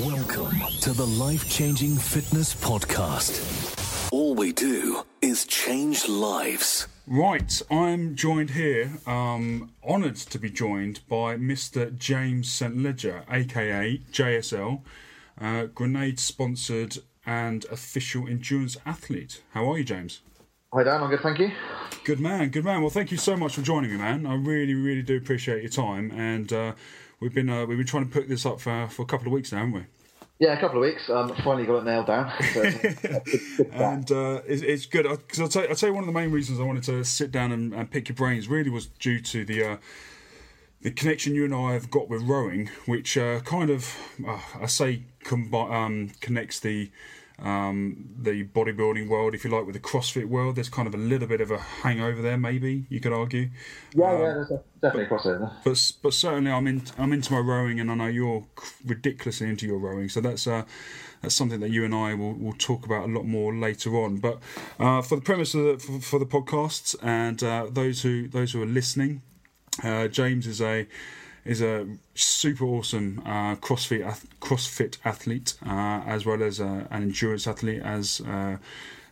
Welcome 0.00 0.60
to 0.82 0.92
the 0.92 1.04
Life 1.04 1.50
Changing 1.50 1.96
Fitness 1.96 2.54
Podcast. 2.54 4.12
All 4.12 4.36
we 4.36 4.52
do 4.52 5.02
is 5.20 5.44
change 5.44 6.08
lives. 6.08 6.86
Right, 7.08 7.60
I'm 7.68 8.14
joined 8.14 8.50
here, 8.50 8.92
um, 9.08 9.72
honoured 9.82 10.14
to 10.14 10.38
be 10.38 10.50
joined 10.50 11.00
by 11.08 11.36
Mr. 11.36 11.96
James 11.98 12.48
St. 12.48 12.76
Ledger, 12.76 13.24
aka 13.28 14.00
JSL, 14.12 14.82
uh, 15.40 15.64
Grenade 15.64 16.20
sponsored 16.20 16.98
and 17.26 17.64
official 17.64 18.28
endurance 18.28 18.76
athlete. 18.86 19.42
How 19.52 19.72
are 19.72 19.78
you, 19.78 19.84
James? 19.84 20.20
Hi 20.72 20.84
Dan, 20.84 21.02
I'm 21.02 21.10
good, 21.10 21.20
thank 21.20 21.40
you. 21.40 21.50
Good 22.04 22.20
man, 22.20 22.50
good 22.50 22.64
man. 22.64 22.82
Well, 22.82 22.90
thank 22.90 23.10
you 23.10 23.16
so 23.16 23.36
much 23.36 23.56
for 23.56 23.62
joining 23.62 23.90
me, 23.90 23.96
man. 23.96 24.26
I 24.26 24.34
really, 24.36 24.74
really 24.74 25.02
do 25.02 25.16
appreciate 25.16 25.62
your 25.62 25.72
time, 25.72 26.12
and 26.12 26.52
uh, 26.52 26.74
we've 27.20 27.34
been 27.34 27.48
uh, 27.48 27.66
we've 27.66 27.78
been 27.78 27.86
trying 27.86 28.06
to 28.06 28.10
put 28.10 28.28
this 28.28 28.46
up 28.46 28.60
for, 28.60 28.88
for 28.88 29.02
a 29.02 29.06
couple 29.06 29.26
of 29.26 29.32
weeks 29.32 29.52
now, 29.52 29.58
haven't 29.58 29.74
we? 29.74 29.84
Yeah, 30.38 30.52
a 30.52 30.60
couple 30.60 30.78
of 30.78 30.82
weeks. 30.82 31.10
Um, 31.10 31.34
finally 31.42 31.66
got 31.66 31.78
it 31.78 31.84
nailed 31.84 32.06
down. 32.06 32.32
So, 32.54 32.62
and 33.72 34.10
uh, 34.12 34.42
it's, 34.46 34.62
it's 34.62 34.86
good 34.86 35.04
because 35.08 35.40
I'll 35.40 35.48
tell, 35.48 35.62
you, 35.62 35.68
I'll 35.68 35.74
tell 35.74 35.88
you 35.88 35.94
one 35.94 36.04
of 36.04 36.06
the 36.06 36.18
main 36.18 36.30
reasons 36.30 36.60
I 36.60 36.62
wanted 36.62 36.84
to 36.84 37.04
sit 37.04 37.32
down 37.32 37.50
and, 37.50 37.74
and 37.74 37.90
pick 37.90 38.08
your 38.08 38.16
brains 38.16 38.46
really 38.46 38.70
was 38.70 38.86
due 38.86 39.20
to 39.20 39.44
the 39.44 39.64
uh, 39.64 39.76
the 40.80 40.92
connection 40.92 41.34
you 41.34 41.44
and 41.44 41.52
I 41.52 41.72
have 41.72 41.90
got 41.90 42.08
with 42.08 42.22
rowing, 42.22 42.70
which 42.86 43.18
uh, 43.18 43.40
kind 43.40 43.68
of 43.68 43.96
uh, 44.26 44.38
I 44.60 44.66
say 44.66 45.02
combi- 45.24 45.72
um, 45.72 46.12
connects 46.20 46.60
the 46.60 46.90
um, 47.40 48.08
the 48.18 48.44
bodybuilding 48.44 49.08
world, 49.08 49.34
if 49.34 49.44
you 49.44 49.50
like, 49.50 49.64
with 49.64 49.74
the 49.74 49.80
CrossFit 49.80 50.26
world. 50.26 50.56
There's 50.56 50.68
kind 50.68 50.88
of 50.88 50.94
a 50.94 50.98
little 50.98 51.28
bit 51.28 51.40
of 51.40 51.50
a 51.50 51.58
hangover 51.58 52.20
there, 52.20 52.36
maybe 52.36 52.86
you 52.88 53.00
could 53.00 53.12
argue. 53.12 53.50
yeah, 53.94 54.12
yeah, 54.12 54.18
there's 54.18 54.50
a, 54.50 54.62
definitely 54.80 55.04
a 55.04 55.08
crossover. 55.08 55.52
But 55.64 55.92
but 56.02 56.14
certainly 56.14 56.50
I'm 56.50 56.66
in 56.66 56.82
I'm 56.98 57.12
into 57.12 57.32
my 57.32 57.38
rowing, 57.38 57.80
and 57.80 57.90
I 57.90 57.94
know 57.94 58.06
you're 58.06 58.44
ridiculously 58.84 59.48
into 59.48 59.66
your 59.66 59.78
rowing. 59.78 60.08
So 60.08 60.20
that's 60.20 60.46
uh, 60.46 60.64
that's 61.22 61.34
something 61.34 61.60
that 61.60 61.70
you 61.70 61.84
and 61.84 61.94
I 61.94 62.14
will, 62.14 62.34
will 62.34 62.54
talk 62.54 62.84
about 62.84 63.08
a 63.08 63.12
lot 63.12 63.24
more 63.24 63.54
later 63.54 63.96
on. 63.96 64.18
But 64.18 64.38
uh, 64.78 65.02
for 65.02 65.16
the 65.16 65.22
premise 65.22 65.54
of 65.54 65.64
the, 65.64 65.78
for, 65.78 66.00
for 66.00 66.18
the 66.18 66.26
podcasts 66.26 66.96
and 67.02 67.42
uh, 67.42 67.66
those 67.70 68.02
who 68.02 68.28
those 68.28 68.52
who 68.52 68.62
are 68.62 68.66
listening, 68.66 69.22
uh, 69.82 70.08
James 70.08 70.46
is 70.46 70.60
a 70.60 70.86
is 71.48 71.62
a 71.62 71.86
super 72.14 72.64
awesome 72.64 73.22
uh, 73.24 73.56
CrossFit 73.56 74.02
CrossFit 74.40 74.98
athlete, 75.04 75.54
uh, 75.66 76.02
as 76.06 76.26
well 76.26 76.42
as 76.42 76.60
uh, 76.60 76.86
an 76.90 77.02
endurance 77.02 77.46
athlete, 77.46 77.80
as 77.82 78.20
uh, 78.20 78.58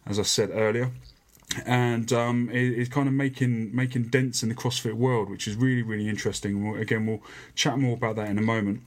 as 0.04 0.18
I 0.18 0.22
said 0.22 0.50
earlier, 0.52 0.90
and 1.64 2.12
um, 2.12 2.50
is 2.52 2.90
kind 2.90 3.08
of 3.08 3.14
making 3.14 3.74
making 3.74 4.04
dents 4.08 4.42
in 4.42 4.50
the 4.50 4.54
CrossFit 4.54 4.94
world, 4.94 5.30
which 5.30 5.48
is 5.48 5.56
really 5.56 5.82
really 5.82 6.08
interesting. 6.08 6.52
We'll, 6.62 6.80
again, 6.80 7.06
we'll 7.06 7.22
chat 7.54 7.78
more 7.78 7.94
about 7.94 8.16
that 8.16 8.28
in 8.28 8.38
a 8.38 8.42
moment. 8.42 8.82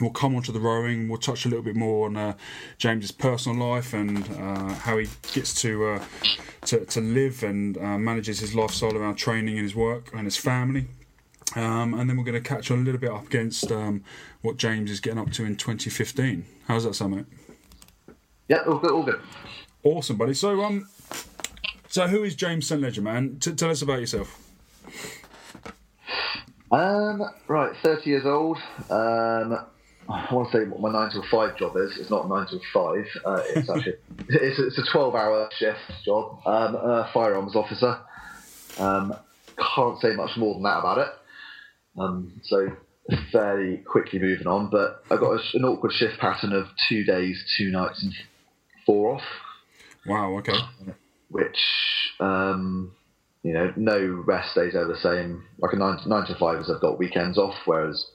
We'll 0.00 0.10
come 0.10 0.34
on 0.34 0.42
to 0.42 0.52
the 0.52 0.60
rowing. 0.60 1.08
We'll 1.08 1.18
touch 1.18 1.44
a 1.46 1.48
little 1.48 1.64
bit 1.64 1.76
more 1.76 2.06
on 2.06 2.16
uh, 2.16 2.34
James's 2.78 3.12
personal 3.12 3.58
life 3.72 3.92
and 3.92 4.18
uh, 4.36 4.74
how 4.74 4.98
he 4.98 5.08
gets 5.32 5.60
to, 5.62 6.00
to 6.66 6.84
to 6.86 7.00
live 7.00 7.44
and 7.44 7.76
manages 7.76 8.40
his 8.40 8.52
lifestyle 8.52 8.96
around 8.96 9.14
training 9.14 9.58
and 9.58 9.64
his 9.64 9.76
work 9.76 10.10
and 10.12 10.24
his 10.24 10.36
family. 10.36 10.86
Um, 11.56 11.94
and 11.94 12.08
then 12.08 12.16
we're 12.16 12.24
going 12.24 12.40
to 12.40 12.48
catch 12.48 12.70
on 12.70 12.78
a 12.78 12.82
little 12.82 13.00
bit 13.00 13.10
up 13.10 13.26
against 13.26 13.72
um, 13.72 14.04
what 14.42 14.56
James 14.56 14.90
is 14.90 15.00
getting 15.00 15.18
up 15.18 15.32
to 15.32 15.44
in 15.44 15.56
2015. 15.56 16.44
How's 16.66 16.84
that 16.84 16.94
sound, 16.94 17.16
mate? 17.16 17.26
Yeah, 18.48 18.58
all 18.66 18.78
good, 18.78 18.90
all 18.90 19.02
good. 19.02 19.20
Awesome, 19.82 20.16
buddy. 20.16 20.34
So, 20.34 20.62
um, 20.62 20.88
so 21.88 22.06
who 22.06 22.22
is 22.22 22.34
James 22.34 22.66
St. 22.66 22.80
Ledger, 22.80 23.02
man? 23.02 23.38
T- 23.40 23.52
tell 23.52 23.70
us 23.70 23.82
about 23.82 24.00
yourself. 24.00 24.38
Um, 26.70 27.22
right, 27.48 27.72
30 27.82 28.10
years 28.10 28.26
old. 28.26 28.58
Um, 28.88 29.58
I 30.08 30.34
want 30.34 30.50
to 30.50 30.58
say 30.58 30.64
what 30.68 30.80
my 30.80 30.92
nine 30.92 31.10
till 31.10 31.24
five 31.30 31.56
job 31.56 31.76
is. 31.76 31.96
It's 31.98 32.10
not 32.10 32.28
nine 32.28 32.46
to 32.48 32.60
five. 32.72 33.06
Uh, 33.24 33.42
it's 33.54 33.70
actually 33.70 33.94
it's, 34.28 34.58
it's 34.58 34.78
a 34.78 34.92
12 34.92 35.14
hour 35.14 35.48
shift 35.56 35.78
job. 36.04 36.40
Um, 36.46 36.74
a 36.74 37.10
firearms 37.12 37.54
officer. 37.54 37.98
Um, 38.78 39.14
can't 39.74 40.00
say 40.00 40.14
much 40.14 40.36
more 40.36 40.54
than 40.54 40.62
that 40.64 40.78
about 40.78 40.98
it. 40.98 41.08
Um, 41.98 42.40
so 42.44 42.68
fairly 43.32 43.78
quickly 43.78 44.18
moving 44.18 44.46
on, 44.46 44.70
but 44.70 45.02
I 45.10 45.16
got 45.16 45.32
a, 45.32 45.40
an 45.54 45.64
awkward 45.64 45.92
shift 45.92 46.18
pattern 46.18 46.52
of 46.52 46.66
two 46.88 47.04
days, 47.04 47.42
two 47.56 47.70
nights, 47.70 48.02
and 48.02 48.12
four 48.86 49.14
off. 49.14 49.22
Wow. 50.06 50.38
Okay. 50.38 50.58
Which 51.28 51.58
um, 52.20 52.92
you 53.42 53.52
know, 53.52 53.72
no 53.76 54.22
rest 54.26 54.54
days 54.54 54.74
are 54.74 54.86
the 54.86 54.98
same. 54.98 55.44
Like 55.58 55.72
a 55.72 55.76
nine 55.76 55.98
nine 56.06 56.26
to 56.26 56.34
five 56.36 56.60
is 56.60 56.70
I've 56.70 56.80
got 56.80 56.98
weekends 56.98 57.38
off, 57.38 57.56
whereas 57.64 58.06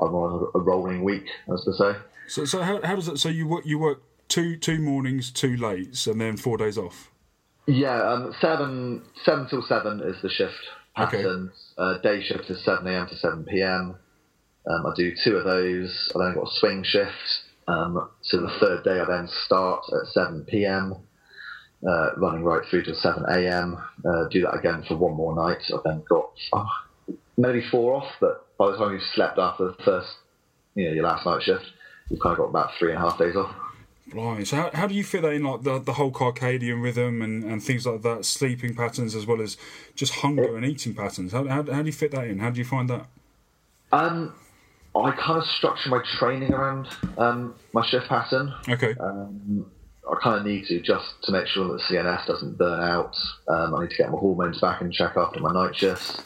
I'm 0.00 0.14
on 0.14 0.50
a 0.54 0.58
rolling 0.58 1.04
week, 1.04 1.26
as 1.52 1.64
they 1.64 1.72
say. 1.72 1.98
So, 2.28 2.44
so 2.44 2.62
how, 2.62 2.80
how 2.82 2.96
does 2.96 3.08
it? 3.08 3.18
So 3.18 3.28
you 3.28 3.46
work 3.46 3.66
you 3.66 3.78
work 3.78 4.02
two 4.28 4.56
two 4.56 4.78
mornings, 4.78 5.30
two 5.30 5.56
lates, 5.56 6.06
and 6.10 6.20
then 6.20 6.36
four 6.36 6.56
days 6.56 6.78
off. 6.78 7.10
Yeah, 7.66 8.02
um, 8.02 8.34
seven 8.40 9.02
seven 9.24 9.48
till 9.48 9.62
seven 9.62 10.00
is 10.00 10.20
the 10.22 10.30
shift 10.30 10.58
pattern. 10.94 11.50
Okay. 11.50 11.54
Uh, 11.78 11.98
day 11.98 12.22
shift 12.22 12.50
is 12.50 12.64
seven 12.64 12.86
a.m. 12.86 13.06
to 13.08 13.16
seven 13.16 13.44
p.m. 13.44 13.96
Um, 14.66 14.86
I 14.86 14.92
do 14.94 15.12
two 15.24 15.36
of 15.36 15.44
those. 15.44 16.10
I 16.14 16.18
then 16.18 16.34
got 16.34 16.48
a 16.48 16.50
swing 16.58 16.84
shift. 16.84 17.10
Um, 17.68 18.10
so 18.22 18.40
the 18.40 18.58
third 18.60 18.84
day 18.84 19.00
I 19.00 19.04
then 19.04 19.28
start 19.44 19.84
at 19.92 20.08
seven 20.08 20.44
p.m. 20.48 20.96
Uh, 21.86 22.10
running 22.16 22.44
right 22.44 22.62
through 22.70 22.84
to 22.84 22.94
7 22.94 23.24
a.m. 23.28 23.76
Uh, 24.04 24.28
do 24.30 24.40
that 24.42 24.54
again 24.56 24.84
for 24.86 24.96
one 24.96 25.14
more 25.16 25.34
night. 25.34 25.58
I've 25.74 25.82
then 25.82 26.04
got 26.08 26.30
oh, 26.52 26.68
maybe 27.36 27.60
four 27.72 27.94
off, 27.94 28.06
but 28.20 28.46
by 28.56 28.70
the 28.70 28.76
time 28.76 28.92
you've 28.92 29.02
slept 29.14 29.36
after 29.36 29.64
the 29.64 29.82
first, 29.84 30.08
you 30.76 30.84
know, 30.84 30.92
your 30.92 31.02
last 31.02 31.26
night 31.26 31.42
shift, 31.42 31.64
you've 32.08 32.20
kind 32.20 32.34
of 32.34 32.38
got 32.38 32.50
about 32.50 32.70
three 32.78 32.92
and 32.92 33.02
a 33.02 33.08
half 33.08 33.18
days 33.18 33.34
off. 33.34 33.52
Right. 34.14 34.46
So 34.46 34.56
how, 34.56 34.70
how 34.74 34.86
do 34.86 34.94
you 34.94 35.04
fit 35.04 35.22
that 35.22 35.32
in, 35.32 35.44
like 35.44 35.62
the, 35.62 35.78
the 35.78 35.94
whole 35.94 36.12
circadian 36.12 36.82
rhythm 36.82 37.22
and, 37.22 37.44
and 37.44 37.62
things 37.62 37.86
like 37.86 38.02
that, 38.02 38.24
sleeping 38.24 38.74
patterns 38.74 39.14
as 39.14 39.26
well 39.26 39.40
as 39.40 39.56
just 39.94 40.14
hunger 40.16 40.56
and 40.56 40.66
eating 40.66 40.94
patterns? 40.94 41.32
How, 41.32 41.46
how, 41.46 41.62
how 41.62 41.82
do 41.82 41.86
you 41.86 41.92
fit 41.92 42.10
that 42.12 42.24
in? 42.24 42.38
How 42.38 42.50
do 42.50 42.58
you 42.58 42.64
find 42.64 42.90
that? 42.90 43.06
Um, 43.92 44.34
I 44.94 45.12
kind 45.12 45.38
of 45.38 45.44
structure 45.46 45.88
my 45.88 46.02
training 46.18 46.52
around 46.52 46.88
um, 47.16 47.54
my 47.72 47.86
shift 47.86 48.08
pattern. 48.08 48.54
Okay. 48.68 48.94
Um, 49.00 49.66
I 50.10 50.16
kind 50.22 50.40
of 50.40 50.46
need 50.46 50.66
to 50.66 50.80
just 50.80 51.22
to 51.24 51.32
make 51.32 51.46
sure 51.46 51.68
that 51.68 51.80
CNS 51.82 52.26
doesn't 52.26 52.58
burn 52.58 52.80
out. 52.80 53.16
Um, 53.48 53.74
I 53.74 53.82
need 53.82 53.90
to 53.90 53.96
get 53.96 54.10
my 54.10 54.18
hormones 54.18 54.60
back 54.60 54.82
in 54.82 54.90
check 54.90 55.16
after 55.16 55.40
my 55.40 55.52
night 55.52 55.76
shifts. 55.76 56.20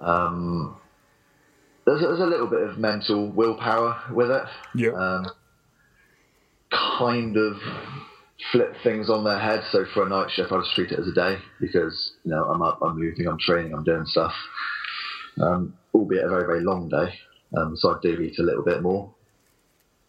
Um, 0.00 0.76
there's, 1.84 2.00
there's 2.00 2.20
a 2.20 2.26
little 2.26 2.46
bit 2.46 2.62
of 2.62 2.78
mental 2.78 3.28
willpower 3.30 4.00
with 4.12 4.30
it. 4.30 4.44
Yeah. 4.74 4.92
Um, 4.92 5.30
kind 6.98 7.36
of 7.36 7.56
flip 8.52 8.74
things 8.82 9.10
on 9.10 9.24
their 9.24 9.38
head. 9.38 9.62
So 9.70 9.84
for 9.92 10.06
a 10.06 10.08
night 10.08 10.30
shift, 10.30 10.52
I 10.52 10.58
just 10.58 10.74
treat 10.74 10.92
it 10.92 10.98
as 10.98 11.08
a 11.08 11.12
day 11.12 11.38
because 11.60 12.12
you 12.24 12.30
know 12.30 12.44
I'm 12.44 12.62
up, 12.62 12.78
I'm 12.82 12.98
moving, 12.98 13.26
I'm 13.26 13.38
training, 13.38 13.72
I'm 13.72 13.84
doing 13.84 14.06
stuff. 14.06 14.34
Um, 15.40 15.76
albeit 15.92 16.24
a 16.24 16.28
very 16.28 16.46
very 16.46 16.62
long 16.62 16.88
day, 16.88 17.18
um, 17.56 17.76
so 17.76 17.90
I 17.90 17.98
do 18.02 18.20
eat 18.20 18.38
a 18.38 18.42
little 18.42 18.64
bit 18.64 18.82
more. 18.82 19.12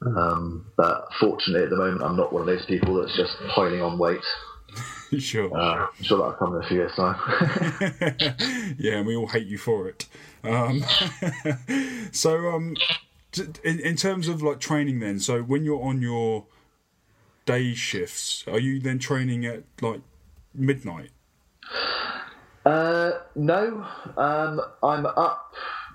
Um, 0.06 0.68
but 0.78 1.08
fortunately, 1.20 1.64
at 1.64 1.70
the 1.70 1.78
moment, 1.78 2.04
I'm 2.04 2.18
not 2.18 2.32
one 2.32 2.42
of 2.42 2.48
those 2.48 2.66
people 2.66 2.96
that's 2.96 3.16
just 3.16 3.38
piling 3.50 3.82
on 3.82 3.98
weight. 3.98 4.22
sure. 5.18 5.56
Uh, 5.56 5.88
I'm 5.88 6.04
sure 6.04 6.18
that'll 6.18 6.34
come 6.34 6.56
in 6.56 6.64
a 6.64 6.68
few 6.68 6.78
years' 6.78 6.96
time. 6.96 7.16
yeah, 8.78 8.98
and 8.98 9.08
we 9.08 9.16
all 9.16 9.28
hate 9.28 9.48
you 9.48 9.58
for 9.58 9.88
it. 9.88 10.06
Um, 10.44 10.84
so, 12.12 12.50
um, 12.50 12.76
in, 13.64 13.80
in 13.80 13.96
terms 13.96 14.28
of 14.28 14.44
like 14.44 14.60
training, 14.60 15.00
then, 15.00 15.20
so 15.20 15.42
when 15.42 15.64
you're 15.64 15.82
on 15.82 16.02
your 16.02 16.46
day 17.46 17.74
shifts, 17.74 18.44
are 18.48 18.60
you 18.60 18.80
then 18.80 19.00
training 19.00 19.46
at 19.46 19.64
like 19.82 20.02
midnight? 20.54 21.12
Uh, 22.66 23.12
no, 23.36 23.86
um, 24.18 24.62
I'm 24.84 25.06
up. 25.06 25.54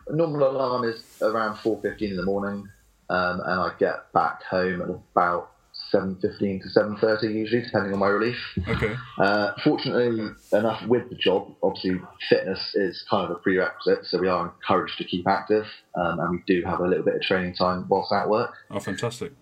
Normal 0.09 0.51
alarm 0.51 0.85
is 0.85 1.03
around 1.23 1.59
four 1.59 1.81
fifteen 1.83 2.11
in 2.11 2.17
the 2.17 2.25
morning 2.25 2.69
um, 3.11 3.41
and 3.41 3.61
I 3.61 3.73
get 3.79 4.13
back 4.13 4.43
home 4.45 4.81
at 4.81 4.89
about 4.89 5.51
seven 5.73 6.17
fifteen 6.21 6.61
to 6.63 6.69
seven 6.71 6.97
thirty 6.97 7.27
usually, 7.27 7.63
depending 7.63 7.93
on 7.93 7.99
my 7.99 8.07
relief. 8.07 8.39
Okay. 8.69 8.95
Uh, 9.19 9.53
fortunately 9.65 10.29
enough, 10.53 10.87
with 10.87 11.09
the 11.11 11.17
job, 11.17 11.53
obviously 11.63 12.01
fitness 12.29 12.75
is 12.75 13.05
kind 13.11 13.25
of 13.25 13.37
a 13.37 13.41
prerequisite, 13.41 14.07
so 14.07 14.19
we 14.19 14.29
are 14.29 14.47
encouraged 14.47 14.97
to 14.99 15.05
keep 15.05 15.27
active, 15.27 15.67
um, 15.97 16.21
and 16.21 16.31
we 16.31 16.43
do 16.47 16.63
have 16.65 16.81
a 16.81 16.87
little 16.87 17.05
bit 17.05 17.17
of 17.17 17.23
training 17.23 17.55
time 17.55 17.87
whilst 17.89 18.13
at 18.13 18.29
work. 18.29 18.55
Oh, 18.71 18.79
fantastic! 18.79 19.33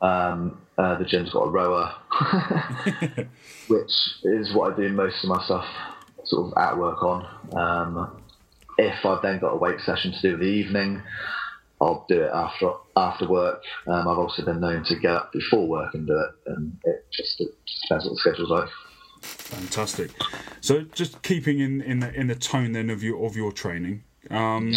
Um, 0.00 0.60
uh, 0.78 0.96
the 0.98 1.04
gym's 1.04 1.30
got 1.30 1.46
a 1.46 1.50
rower, 1.50 1.94
which 3.68 3.92
is 4.24 4.54
what 4.54 4.72
I 4.72 4.76
do 4.76 4.88
most 4.88 5.22
of 5.22 5.28
my 5.28 5.44
stuff 5.44 5.66
sort 6.24 6.46
of 6.46 6.58
at 6.58 6.78
work 6.78 7.02
on. 7.02 7.26
Um, 7.54 8.22
if 8.78 9.04
I've 9.04 9.20
then 9.20 9.38
got 9.40 9.52
a 9.52 9.56
weight 9.56 9.80
session 9.80 10.12
to 10.12 10.20
do 10.22 10.34
in 10.34 10.40
the 10.40 10.46
evening, 10.46 11.02
I'll 11.80 12.04
do 12.08 12.22
it 12.22 12.30
after 12.32 12.72
after 12.96 13.28
work. 13.28 13.62
Um, 13.86 14.08
I've 14.08 14.18
also 14.18 14.44
been 14.44 14.60
known 14.60 14.84
to 14.84 14.96
get 14.96 15.12
up 15.12 15.32
before 15.32 15.66
work 15.66 15.94
and 15.94 16.06
do 16.06 16.18
it, 16.18 16.30
and 16.52 16.76
it 16.84 17.06
just, 17.10 17.40
it 17.40 17.48
just 17.66 17.82
depends 17.82 18.04
what 18.04 18.12
the 18.12 18.16
schedule's 18.16 18.50
like. 18.50 18.68
Fantastic. 19.22 20.10
So, 20.60 20.82
just 20.82 21.22
keeping 21.22 21.60
in 21.60 21.80
in 21.82 22.00
the, 22.00 22.12
in 22.14 22.26
the 22.26 22.34
tone 22.34 22.72
then 22.72 22.90
of 22.90 23.02
your 23.02 23.24
of 23.24 23.36
your 23.36 23.52
training, 23.52 24.04
um, 24.30 24.74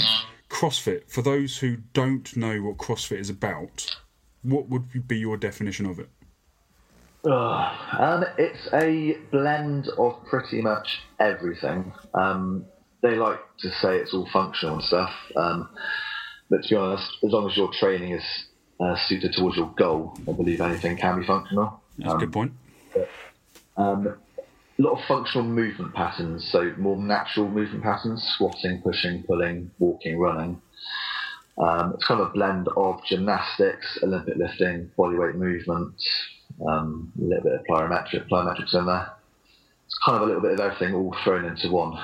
CrossFit. 0.50 1.10
For 1.10 1.22
those 1.22 1.58
who 1.58 1.78
don't 1.94 2.36
know 2.38 2.62
what 2.62 2.78
CrossFit 2.78 3.20
is 3.20 3.30
about, 3.30 3.98
what 4.44 4.70
would 4.70 5.08
be 5.08 5.18
your 5.18 5.38
definition 5.38 5.86
of 5.86 6.00
it? 6.00 6.10
Uh, 7.26 7.76
um, 8.00 8.26
it's 8.38 8.68
a 8.74 9.18
blend 9.32 9.88
of 9.98 10.26
pretty 10.26 10.62
much 10.62 11.00
everything. 11.20 11.94
Um, 12.14 12.66
they 13.02 13.16
like 13.16 13.40
to 13.60 13.70
say 13.70 13.98
it's 13.98 14.14
all 14.14 14.28
functional 14.32 14.76
and 14.76 14.84
stuff, 14.84 15.12
um, 15.36 15.70
but 16.50 16.64
to 16.64 16.70
be 16.70 16.76
honest, 16.76 17.10
as 17.24 17.32
long 17.32 17.50
as 17.50 17.56
your 17.56 17.72
training 17.80 18.12
is 18.12 18.24
uh, 18.80 18.96
suited 19.08 19.34
towards 19.38 19.58
your 19.58 19.74
goal, 19.78 20.18
I 20.28 20.34
believe 20.34 20.60
anything 20.60 20.98
can 20.98 21.20
be 21.22 21.26
functional. 21.26 21.82
That's 21.98 22.14
a 22.14 22.18
good 22.18 22.34
point. 22.34 22.54
Um, 23.78 24.08
a 24.08 24.82
lot 24.82 25.00
of 25.00 25.06
functional 25.08 25.48
movement 25.48 25.94
patterns, 25.94 26.50
so 26.52 26.74
more 26.78 26.98
natural 26.98 27.48
movement 27.48 27.84
patterns: 27.84 28.24
squatting, 28.36 28.82
pushing, 28.82 29.24
pulling, 29.24 29.72
walking, 29.80 30.20
running. 30.20 30.62
Um, 31.58 31.94
it's 31.94 32.06
kind 32.06 32.20
of 32.20 32.28
a 32.28 32.32
blend 32.32 32.68
of 32.76 33.04
gymnastics, 33.06 34.00
Olympic 34.02 34.38
lifting, 34.38 34.90
bodyweight 34.98 35.36
movement, 35.36 35.94
um, 36.68 37.12
a 37.20 37.24
little 37.24 37.44
bit 37.44 37.54
of 37.54 37.66
plyometric, 37.70 38.28
plyometrics 38.28 38.74
in 38.74 38.86
there. 38.86 39.12
It's 39.86 39.98
kind 40.04 40.16
of 40.16 40.24
a 40.24 40.26
little 40.26 40.42
bit 40.42 40.54
of 40.54 40.60
everything 40.60 40.96
all 40.96 41.16
thrown 41.24 41.46
into 41.46 41.70
one. 41.70 42.00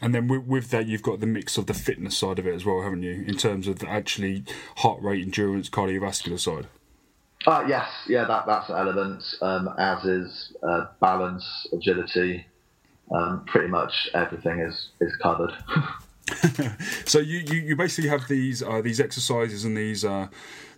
And 0.00 0.14
then 0.14 0.28
with, 0.28 0.44
with, 0.44 0.70
that, 0.70 0.86
you've 0.86 1.02
got 1.02 1.20
the 1.20 1.26
mix 1.26 1.58
of 1.58 1.66
the 1.66 1.74
fitness 1.74 2.16
side 2.16 2.38
of 2.38 2.46
it 2.46 2.54
as 2.54 2.64
well, 2.64 2.82
haven't 2.82 3.02
you? 3.02 3.24
In 3.26 3.36
terms 3.36 3.66
of 3.66 3.80
the 3.80 3.88
actually 3.88 4.44
heart 4.76 5.02
rate, 5.02 5.22
endurance, 5.22 5.68
cardiovascular 5.68 6.38
side. 6.38 6.68
Uh, 7.46 7.64
yes, 7.68 7.88
yeah, 8.06 8.24
that, 8.24 8.46
that's 8.46 8.70
an 8.70 8.76
element, 8.76 9.22
um, 9.42 9.68
as 9.76 10.04
is 10.04 10.52
uh, 10.62 10.86
balance, 11.00 11.66
agility. 11.72 12.46
Um, 13.14 13.44
pretty 13.46 13.68
much 13.68 14.08
everything 14.14 14.60
is, 14.60 14.90
is 15.00 15.14
covered. 15.16 15.52
so 17.04 17.18
you, 17.18 17.38
you, 17.38 17.60
you, 17.60 17.76
basically 17.76 18.08
have 18.08 18.26
these 18.28 18.62
uh, 18.62 18.80
these 18.80 18.98
exercises 18.98 19.64
and 19.64 19.76
these 19.76 20.04
uh, 20.06 20.28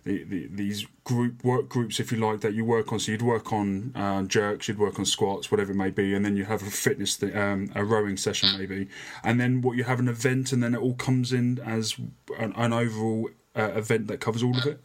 the, 0.03 0.23
the, 0.23 0.47
these 0.47 0.85
group 1.03 1.43
work 1.43 1.69
groups, 1.69 1.99
if 1.99 2.11
you 2.11 2.17
like, 2.17 2.41
that 2.41 2.53
you 2.53 2.65
work 2.65 2.91
on. 2.91 2.99
So 2.99 3.11
you'd 3.11 3.21
work 3.21 3.53
on 3.53 3.91
uh, 3.95 4.23
jerks, 4.23 4.67
you'd 4.67 4.79
work 4.79 4.99
on 4.99 5.05
squats, 5.05 5.51
whatever 5.51 5.71
it 5.71 5.75
may 5.75 5.89
be, 5.89 6.13
and 6.13 6.25
then 6.25 6.35
you 6.35 6.45
have 6.45 6.61
a 6.63 6.71
fitness, 6.71 7.17
th- 7.17 7.35
um, 7.35 7.71
a 7.75 7.83
rowing 7.83 8.17
session 8.17 8.57
maybe, 8.57 8.87
and 9.23 9.39
then 9.39 9.61
what 9.61 9.77
you 9.77 9.83
have 9.83 9.99
an 9.99 10.07
event, 10.07 10.51
and 10.51 10.63
then 10.63 10.73
it 10.73 10.79
all 10.79 10.95
comes 10.95 11.31
in 11.31 11.59
as 11.59 11.95
an, 12.37 12.53
an 12.55 12.73
overall 12.73 13.29
uh, 13.55 13.71
event 13.73 14.07
that 14.07 14.19
covers 14.19 14.43
all 14.43 14.57
of 14.57 14.65
it. 14.65 14.79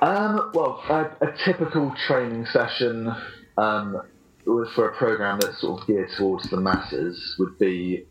Um, 0.00 0.50
well, 0.54 0.82
a, 0.88 1.26
a, 1.26 1.34
typical 1.44 1.92
training 2.06 2.46
session 2.46 3.12
um, 3.56 4.00
for 4.44 4.90
a 4.90 4.96
program 4.96 5.40
that's 5.40 5.60
sort 5.60 5.80
of 5.80 5.86
geared 5.88 6.10
towards 6.16 6.48
the 6.50 6.56
masses 6.56 7.34
would 7.38 7.58
be 7.58 8.06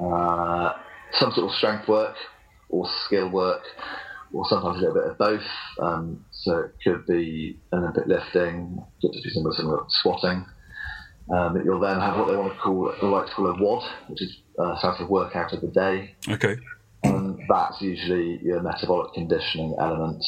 uh, 0.00 0.72
some 1.12 1.32
sort 1.32 1.50
of 1.50 1.56
strength 1.56 1.88
work 1.88 2.16
or 2.68 2.88
skill 3.04 3.28
work, 3.28 3.62
or 4.32 4.44
sometimes 4.48 4.78
a 4.78 4.80
little 4.80 4.94
bit 4.94 5.10
of 5.10 5.18
both. 5.18 5.46
Um, 5.80 6.24
so 6.30 6.58
it 6.58 6.74
could 6.82 7.06
be 7.06 7.58
an 7.72 7.80
Olympic 7.80 8.06
lifting, 8.06 8.82
could 9.00 9.12
just 9.12 9.24
be 9.24 9.30
some 9.30 9.46
of 9.46 9.86
squatting. 9.88 10.44
Um, 11.32 11.60
you'll 11.64 11.80
then 11.80 12.00
have 12.00 12.18
what 12.18 12.28
they 12.28 12.36
want 12.36 12.52
to 12.52 12.58
call, 12.58 12.92
they 13.00 13.06
like 13.06 13.26
to 13.26 13.32
call 13.32 13.46
a 13.46 13.62
WOD, 13.62 13.82
which 14.08 14.22
is 14.22 14.36
uh, 14.58 14.78
sort 14.80 15.00
of 15.00 15.08
workout 15.08 15.52
of 15.52 15.60
the 15.60 15.68
day. 15.68 16.14
Okay. 16.28 16.56
And 17.02 17.40
that's 17.48 17.80
usually 17.80 18.40
your 18.42 18.62
metabolic 18.62 19.14
conditioning 19.14 19.74
element. 19.78 20.22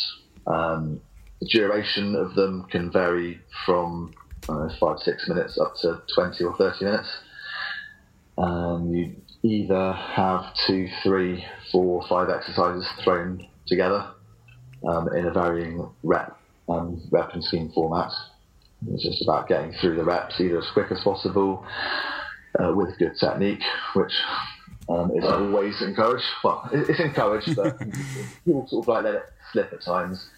Um, 0.46 1.00
the 1.40 1.48
duration 1.48 2.14
of 2.14 2.34
them 2.34 2.66
can 2.70 2.90
vary 2.90 3.40
from 3.66 4.14
know, 4.48 4.70
five, 4.80 4.98
six 5.00 5.28
minutes 5.28 5.58
up 5.58 5.74
to 5.82 6.00
20 6.14 6.44
or 6.44 6.56
30 6.56 6.84
minutes. 6.84 7.08
And 8.38 8.94
you 8.94 9.16
either 9.46 9.92
have 9.92 10.44
two, 10.66 10.88
three, 11.02 11.44
four, 11.70 12.04
five 12.08 12.28
exercises 12.28 12.86
thrown 13.02 13.46
together 13.66 14.08
um, 14.88 15.08
in 15.14 15.26
a 15.26 15.32
varying 15.32 15.88
rep, 16.02 16.38
um, 16.68 17.00
rep 17.10 17.32
and 17.32 17.44
scheme 17.44 17.70
format. 17.72 18.12
It's 18.88 19.02
just 19.02 19.22
about 19.22 19.48
getting 19.48 19.72
through 19.72 19.96
the 19.96 20.04
reps 20.04 20.40
either 20.40 20.58
as 20.58 20.70
quick 20.72 20.90
as 20.90 21.00
possible 21.02 21.64
uh, 22.58 22.72
with 22.74 22.98
good 22.98 23.16
technique, 23.18 23.62
which 23.94 24.12
um, 24.88 25.10
is 25.16 25.24
always 25.24 25.80
encouraged. 25.82 26.24
Well, 26.44 26.68
it's 26.72 27.00
encouraged, 27.00 27.56
but 27.56 27.78
people 28.44 28.66
sort 28.68 28.84
of 28.84 28.88
like 28.88 29.04
let 29.04 29.14
it 29.14 29.24
slip 29.52 29.72
at 29.72 29.82
times. 29.82 30.28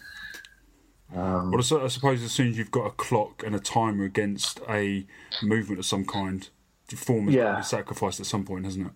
Um, 1.15 1.51
well, 1.51 1.83
I 1.83 1.87
suppose 1.87 2.21
as 2.21 2.31
soon 2.31 2.49
as 2.49 2.57
you've 2.57 2.71
got 2.71 2.85
a 2.85 2.91
clock 2.91 3.43
and 3.43 3.55
a 3.55 3.59
timer 3.59 4.03
against 4.03 4.59
a 4.69 5.07
movement 5.41 5.79
of 5.79 5.85
some 5.85 6.05
kind, 6.05 6.47
form 6.95 7.29
is 7.29 7.35
yeah. 7.35 7.61
sacrificed 7.61 8.19
at 8.19 8.25
some 8.25 8.43
point, 8.45 8.65
hasn't 8.65 8.87
it? 8.87 8.93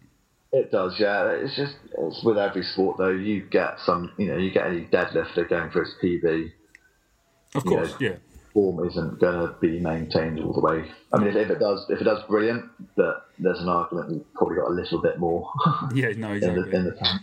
It 0.53 0.71
does, 0.71 0.99
yeah. 0.99 1.29
It's 1.31 1.55
just 1.55 1.75
it's 1.97 2.23
with 2.23 2.37
every 2.37 2.63
sport 2.63 2.97
though. 2.97 3.09
You 3.09 3.41
get 3.41 3.79
some, 3.79 4.11
you 4.17 4.27
know, 4.27 4.37
you 4.37 4.51
get 4.51 4.67
any 4.67 4.85
deadlifter 4.85 5.49
going 5.49 5.71
for 5.71 5.83
his 5.83 5.95
PB. 6.01 6.51
Of 7.55 7.65
course, 7.65 7.91
know, 7.91 8.07
yeah. 8.07 8.15
Form 8.53 8.87
isn't 8.87 9.19
going 9.19 9.47
to 9.47 9.55
be 9.59 9.79
maintained 9.79 10.39
all 10.39 10.53
the 10.53 10.59
way. 10.59 10.85
I 11.11 11.17
mean, 11.17 11.29
if, 11.29 11.35
if, 11.35 11.49
it 11.49 11.59
does, 11.59 11.87
if 11.89 12.01
it 12.01 12.03
does, 12.03 12.23
brilliant. 12.27 12.65
But 12.95 13.27
there's 13.39 13.61
an 13.61 13.67
argument 13.67 14.11
you've 14.11 14.33
probably 14.35 14.57
got 14.57 14.67
a 14.67 14.73
little 14.73 15.01
bit 15.01 15.17
more. 15.17 15.51
yeah, 15.95 16.09
no, 16.15 16.33
exactly. 16.33 16.61
in, 16.65 16.69
the, 16.69 16.77
in 16.77 16.85
the 16.85 16.91
tank. 16.91 17.21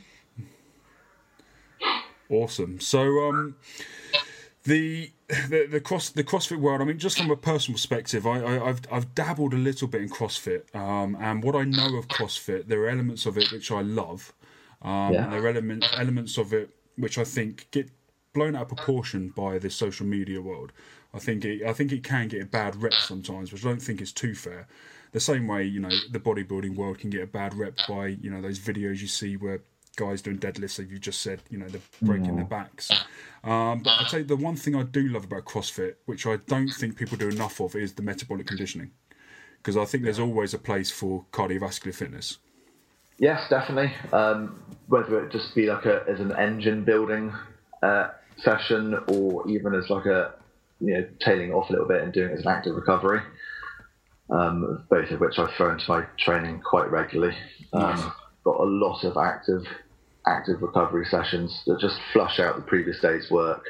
Awesome. 2.31 2.81
So, 2.81 3.28
um, 3.28 3.56
the 4.65 5.12
the 5.49 5.67
the 5.71 5.81
cross 5.81 6.11
the 6.11 6.25
CrossFit 6.25 6.59
world. 6.59 6.81
I 6.81 6.85
mean, 6.85 6.99
just 6.99 7.19
from 7.19 7.31
a 7.31 7.37
personal 7.37 7.77
perspective, 7.77 8.27
I, 8.27 8.45
I 8.45 8.67
have 8.67 8.83
I've 8.91 9.15
dabbled 9.15 9.55
a 9.55 9.59
little 9.59 9.89
bit 9.89 10.03
in 10.03 10.09
CrossFit, 10.09 10.75
um, 10.75 11.17
and 11.21 11.43
what 11.43 11.57
I 11.57 11.65
know 11.65 11.97
of 11.97 12.09
CrossFit, 12.09 12.67
there 12.67 12.81
are 12.83 12.89
elements 12.89 13.27
of 13.27 13.39
it 13.39 13.51
which 13.53 13.71
I 13.71 13.83
love, 13.83 14.33
um, 14.83 15.15
yeah. 15.15 15.25
and 15.25 15.33
there 15.33 15.45
are 15.45 15.49
element, 15.49 15.85
elements 15.97 16.37
of 16.37 16.53
it 16.53 16.71
which 16.97 17.17
I 17.17 17.25
think 17.25 17.69
get 17.71 17.91
blown 18.33 18.55
out 18.55 18.62
of 18.62 18.77
proportion 18.77 19.33
by 19.35 19.59
the 19.59 19.71
social 19.71 20.07
media 20.07 20.41
world. 20.41 20.73
I 21.15 21.19
think 21.19 21.45
it 21.45 21.65
I 21.65 21.73
think 21.73 21.93
it 21.93 22.05
can 22.05 22.29
get 22.29 22.43
a 22.43 22.47
bad 22.47 22.77
rep 22.77 22.95
sometimes, 22.95 23.53
which 23.53 23.65
I 23.65 23.69
don't 23.69 23.83
think 23.83 24.01
is 24.01 24.13
too 24.13 24.35
fair. 24.35 24.69
The 25.13 25.21
same 25.21 25.49
way, 25.49 25.65
you 25.65 25.81
know, 25.81 25.91
the 26.13 26.21
bodybuilding 26.21 26.77
world 26.77 27.01
can 27.01 27.11
get 27.11 27.23
a 27.23 27.27
bad 27.27 27.55
rep 27.55 27.75
by 27.89 28.09
you 28.09 28.31
know 28.31 28.41
those 28.41 28.59
videos 28.59 29.01
you 29.01 29.09
see 29.09 29.37
where 29.37 29.63
guys 29.97 30.23
doing 30.23 30.39
deadlifts, 30.39 30.79
as 30.79 30.91
you 30.91 30.99
just 30.99 31.21
said, 31.21 31.41
you 31.51 31.59
know, 31.59 31.69
they're 31.69 31.81
breaking 32.03 32.31
yeah. 32.31 32.37
their 32.37 32.45
backs. 32.45 32.91
Um, 33.43 33.83
but 33.83 33.91
I'd 34.01 34.09
say 34.09 34.23
the 34.23 34.37
one 34.37 34.57
thing 34.57 34.75
I 34.75 34.83
do 34.83 35.09
love 35.09 35.25
about 35.25 35.45
CrossFit, 35.45 35.95
which 36.07 36.27
I 36.27 36.37
don't 36.37 36.69
think 36.69 36.97
people 36.97 37.17
do 37.17 37.29
enough 37.29 37.61
of, 37.61 37.75
is 37.75 37.95
the 37.95 38.03
metabolic 38.03 38.47
conditioning. 38.47 38.93
Because 39.59 39.77
I 39.77 39.85
think 39.85 40.05
there's 40.05 40.19
always 40.19 40.55
a 40.55 40.59
place 40.59 40.91
for 40.91 41.27
cardiovascular 41.33 41.95
fitness. 41.95 42.39
Yes, 43.19 43.49
definitely. 43.51 43.93
Um, 44.13 44.63
whether 44.89 45.23
it 45.25 45.31
just 45.31 45.55
be 45.55 45.67
like 45.67 45.85
a 45.85 46.03
as 46.09 46.21
an 46.21 46.33
engine 46.33 46.85
building 46.85 47.33
uh, 47.83 48.09
session, 48.39 48.95
or 49.09 49.47
even 49.49 49.75
as 49.75 49.91
like 49.91 50.07
a 50.07 50.33
you 50.81 50.94
know 50.94 51.06
tailing 51.20 51.53
off 51.53 51.69
a 51.69 51.73
little 51.73 51.87
bit 51.87 52.03
and 52.03 52.13
doing 52.13 52.31
it 52.31 52.39
as 52.39 52.41
an 52.41 52.49
active 52.49 52.75
recovery. 52.75 53.20
Um, 54.31 54.85
both 54.89 55.11
of 55.11 55.20
which 55.20 55.39
I 55.39 55.55
throw 55.56 55.73
into 55.73 55.85
my 55.91 56.06
training 56.19 56.61
quite 56.61 56.91
regularly. 56.91 57.37
Um, 57.73 58.13
got 58.44 58.61
a 58.61 58.65
lot 58.65 59.05
of 59.05 59.17
active 59.17 59.65
active 60.27 60.61
recovery 60.63 61.06
sessions 61.06 61.63
that 61.67 61.81
just 61.81 61.99
flush 62.13 62.39
out 62.39 62.56
the 62.56 62.63
previous 62.63 63.01
day's 63.01 63.31
work, 63.31 63.65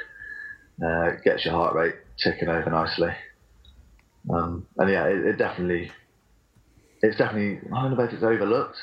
uh, 0.84 1.12
gets 1.24 1.44
your 1.44 1.54
heart 1.54 1.74
rate 1.74 1.94
ticking 2.22 2.48
over 2.48 2.70
nicely. 2.70 3.10
Um, 4.28 4.66
and 4.76 4.90
yeah, 4.90 5.06
it, 5.06 5.24
it, 5.24 5.38
definitely, 5.38 5.90
it's 7.02 7.16
definitely, 7.16 7.60
I 7.72 7.82
don't 7.82 7.96
know 7.96 8.04
if 8.04 8.12
it's 8.12 8.22
overlooked. 8.22 8.76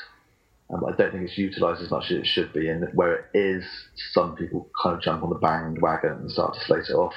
Um, 0.70 0.84
I 0.84 0.92
don't 0.96 1.12
think 1.12 1.24
it's 1.24 1.38
utilised 1.38 1.82
as 1.82 1.90
much 1.90 2.10
as 2.10 2.18
it 2.18 2.26
should 2.26 2.52
be. 2.52 2.68
And 2.68 2.86
where 2.94 3.14
it 3.14 3.24
is, 3.34 3.64
some 4.12 4.36
people 4.36 4.68
kind 4.82 4.96
of 4.96 5.02
jump 5.02 5.22
on 5.22 5.30
the 5.30 5.36
bandwagon 5.36 6.12
and 6.12 6.30
start 6.30 6.54
to 6.54 6.60
slate 6.64 6.88
it 6.88 6.94
off. 6.94 7.14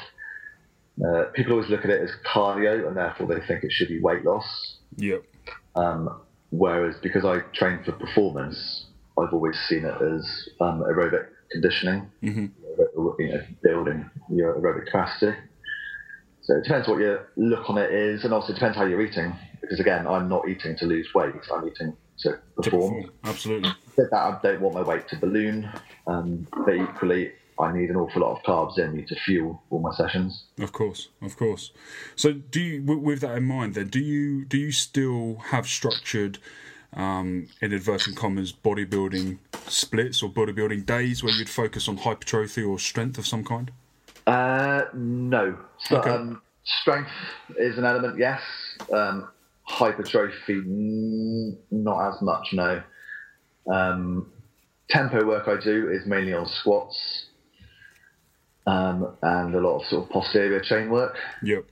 Uh, 1.04 1.24
people 1.34 1.54
always 1.54 1.70
look 1.70 1.84
at 1.84 1.90
it 1.90 2.02
as 2.02 2.12
cardio, 2.34 2.88
and 2.88 2.96
therefore 2.96 3.28
they 3.28 3.46
think 3.46 3.64
it 3.64 3.72
should 3.72 3.88
be 3.88 4.00
weight 4.00 4.24
loss. 4.24 4.78
Yep. 4.98 5.24
Um, 5.76 6.22
whereas 6.52 6.96
because 7.02 7.26
I 7.26 7.40
train 7.54 7.84
for 7.84 7.94
performance, 7.94 8.86
I've 9.18 9.34
always 9.34 9.58
seen 9.68 9.86
it 9.86 10.02
as 10.02 10.50
um, 10.62 10.84
aerobic 10.84 11.28
conditioning, 11.52 12.10
mm-hmm. 12.24 12.46
you 13.20 13.30
know, 13.30 13.42
building 13.64 14.10
your 14.30 14.56
aerobic 14.56 14.86
capacity. 14.86 15.38
So 16.42 16.56
it 16.56 16.64
depends 16.64 16.88
what 16.88 17.00
your 17.00 17.28
look 17.36 17.70
on 17.70 17.78
it 17.78 17.92
is, 17.92 18.24
and 18.24 18.34
also 18.34 18.54
depends 18.54 18.78
how 18.78 18.86
you're 18.86 19.02
eating. 19.02 19.34
Because 19.62 19.80
again, 19.80 20.08
I'm 20.08 20.28
not 20.28 20.48
eating 20.50 20.76
to 20.78 20.86
lose 20.86 21.08
weight; 21.14 21.34
I'm 21.54 21.68
eating 21.68 21.96
to 22.20 22.40
perform. 22.56 22.64
To 22.64 22.70
perform. 22.72 23.12
Absolutely. 23.24 23.72
That 23.98 24.14
I 24.14 24.40
don't 24.42 24.62
want 24.62 24.76
my 24.76 24.82
weight 24.82 25.08
to 25.10 25.18
balloon, 25.18 25.70
um, 26.08 26.48
but 26.66 26.76
equally, 26.76 27.32
I 27.62 27.78
need 27.78 27.90
an 27.90 27.96
awful 27.96 28.22
lot 28.22 28.38
of 28.38 28.44
carbs 28.44 28.78
in 28.78 28.96
me 28.96 29.06
to 29.06 29.16
fuel 29.16 29.62
all 29.70 29.80
my 29.80 29.94
sessions. 29.94 30.46
Of 30.60 30.72
course, 30.72 31.10
of 31.22 31.38
course. 31.38 31.72
So, 32.16 32.34
do 32.34 32.60
you, 32.62 32.84
with 32.84 33.22
that 33.22 33.38
in 33.38 33.44
mind, 33.44 33.76
then, 33.76 33.88
do 33.88 34.00
you 34.00 34.46
do 34.46 34.58
you 34.58 34.72
still 34.72 35.38
have 35.52 35.68
structured 35.68 36.40
um, 36.94 37.48
in 37.62 37.72
inverted 37.72 38.16
commas, 38.16 38.52
bodybuilding 38.52 39.38
splits 39.68 40.22
or 40.22 40.30
bodybuilding 40.30 40.86
days 40.86 41.24
where 41.24 41.34
you'd 41.34 41.50
focus 41.50 41.88
on 41.88 41.98
hypertrophy 41.98 42.64
or 42.64 42.80
strength 42.80 43.18
of 43.18 43.26
some 43.26 43.44
kind? 43.44 43.72
Uh, 44.28 44.84
no. 44.94 45.58
So, 45.80 45.98
okay. 45.98 46.10
um, 46.10 46.42
strength 46.64 47.12
is 47.58 47.78
an 47.78 47.86
element, 47.86 48.18
yes. 48.18 48.42
Um, 48.94 49.30
hypertrophy, 49.64 50.62
not 51.72 52.14
as 52.14 52.22
much, 52.22 52.50
no. 52.54 52.84
Um, 53.72 54.32
tempo 54.90 55.26
work 55.26 55.48
I 55.48 55.60
do 55.62 55.90
is 55.90 56.06
mainly 56.06 56.34
on 56.34 56.48
squats. 56.48 57.28
Um, 58.68 59.18
and 59.22 59.56
a 59.56 59.60
lot 59.60 59.82
of 59.82 59.88
sort 59.88 60.04
of 60.04 60.10
posterior 60.10 60.62
chain 60.62 60.90
work. 60.90 61.16
Yep. 61.44 61.66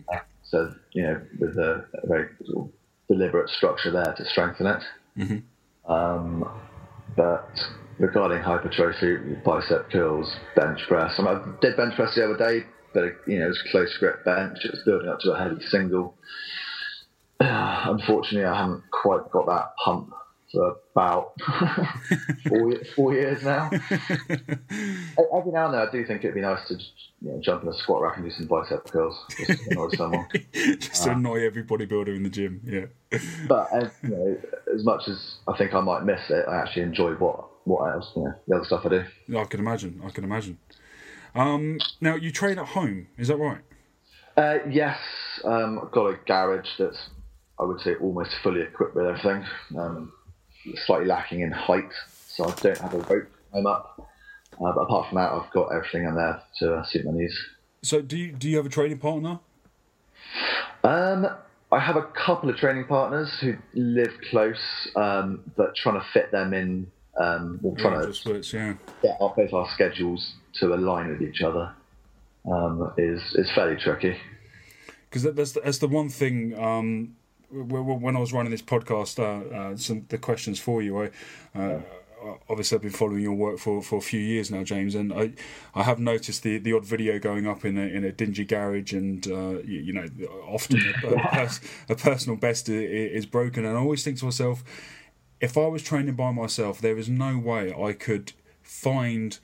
So 0.43 0.74
you 0.93 1.03
know, 1.03 1.22
with 1.39 1.58
a, 1.58 1.86
a 2.03 2.08
very 2.08 2.29
sort 2.46 2.67
of 2.67 2.72
deliberate 3.08 3.50
structure 3.50 3.91
there 3.91 4.13
to 4.17 4.25
strengthen 4.25 4.67
it. 4.67 4.84
Mm-hmm. 5.17 5.91
Um, 5.91 6.50
but 7.15 7.50
regarding 7.98 8.41
hypertrophy, 8.41 9.36
bicep 9.46 9.91
curls, 9.91 10.36
bench 10.55 10.79
press, 10.88 11.15
I, 11.17 11.22
mean, 11.22 11.31
I 11.36 11.62
did 11.62 11.77
bench 11.77 11.96
press 11.96 12.15
the 12.15 12.25
other 12.25 12.38
day, 12.38 12.65
but 12.93 13.03
you 13.27 13.39
know, 13.39 13.46
it 13.46 13.50
was 13.50 13.63
close 13.72 13.96
grip 14.00 14.24
bench. 14.25 14.58
It 14.63 14.72
was 14.72 14.81
building 14.86 15.10
up 15.10 15.19
to 15.22 15.31
a 15.31 15.39
heavy 15.39 15.62
single. 15.67 16.15
Unfortunately, 17.39 18.46
I 18.46 18.62
haven't 18.62 18.84
quite 18.91 19.29
got 19.31 19.46
that 19.48 19.74
pump 19.84 20.13
for 20.51 20.77
about 20.91 21.34
four, 22.48 22.74
four 22.96 23.13
years 23.13 23.44
now. 23.44 23.70
Every 23.91 25.51
now 25.51 25.65
and 25.65 25.74
then, 25.74 25.88
I 25.88 25.91
do 25.91 26.06
think 26.06 26.24
it'd 26.24 26.34
be 26.34 26.41
nice 26.41 26.68
to 26.70 26.75
you 26.75 27.32
know, 27.32 27.39
jump 27.41 27.63
in 27.63 27.70
a 27.70 27.74
squat 27.74 28.01
rack 28.01 28.18
and 28.18 28.25
do 28.25 28.32
some 28.32 28.48
bicep 28.48 28.86
curls 28.89 29.15
just 29.38 29.63
to 29.63 29.72
annoy 29.72 29.89
someone. 29.91 30.27
just 30.53 31.03
to 31.03 31.12
annoy 31.12 31.46
every 31.46 31.63
bodybuilder 31.63 32.15
in 32.15 32.24
the 32.24 32.29
gym, 32.29 32.62
yeah. 32.63 33.20
but 33.48 33.72
as, 33.72 33.91
you 34.03 34.10
know, 34.10 34.38
as 34.74 34.84
much 34.84 35.08
as 35.08 35.36
I 35.48 35.58
think 35.58 35.74
I 35.74 35.82
might 35.82 36.03
miss 36.03 36.22
it, 36.29 36.46
I 36.48 36.58
actually 36.62 36.84
enjoy 36.84 37.13
what 37.13 37.46
what 37.65 37.86
else, 37.94 38.12
you 38.15 38.24
know, 38.24 38.34
the 38.48 38.56
other 38.56 38.65
stuff 38.65 38.86
I 38.86 38.89
do. 38.89 39.38
I 39.38 39.44
can 39.46 39.60
imagine. 39.60 40.01
I 40.03 40.10
can 40.10 40.24
imagine. 40.24 40.58
Um, 41.36 41.77
now 42.01 42.15
you 42.15 42.32
train 42.32 42.58
at 42.58 42.70
home, 42.70 43.08
is 43.18 43.27
that 43.27 43.38
right? 43.38 43.62
Uh, 44.36 44.58
yes, 44.70 44.98
um, 45.44 45.79
I've 45.84 45.91
got 45.91 46.08
a 46.08 46.20
garage 46.25 46.70
that's 46.79 47.10
I 47.60 47.63
would 47.63 47.82
say 47.82 47.96
almost 47.96 48.32
fully 48.41 48.62
equipped 48.62 48.96
with 48.96 49.06
everything. 49.06 49.46
Um, 49.77 50.13
slightly 50.86 51.08
lacking 51.08 51.42
in 51.42 51.51
height, 51.51 51.92
so 52.28 52.46
I 52.46 52.51
don't 52.62 52.78
have 52.78 52.94
a 52.94 53.00
rope 53.00 53.30
I'm 53.54 53.66
up. 53.68 54.10
Uh, 54.54 54.74
but 54.74 54.82
apart 54.82 55.10
from 55.10 55.18
that, 55.18 55.32
I've 55.32 55.50
got 55.51 55.68
everything 55.74 56.04
in 56.06 56.16
there 56.16 56.42
to 56.60 56.84
suit 56.89 57.06
my 57.06 57.12
needs. 57.12 57.34
So, 57.82 58.01
do 58.01 58.18
you 58.18 58.32
do 58.34 58.50
you 58.50 58.58
have 58.58 58.66
a 58.66 58.70
training 58.70 58.98
partner? 59.00 59.39
Um, 60.84 61.28
I 61.72 61.80
have 61.80 61.96
a 61.96 62.04
couple 62.04 62.50
of 62.50 62.58
training 62.58 62.86
partners 62.86 63.32
who 63.39 63.56
live 63.74 64.12
close, 64.30 64.60
um, 64.96 65.44
but 65.56 65.75
trying 65.75 66.00
to 66.00 66.06
fit 66.13 66.32
them 66.32 66.54
in, 66.54 66.92
um, 67.20 67.60
or 67.63 67.75
trying 67.78 68.01
Yeah, 68.01 68.12
to 68.12 68.30
works, 68.34 68.54
yeah. 68.54 68.74
get 69.01 69.18
our, 69.22 69.34
both 69.36 69.54
our 69.54 69.70
schedules 69.74 70.34
to 70.56 70.74
align 70.74 71.10
with 71.10 71.22
each 71.22 71.42
other 71.42 71.74
um, 72.51 72.92
is 72.98 73.22
is 73.36 73.50
fairly 73.54 73.75
tricky. 73.78 74.18
because 75.10 75.24
that, 75.24 75.36
that's 75.36 75.51
the, 75.54 75.62
that's 75.62 75.78
the 75.80 75.88
one 75.88 76.10
thing. 76.10 76.58
Um, 76.60 77.16
when 77.51 78.15
I 78.15 78.20
was 78.20 78.34
running 78.34 78.51
this 78.51 78.62
podcast, 78.62 79.20
uh, 79.20 79.56
uh, 79.56 79.77
some 79.77 80.06
the 80.10 80.18
questions 80.18 80.60
for 80.60 80.82
you. 80.82 81.03
I 81.03 81.10
uh, 81.56 81.79
obviously 82.50 82.75
I've 82.75 82.82
been 82.82 82.91
following 82.91 83.22
your 83.22 83.34
work 83.34 83.60
for, 83.60 83.82
for 83.82 83.98
a 83.98 84.01
few 84.01 84.20
years 84.20 84.51
now, 84.51 84.63
James, 84.63 84.96
and 84.96 85.13
I 85.13 85.32
I 85.74 85.84
have 85.84 86.00
noticed 86.00 86.44
the, 86.44 86.58
the 86.58 86.74
odd 86.74 86.86
video 86.86 87.20
going 87.20 87.48
up 87.48 87.65
in 87.65 87.77
a 87.77 87.82
in 87.82 88.03
a 88.03 88.12
dingy 88.12 88.46
garage, 88.46 88.94
and 88.94 89.25
uh, 89.27 89.60
you, 89.63 89.79
you 89.79 89.94
know 89.94 90.06
often 90.48 90.79
a, 91.03 91.08
a, 91.08 91.20
pers- 91.32 91.62
a 91.89 91.96
personal 91.96 92.38
best 92.38 92.70
is, 92.70 93.24
is 93.24 93.25
broken, 93.25 93.65
and 93.65 93.77
I 93.77 93.79
always 93.79 94.03
think 94.03 94.20
to 94.20 94.25
myself, 94.25 94.63
if 95.39 95.58
I 95.58 95.68
was 95.68 95.84
training 95.84 96.15
by 96.15 96.32
myself, 96.32 96.82
there 96.82 96.98
is 96.98 97.10
no 97.10 97.38
way 97.38 97.74
I 97.74 97.94
could 97.94 98.34
find 98.62 99.38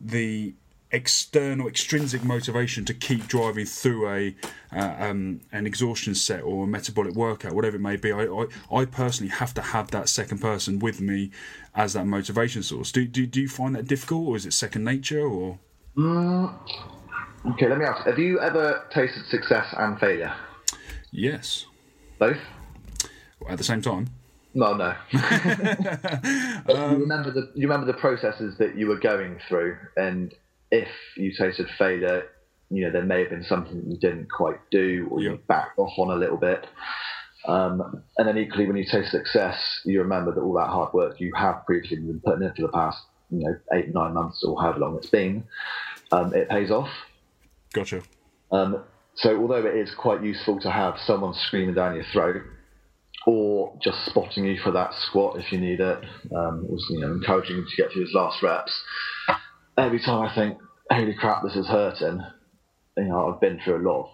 the 0.00 0.54
external 0.92 1.68
extrinsic 1.68 2.24
motivation 2.24 2.84
to 2.84 2.92
keep 2.92 3.28
driving 3.28 3.64
through 3.64 4.08
a 4.08 4.34
uh, 4.74 4.94
um, 4.98 5.40
an 5.52 5.66
exhaustion 5.66 6.14
set 6.14 6.42
or 6.42 6.64
a 6.64 6.66
metabolic 6.66 7.14
workout 7.14 7.52
whatever 7.52 7.76
it 7.76 7.80
may 7.80 7.96
be 7.96 8.10
I, 8.12 8.24
I 8.24 8.46
I 8.72 8.84
personally 8.86 9.30
have 9.30 9.54
to 9.54 9.62
have 9.62 9.90
that 9.92 10.08
second 10.08 10.38
person 10.40 10.78
with 10.80 11.00
me 11.00 11.30
as 11.74 11.92
that 11.92 12.06
motivation 12.06 12.62
source 12.62 12.90
do, 12.90 13.06
do, 13.06 13.26
do 13.26 13.40
you 13.40 13.48
find 13.48 13.76
that 13.76 13.86
difficult 13.86 14.26
or 14.26 14.36
is 14.36 14.46
it 14.46 14.52
second 14.52 14.84
nature 14.84 15.20
or 15.20 15.58
Okay, 17.46 17.68
let 17.68 17.78
me 17.78 17.84
ask: 17.84 18.06
Have 18.06 18.18
you 18.18 18.38
ever 18.40 18.84
tasted 18.92 19.24
success 19.26 19.66
and 19.76 19.98
failure? 19.98 20.34
yes 21.10 21.66
Both? 22.18 22.38
at 23.48 23.58
the 23.58 23.64
same 23.64 23.80
time 23.82 24.08
No, 24.54 24.74
no. 24.74 24.94
But 25.12 25.22
you 26.68 26.96
remember 26.98 27.30
the 27.30 27.50
you 27.54 27.68
remember 27.68 27.86
the 27.86 27.98
processes 27.98 28.56
that 28.58 28.76
you 28.76 28.86
were 28.88 28.98
going 28.98 29.38
through, 29.48 29.76
and 29.96 30.34
if 30.70 30.88
you 31.16 31.32
tasted 31.36 31.68
failure, 31.78 32.24
you 32.70 32.84
know 32.84 32.92
there 32.92 33.04
may 33.04 33.20
have 33.20 33.30
been 33.30 33.44
something 33.44 33.76
that 33.76 33.86
you 33.86 33.98
didn't 33.98 34.28
quite 34.30 34.58
do, 34.70 35.08
or 35.10 35.20
Yeah. 35.20 35.30
you 35.30 35.40
backed 35.48 35.78
off 35.78 35.92
on 35.98 36.10
a 36.10 36.16
little 36.16 36.36
bit. 36.36 36.66
Um, 37.46 38.04
and 38.18 38.28
then 38.28 38.36
equally, 38.36 38.66
when 38.66 38.76
you 38.76 38.84
taste 38.84 39.10
success, 39.10 39.80
you 39.84 40.00
remember 40.02 40.34
that 40.34 40.40
all 40.40 40.54
that 40.54 40.68
hard 40.68 40.92
work 40.92 41.18
you 41.20 41.32
have 41.34 41.64
previously 41.66 41.96
been 41.96 42.20
putting 42.24 42.42
in 42.42 42.54
for 42.54 42.62
the 42.62 42.68
past, 42.68 42.98
you 43.30 43.40
know, 43.40 43.56
eight 43.72 43.94
nine 43.94 44.12
months 44.12 44.44
or 44.44 44.60
however 44.60 44.80
long 44.80 44.96
it's 44.96 45.08
been, 45.10 45.44
um, 46.12 46.34
it 46.34 46.48
pays 46.48 46.70
off. 46.70 46.90
gotcha 47.72 48.02
Um, 48.52 48.84
so 49.14 49.40
although 49.40 49.64
it 49.66 49.74
is 49.74 49.94
quite 49.94 50.22
useful 50.22 50.60
to 50.60 50.70
have 50.70 50.98
someone 50.98 51.34
screaming 51.34 51.74
down 51.74 51.94
your 51.94 52.04
throat, 52.12 52.42
or 53.26 53.76
just 53.82 54.04
spotting 54.06 54.44
you 54.44 54.58
for 54.62 54.70
that 54.72 54.94
squat 54.94 55.38
if 55.38 55.52
you 55.52 55.58
need 55.60 55.80
it, 55.80 56.04
um, 56.34 56.66
was 56.68 56.86
you 56.90 57.00
know 57.00 57.12
encouraging 57.12 57.56
him 57.56 57.66
to 57.68 57.82
get 57.82 57.92
through 57.92 58.02
his 58.02 58.14
last 58.14 58.42
reps. 58.42 58.72
Every 59.80 60.00
time 60.00 60.28
I 60.28 60.34
think, 60.34 60.58
"Holy 60.90 61.14
crap, 61.14 61.42
this 61.42 61.56
is 61.56 61.66
hurting," 61.66 62.22
you 62.98 63.04
know 63.04 63.32
I've 63.32 63.40
been 63.40 63.58
through 63.64 63.78
a 63.78 63.84
lot 63.88 64.00
of, 64.02 64.08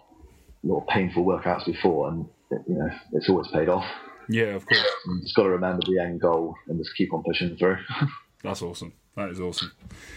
lot 0.62 0.82
of 0.82 0.87
painful 0.88 1.25
workouts 1.25 1.66
before, 1.66 2.08
and 2.08 2.26
you 2.68 2.76
know 2.78 2.88
it's 3.12 3.28
always 3.28 3.49
paid 3.49 3.68
off. 3.68 3.85
yeah 4.28 4.54
of 4.54 4.64
course 4.66 4.85
You 5.06 5.20
just 5.23 5.35
got 5.35 5.42
to 5.44 5.50
remember 5.50 5.82
the 5.87 5.99
end 6.00 6.20
goal 6.20 6.54
and 6.68 6.78
just 6.78 6.94
keep 6.96 7.12
on 7.12 7.23
pushing 7.25 7.56
through. 7.56 7.78
that's 8.42 8.62
awesome 8.62 8.92
that 9.16 9.30
is 9.30 9.40
awesome 9.40 9.73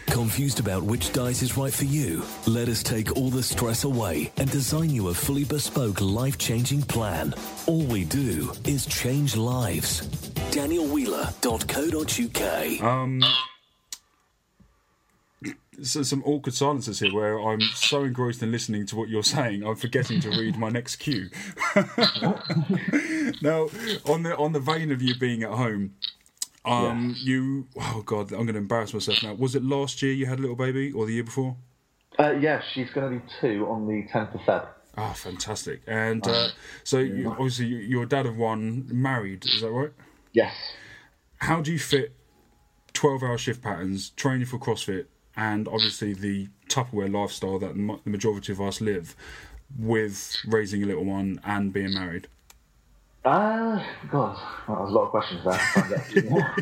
Confused 0.06 0.60
about 0.60 0.82
which 0.82 1.12
diet 1.12 1.42
is 1.42 1.56
right 1.56 1.72
for 1.72 1.84
you? 1.84 2.22
Let 2.46 2.68
us 2.68 2.82
take 2.82 3.16
all 3.16 3.30
the 3.30 3.42
stress 3.42 3.84
away 3.84 4.30
and 4.36 4.50
design 4.50 4.90
you 4.90 5.08
a 5.08 5.14
fully 5.14 5.44
bespoke, 5.44 6.00
life 6.00 6.36
changing 6.36 6.82
plan. 6.82 7.32
All 7.66 7.82
we 7.84 8.04
do 8.04 8.52
is 8.66 8.84
change 8.86 9.36
lives. 9.36 10.02
DanielWheeler.co.uk. 10.50 12.82
Um, 12.82 13.22
so 15.82 16.02
some 16.02 16.22
awkward 16.24 16.54
silences 16.54 17.00
here 17.00 17.12
where 17.14 17.38
I'm 17.40 17.60
so 17.74 18.04
engrossed 18.04 18.42
in 18.42 18.52
listening 18.52 18.84
to 18.86 18.96
what 18.96 19.08
you're 19.08 19.22
saying, 19.22 19.64
I'm 19.64 19.76
forgetting 19.76 20.20
to 20.20 20.28
read 20.30 20.56
my 20.58 20.68
next 20.68 20.96
cue. 20.96 21.30
now, 23.42 23.68
on 24.06 24.22
the 24.22 24.34
on 24.36 24.52
the 24.52 24.60
vein 24.60 24.90
of 24.92 25.02
you 25.02 25.14
being 25.18 25.42
at 25.42 25.50
home, 25.50 25.94
um, 26.64 27.14
you 27.18 27.66
oh 27.80 28.02
god, 28.04 28.32
I'm 28.32 28.38
going 28.44 28.48
to 28.54 28.58
embarrass 28.58 28.92
myself 28.94 29.22
now. 29.22 29.34
Was 29.34 29.54
it 29.54 29.64
last 29.64 30.02
year 30.02 30.12
you 30.12 30.26
had 30.26 30.38
a 30.38 30.42
little 30.42 30.56
baby, 30.56 30.92
or 30.92 31.06
the 31.06 31.12
year 31.14 31.24
before? 31.24 31.56
uh, 32.18 32.32
yeah, 32.32 32.60
she's 32.74 32.90
going 32.90 33.12
to 33.20 33.24
be 33.24 33.32
two 33.40 33.66
on 33.68 33.86
the 33.86 34.06
10th 34.12 34.34
of 34.34 34.40
Feb. 34.42 34.66
Ah, 34.96 35.12
fantastic! 35.14 35.80
And 35.86 36.26
uh, 36.26 36.48
so 36.84 36.98
you, 36.98 37.30
obviously 37.30 37.66
you- 37.66 37.78
you're 37.78 38.02
a 38.02 38.08
dad 38.08 38.26
of 38.26 38.36
one, 38.36 38.86
married, 38.90 39.44
is 39.46 39.60
that 39.62 39.70
right? 39.70 39.92
Yes. 40.32 40.52
how 41.38 41.60
do 41.60 41.72
you 41.72 41.78
fit 41.78 42.14
12 42.92 43.22
hour 43.22 43.38
shift 43.38 43.62
patterns, 43.62 44.10
training 44.10 44.46
for 44.46 44.58
CrossFit, 44.58 45.06
and 45.36 45.68
obviously 45.68 46.14
the 46.14 46.48
Tupperware 46.68 47.12
lifestyle 47.12 47.58
that 47.58 47.74
the 47.74 48.10
majority 48.10 48.52
of 48.52 48.60
us 48.60 48.80
live 48.80 49.14
with 49.78 50.36
raising 50.46 50.82
a 50.82 50.86
little 50.86 51.04
one 51.04 51.40
and 51.44 51.72
being 51.72 51.94
married? 51.94 52.28
Uh, 53.24 53.84
God, 54.10 54.38
well, 54.66 54.78
there's 54.78 54.90
a 54.90 54.94
lot 54.94 55.04
of 55.04 55.10
questions 55.10 55.44
there. 55.44 55.58
Try 55.58 55.82
and 55.82 55.90
get 55.90 55.98
a 55.98 56.02
few 56.02 56.30
more. 56.30 56.56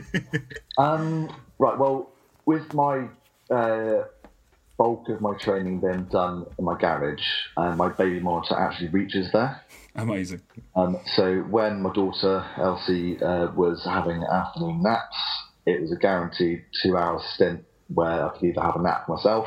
um, 0.78 1.36
right, 1.58 1.78
well, 1.78 2.10
with 2.46 2.74
my 2.74 3.06
uh, 3.50 4.04
bulk 4.76 5.08
of 5.08 5.20
my 5.20 5.36
training 5.38 5.80
being 5.80 6.04
done 6.04 6.46
in 6.58 6.64
my 6.64 6.76
garage, 6.78 7.22
uh, 7.56 7.76
my 7.76 7.88
baby 7.88 8.18
monitor 8.18 8.56
actually 8.56 8.88
reaches 8.88 9.30
there. 9.32 9.60
Amazing. 9.94 10.40
Um, 10.74 10.98
so 11.16 11.40
when 11.42 11.82
my 11.82 11.92
daughter 11.92 12.44
Elsie 12.56 13.22
uh, 13.22 13.52
was 13.52 13.84
having 13.84 14.22
afternoon 14.24 14.82
naps, 14.82 15.16
it 15.66 15.80
was 15.80 15.92
a 15.92 15.96
guaranteed 15.96 16.64
two-hour 16.82 17.20
stint 17.34 17.64
where 17.92 18.26
I 18.26 18.30
could 18.30 18.44
either 18.44 18.60
have 18.60 18.76
a 18.76 18.82
nap 18.82 19.08
myself 19.08 19.46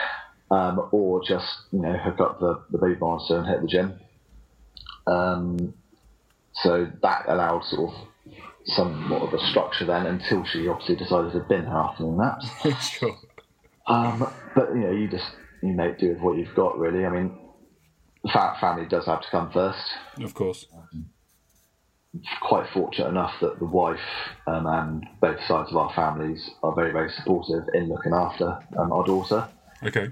um, 0.50 0.88
or 0.92 1.22
just 1.22 1.46
you 1.72 1.80
know 1.80 1.96
hook 1.96 2.20
up 2.20 2.40
the, 2.40 2.62
the 2.70 2.78
baby 2.78 2.96
monitor 3.00 3.38
and 3.38 3.46
hit 3.46 3.62
the 3.62 3.68
gym. 3.68 4.00
Um, 5.06 5.74
so 6.52 6.90
that 7.02 7.24
allowed 7.28 7.64
sort 7.64 7.92
of 7.92 8.08
somewhat 8.66 9.22
of 9.22 9.34
a 9.34 9.38
structure 9.46 9.86
then 9.86 10.06
until 10.06 10.44
she 10.44 10.68
obviously 10.68 10.96
decided 10.96 11.32
to 11.32 11.40
bin 11.40 11.64
her 11.64 11.76
afternoon 11.76 12.18
naps. 12.18 12.46
sure. 12.90 13.16
Um, 13.86 14.30
but 14.54 14.68
you 14.74 14.80
know, 14.80 14.90
you 14.90 15.08
just 15.08 15.30
you 15.62 15.72
make 15.72 15.98
do 15.98 16.10
with 16.10 16.20
what 16.20 16.36
you've 16.36 16.54
got, 16.54 16.78
really. 16.78 17.06
I 17.06 17.10
mean, 17.10 17.38
fa- 18.30 18.56
family 18.60 18.86
does 18.86 19.06
have 19.06 19.22
to 19.22 19.30
come 19.30 19.50
first. 19.50 19.82
Of 20.22 20.34
course. 20.34 20.66
Quite 22.40 22.68
fortunate 22.72 23.08
enough 23.08 23.34
that 23.40 23.58
the 23.58 23.66
wife 23.66 23.98
um, 24.46 24.66
and 24.66 25.06
both 25.20 25.38
sides 25.46 25.70
of 25.70 25.76
our 25.76 25.92
families 25.94 26.50
are 26.62 26.74
very, 26.74 26.90
very 26.90 27.10
supportive 27.10 27.64
in 27.74 27.88
looking 27.88 28.14
after 28.14 28.58
um, 28.78 28.92
our 28.92 29.04
daughter. 29.04 29.46
Okay. 29.82 30.08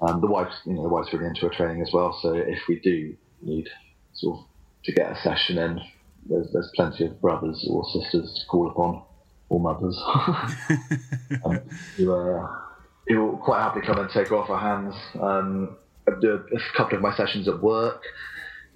Um, 0.00 0.20
the 0.20 0.26
wife's, 0.26 0.56
you 0.66 0.74
know, 0.74 0.82
the 0.82 0.88
wife's 0.88 1.12
really 1.12 1.26
into 1.26 1.42
her 1.42 1.52
training 1.54 1.82
as 1.82 1.90
well. 1.92 2.18
So 2.20 2.34
if 2.34 2.58
we 2.68 2.80
do 2.80 3.16
need 3.42 3.68
sort 4.12 4.40
of 4.40 4.44
to 4.84 4.92
get 4.92 5.12
a 5.12 5.16
session 5.22 5.58
in, 5.58 5.80
there's, 6.28 6.52
there's 6.52 6.70
plenty 6.74 7.06
of 7.06 7.20
brothers 7.20 7.66
or 7.70 7.84
sisters 7.84 8.38
to 8.40 8.46
call 8.46 8.70
upon, 8.70 9.02
or 9.48 9.60
mothers, 9.60 9.96
um, 11.44 11.60
to, 11.96 12.14
uh, 12.14 12.48
he'll 13.06 13.36
quite 13.36 13.62
happily 13.62 13.86
come 13.86 13.98
and 13.98 14.10
take 14.10 14.32
off 14.32 14.50
our 14.50 14.58
hands. 14.58 14.94
Um, 15.20 15.76
I 16.08 16.12
do 16.20 16.34
a 16.34 16.76
couple 16.76 16.96
of 16.96 17.02
my 17.02 17.16
sessions 17.16 17.48
at 17.48 17.60
work, 17.62 18.02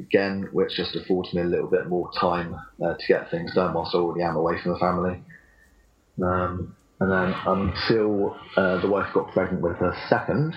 again, 0.00 0.49
which 0.52 0.76
just 0.76 0.97
affords 0.97 1.33
me 1.33 1.42
a 1.42 1.45
little 1.45 1.69
bit 1.69 1.88
more 1.88 2.11
time 2.19 2.57
uh, 2.85 2.95
to 2.95 3.07
get 3.07 3.30
things 3.30 3.54
done 3.54 3.75
whilst 3.75 3.95
I 3.95 3.99
already 3.99 4.23
am 4.23 4.37
away 4.37 4.61
from 4.61 4.73
the 4.73 4.78
family. 4.78 5.23
Um, 6.23 6.76
and 7.00 7.11
then 7.11 7.35
until 7.47 8.37
uh, 8.57 8.80
the 8.80 8.88
wife 8.88 9.12
got 9.14 9.33
pregnant 9.33 9.62
with 9.62 9.76
her 9.76 9.97
second, 10.09 10.54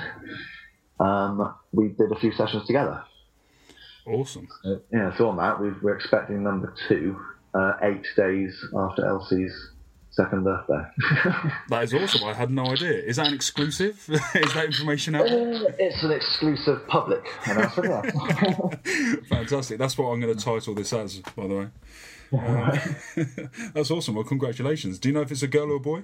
um, 0.99 1.55
we 1.71 1.89
did 1.89 2.11
a 2.11 2.19
few 2.19 2.31
sessions 2.33 2.67
together. 2.67 3.03
Awesome. 4.05 4.47
Uh, 4.65 4.75
yeah, 4.91 5.15
so 5.17 5.29
on 5.29 5.37
that, 5.37 5.61
we 5.61 5.69
are 5.69 5.95
expecting 5.95 6.43
number 6.43 6.73
two 6.89 7.17
uh, 7.53 7.73
eight 7.83 8.05
days 8.17 8.53
after 8.75 9.05
Elsie's 9.05 9.53
second 10.13 10.43
birthday. 10.43 10.83
that 11.69 11.83
is 11.83 11.93
awesome. 11.93 12.27
I 12.27 12.33
had 12.33 12.51
no 12.51 12.67
idea. 12.67 12.91
Is 12.91 13.17
that 13.17 13.27
an 13.27 13.33
exclusive? 13.33 14.03
is 14.09 14.53
that 14.53 14.65
information 14.65 15.15
out? 15.15 15.25
Uh, 15.25 15.71
it's 15.79 16.03
an 16.03 16.11
exclusive 16.11 16.87
public 16.87 17.25
announcement. 17.45 18.11
Fantastic. 19.27 19.79
That's 19.79 19.97
what 19.97 20.07
I'm 20.07 20.19
going 20.19 20.35
to 20.35 20.43
title 20.43 20.75
this 20.75 20.93
as, 20.93 21.19
by 21.35 21.47
the 21.47 21.55
way. 21.55 21.67
Uh, 22.35 22.77
that's 23.73 23.91
awesome. 23.91 24.15
Well, 24.15 24.23
congratulations. 24.23 24.99
Do 24.99 25.09
you 25.09 25.13
know 25.13 25.21
if 25.21 25.31
it's 25.31 25.43
a 25.43 25.47
girl 25.47 25.71
or 25.71 25.75
a 25.75 25.79
boy? 25.79 26.03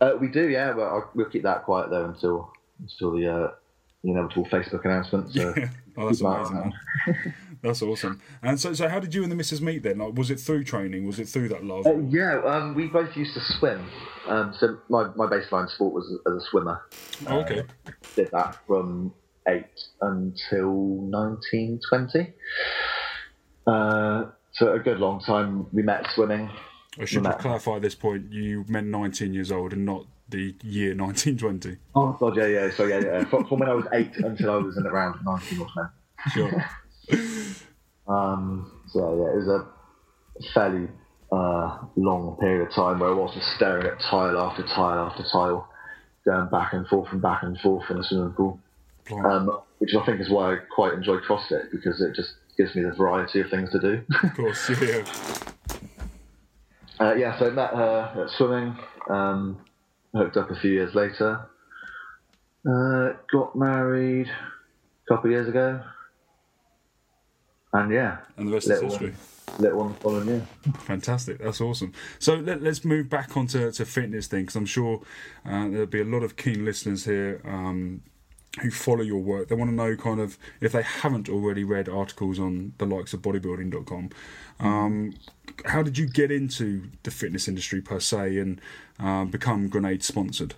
Uh, 0.00 0.12
we 0.20 0.28
do, 0.28 0.48
yeah. 0.48 0.72
But 0.72 0.82
I'll, 0.82 1.10
we'll 1.14 1.26
keep 1.26 1.42
that 1.42 1.64
quiet 1.64 1.90
though 1.90 2.04
until 2.06 2.52
until 2.80 3.12
the 3.12 3.28
uh, 3.28 3.50
inevitable 4.04 4.46
Facebook 4.46 4.84
announcement. 4.84 5.32
So 5.32 5.54
oh, 5.96 6.06
that's 6.06 6.20
amazing. 6.20 6.72
That's 7.62 7.82
awesome. 7.82 8.20
And 8.42 8.60
so, 8.60 8.72
so 8.72 8.88
how 8.88 9.00
did 9.00 9.14
you 9.14 9.22
and 9.22 9.32
the 9.32 9.36
missus 9.36 9.60
meet 9.60 9.82
then? 9.82 9.98
Like, 9.98 10.14
was 10.14 10.30
it 10.30 10.38
through 10.38 10.64
training? 10.64 11.06
Was 11.06 11.18
it 11.18 11.28
through 11.28 11.48
that 11.48 11.64
love? 11.64 11.86
Uh, 11.86 11.98
yeah, 12.08 12.40
um, 12.44 12.74
we 12.74 12.86
both 12.86 13.16
used 13.16 13.34
to 13.34 13.40
swim. 13.58 13.88
Um, 14.26 14.54
so 14.58 14.78
my, 14.88 15.04
my 15.16 15.26
baseline 15.26 15.68
sport 15.70 15.94
was 15.94 16.18
as 16.26 16.32
a 16.32 16.40
swimmer. 16.50 16.82
Oh, 17.26 17.40
okay. 17.40 17.60
Uh, 17.86 17.90
did 18.14 18.30
that 18.32 18.56
from 18.66 19.12
eight 19.48 19.64
until 20.00 20.72
nineteen 21.02 21.80
twenty. 21.88 22.32
Uh, 23.66 24.26
so 24.52 24.72
a 24.72 24.78
good 24.78 24.98
long 24.98 25.20
time. 25.20 25.66
We 25.72 25.82
met 25.82 26.06
swimming. 26.14 26.50
I 27.00 27.04
should 27.04 27.24
clarify 27.24 27.76
at 27.76 27.82
this 27.82 27.94
point. 27.94 28.32
You 28.32 28.64
meant 28.68 28.88
nineteen 28.88 29.34
years 29.34 29.50
old 29.50 29.72
and 29.72 29.84
not 29.84 30.06
the 30.28 30.54
year 30.62 30.94
1920. 30.94 31.76
Oh 31.94 32.12
god, 32.12 32.36
yeah, 32.36 32.46
yeah. 32.46 32.70
So 32.70 32.84
yeah, 32.84 33.00
yeah. 33.00 33.24
From, 33.24 33.46
from 33.46 33.60
when 33.60 33.68
I 33.68 33.74
was 33.74 33.86
eight 33.92 34.14
until 34.18 34.50
I 34.50 34.56
was 34.56 34.76
in 34.76 34.86
around 34.86 35.18
19 35.24 35.60
or 35.60 35.66
20. 35.72 35.88
Sure. 36.34 36.70
um, 38.08 38.70
so 38.88 39.16
yeah, 39.16 39.32
it 39.32 39.36
was 39.36 39.48
a 39.48 40.52
fairly 40.54 40.88
uh, 41.32 41.78
long 41.96 42.36
period 42.40 42.68
of 42.68 42.74
time 42.74 43.00
where 43.00 43.10
I 43.10 43.14
was 43.14 43.34
just 43.34 43.48
staring 43.56 43.86
at 43.86 44.00
tile 44.00 44.38
after 44.38 44.62
tile 44.62 45.10
after 45.10 45.24
tile, 45.30 45.68
going 46.24 46.48
back 46.48 46.72
and 46.72 46.86
forth 46.86 47.08
and 47.12 47.20
back 47.20 47.42
and 47.42 47.58
forth 47.60 47.90
in 47.90 47.98
a 47.98 48.04
swimming 48.04 48.32
pool. 48.32 48.60
Um, 49.10 49.58
which 49.78 49.94
I 49.94 50.04
think 50.04 50.20
is 50.20 50.28
why 50.28 50.54
I 50.54 50.56
quite 50.74 50.92
enjoy 50.92 51.16
CrossFit 51.18 51.70
because 51.70 52.02
it 52.02 52.14
just 52.14 52.34
gives 52.58 52.74
me 52.74 52.82
the 52.82 52.92
variety 52.92 53.40
of 53.40 53.48
things 53.48 53.70
to 53.70 53.80
do. 53.80 54.02
of 54.22 54.34
course, 54.34 54.70
yeah. 54.82 55.04
Uh, 57.00 57.14
yeah, 57.14 57.38
so 57.38 57.46
I 57.46 57.50
met 57.50 57.70
her 57.70 58.24
at 58.24 58.30
swimming, 58.30 58.76
um, 59.08 59.60
hooked 60.12 60.36
up 60.36 60.50
a 60.50 60.56
few 60.56 60.72
years 60.72 60.96
later, 60.96 61.48
uh, 62.68 63.10
got 63.30 63.54
married 63.54 64.26
a 64.26 65.08
couple 65.08 65.26
of 65.26 65.30
years 65.30 65.48
ago, 65.48 65.80
and 67.72 67.92
yeah, 67.92 68.18
and 68.36 68.48
the 68.48 68.52
rest 68.52 68.70
is 68.70 68.80
history. 68.80 69.10
One, 69.10 69.62
little 69.62 69.78
one 69.78 69.94
following 69.94 70.28
you. 70.28 70.72
Fantastic, 70.80 71.38
that's 71.38 71.60
awesome. 71.60 71.92
So 72.18 72.36
let, 72.36 72.62
us 72.62 72.84
move 72.84 73.08
back 73.08 73.36
onto 73.36 73.70
to 73.70 73.84
fitness 73.84 74.26
thing, 74.26 74.42
because 74.42 74.56
I'm 74.56 74.66
sure 74.66 75.02
uh, 75.44 75.68
there'll 75.68 75.86
be 75.86 76.00
a 76.00 76.04
lot 76.04 76.22
of 76.22 76.36
keen 76.36 76.64
listeners 76.64 77.04
here. 77.04 77.40
Um, 77.44 78.02
who 78.62 78.70
follow 78.70 79.02
your 79.02 79.20
work, 79.20 79.48
they 79.48 79.54
want 79.54 79.70
to 79.70 79.74
know 79.74 79.94
kind 79.94 80.20
of 80.20 80.36
if 80.60 80.72
they 80.72 80.82
haven't 80.82 81.28
already 81.28 81.62
read 81.62 81.88
articles 81.88 82.40
on 82.40 82.72
the 82.78 82.86
likes 82.86 83.12
of 83.12 83.22
bodybuilding.com. 83.22 84.10
Um, 84.58 85.14
how 85.66 85.82
did 85.82 85.98
you 85.98 86.06
get 86.06 86.32
into 86.32 86.88
the 87.02 87.10
fitness 87.10 87.46
industry 87.46 87.80
per 87.80 88.00
se 88.00 88.38
and 88.38 88.60
uh, 88.98 89.26
become 89.26 89.68
Grenade 89.68 90.02
sponsored? 90.02 90.54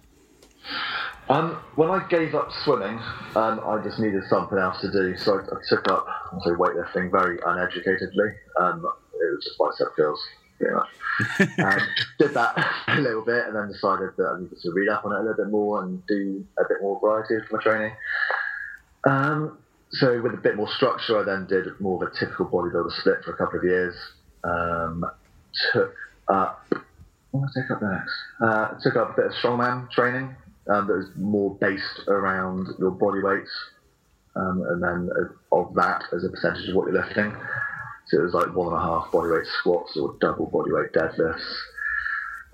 Um, 1.31 1.63
when 1.77 1.91
I 1.91 2.05
gave 2.09 2.35
up 2.35 2.51
swimming, 2.65 2.99
um, 3.37 3.61
I 3.65 3.81
just 3.85 4.01
needed 4.01 4.25
something 4.29 4.59
else 4.59 4.81
to 4.81 4.91
do, 4.91 5.17
so 5.17 5.39
I, 5.39 5.43
I 5.43 5.59
took 5.69 5.89
up 5.89 6.05
say, 6.43 6.51
weightlifting 6.51 7.11
very 7.13 7.39
uneducatedly. 7.39 8.35
Um, 8.59 8.85
it 9.15 9.35
was 9.35 9.45
just 9.45 9.57
bicep 9.57 9.95
curls, 9.95 10.21
pretty 10.59 10.75
much. 10.75 10.89
um, 11.61 11.81
did 12.19 12.35
that 12.35 12.73
a 12.89 13.01
little 13.01 13.25
bit, 13.25 13.47
and 13.47 13.55
then 13.55 13.69
decided 13.69 14.11
that 14.17 14.27
I 14.27 14.41
needed 14.41 14.59
to 14.61 14.73
read 14.73 14.89
up 14.89 15.05
on 15.05 15.13
it 15.13 15.19
a 15.19 15.21
little 15.21 15.45
bit 15.45 15.53
more 15.53 15.85
and 15.85 16.05
do 16.07 16.45
a 16.59 16.65
bit 16.69 16.79
more 16.83 16.99
variety 16.99 17.37
of 17.37 17.43
my 17.53 17.63
training. 17.63 17.93
Um, 19.05 19.59
so 19.93 20.21
with 20.21 20.35
a 20.35 20.39
bit 20.39 20.57
more 20.57 20.69
structure, 20.69 21.21
I 21.21 21.23
then 21.23 21.47
did 21.47 21.67
more 21.79 22.05
of 22.05 22.11
a 22.11 22.19
typical 22.19 22.47
bodybuilder 22.47 22.93
split 22.99 23.25
for 23.25 23.35
a 23.35 23.37
couple 23.37 23.61
of 23.61 23.65
years. 23.65 23.95
Um, 24.43 25.05
took 25.73 25.95
up 26.29 26.67
what 27.31 27.49
did 27.55 27.61
I 27.61 27.63
take 27.63 27.71
up 27.71 27.83
next? 27.83 28.13
Uh, 28.43 28.69
took 28.83 28.97
up 28.97 29.13
a 29.13 29.21
bit 29.21 29.27
of 29.27 29.33
strongman 29.33 29.89
training 29.93 30.35
um, 30.69 30.87
that 30.87 30.97
was 30.97 31.11
more 31.17 31.57
based 31.61 32.07
around 32.09 32.69
your 32.79 32.91
body 32.91 33.21
weights, 33.23 33.51
um, 34.37 34.63
and 34.69 34.83
then 34.83 35.11
of 35.53 35.75
that 35.75 36.05
as 36.15 36.25
a 36.25 36.29
percentage 36.29 36.69
of 36.69 36.77
what 36.77 36.87
you're 36.87 37.03
lifting. 37.03 37.35
So 38.07 38.19
it 38.19 38.23
was 38.23 38.35
like 38.35 38.55
one 38.55 38.69
and 38.69 38.77
a 38.77 38.81
half 38.81 39.11
body 39.13 39.31
weight 39.31 39.47
squats 39.61 39.97
or 39.97 40.17
double 40.21 40.47
body 40.47 40.73
weight 40.73 40.93
deadlifts, 40.93 41.47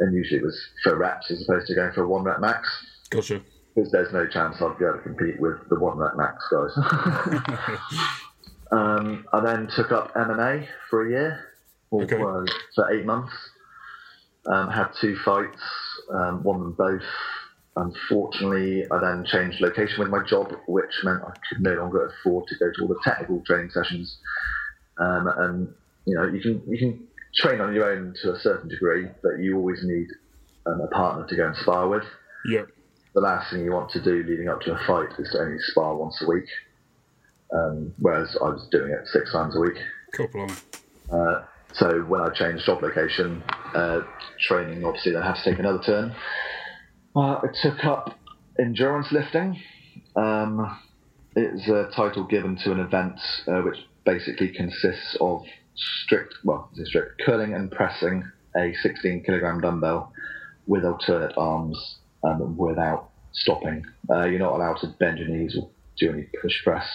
and 0.00 0.14
usually 0.14 0.40
it 0.40 0.44
was 0.44 0.58
for 0.82 0.96
reps 0.96 1.30
as 1.30 1.42
opposed 1.42 1.66
to 1.68 1.74
going 1.74 1.92
for 1.92 2.04
a 2.04 2.08
one 2.08 2.24
rep 2.24 2.40
max. 2.40 2.68
Gotcha. 3.10 3.42
Because 3.74 3.90
there's 3.90 4.12
no 4.12 4.26
chance 4.26 4.56
I'd 4.60 4.78
be 4.78 4.84
able 4.84 4.98
to 4.98 5.02
compete 5.02 5.40
with 5.40 5.68
the 5.68 5.78
one 5.78 5.98
rep 5.98 6.16
max 6.16 6.44
guys. 6.50 6.70
um, 8.72 9.26
I 9.32 9.40
then 9.40 9.68
took 9.74 9.92
up 9.92 10.14
MMA 10.14 10.66
for 10.88 11.06
a 11.06 11.10
year, 11.10 11.44
or 11.90 12.02
okay. 12.02 12.16
for 12.74 12.92
eight 12.92 13.04
months. 13.04 13.32
Um, 14.46 14.70
had 14.70 14.90
two 15.00 15.16
fights, 15.24 15.60
um, 16.08 16.44
won 16.44 16.60
them 16.60 16.72
both 16.72 17.02
Unfortunately, 17.76 18.84
I 18.90 18.98
then 19.00 19.24
changed 19.26 19.60
location 19.60 19.98
with 19.98 20.08
my 20.08 20.24
job, 20.26 20.52
which 20.66 20.92
meant 21.04 21.22
I 21.22 21.32
could 21.48 21.60
no 21.60 21.74
longer 21.74 22.06
afford 22.06 22.46
to 22.48 22.54
go 22.58 22.72
to 22.72 22.82
all 22.82 22.88
the 22.88 23.00
technical 23.04 23.42
training 23.44 23.70
sessions. 23.70 24.16
Um, 24.98 25.28
and 25.36 25.74
you 26.06 26.14
know, 26.14 26.26
you 26.26 26.40
can 26.40 26.62
you 26.66 26.78
can 26.78 27.06
train 27.34 27.60
on 27.60 27.74
your 27.74 27.92
own 27.92 28.14
to 28.22 28.32
a 28.32 28.40
certain 28.40 28.68
degree, 28.68 29.08
but 29.22 29.38
you 29.40 29.56
always 29.56 29.80
need 29.82 30.08
um, 30.66 30.80
a 30.80 30.86
partner 30.88 31.26
to 31.26 31.36
go 31.36 31.46
and 31.46 31.56
spar 31.56 31.88
with. 31.88 32.04
Yep. 32.46 32.68
The 33.14 33.20
last 33.20 33.50
thing 33.50 33.64
you 33.64 33.72
want 33.72 33.90
to 33.90 34.02
do 34.02 34.22
leading 34.26 34.48
up 34.48 34.60
to 34.62 34.72
a 34.72 34.86
fight 34.86 35.10
is 35.18 35.30
to 35.32 35.40
only 35.40 35.58
spar 35.58 35.96
once 35.96 36.22
a 36.22 36.30
week, 36.30 36.48
um, 37.52 37.92
whereas 37.98 38.36
I 38.40 38.48
was 38.48 38.66
doing 38.70 38.90
it 38.90 39.06
six 39.08 39.32
times 39.32 39.54
a 39.54 39.60
week. 39.60 39.76
Couple 40.12 40.48
uh, 41.12 41.44
so 41.74 42.00
when 42.02 42.20
I 42.20 42.30
changed 42.30 42.64
job 42.64 42.82
location, 42.82 43.42
uh, 43.74 44.00
training 44.48 44.84
obviously 44.84 45.12
then 45.12 45.22
had 45.22 45.34
to 45.34 45.50
take 45.50 45.58
another 45.58 45.82
turn. 45.82 46.14
Uh, 47.16 47.40
I 47.42 47.46
took 47.62 47.82
up 47.84 48.18
endurance 48.58 49.10
lifting. 49.10 49.58
Um, 50.16 50.78
it's 51.34 51.66
a 51.66 51.88
title 51.96 52.24
given 52.24 52.56
to 52.64 52.72
an 52.72 52.80
event 52.80 53.18
uh, 53.48 53.62
which 53.62 53.78
basically 54.04 54.52
consists 54.52 55.16
of 55.18 55.42
strict, 55.74 56.34
well, 56.44 56.68
strict 56.84 57.22
curling 57.24 57.54
and 57.54 57.70
pressing 57.70 58.30
a 58.54 58.74
16 58.82 59.22
kilogram 59.24 59.62
dumbbell 59.62 60.12
with 60.66 60.84
alternate 60.84 61.32
arms 61.38 61.96
um, 62.22 62.56
without 62.58 63.10
stopping. 63.32 63.84
Uh, 64.10 64.24
you're 64.26 64.38
not 64.38 64.52
allowed 64.52 64.76
to 64.80 64.88
bend 64.98 65.18
your 65.18 65.28
knees 65.28 65.56
or 65.58 65.70
do 65.98 66.12
any 66.12 66.28
push 66.42 66.62
press. 66.64 66.86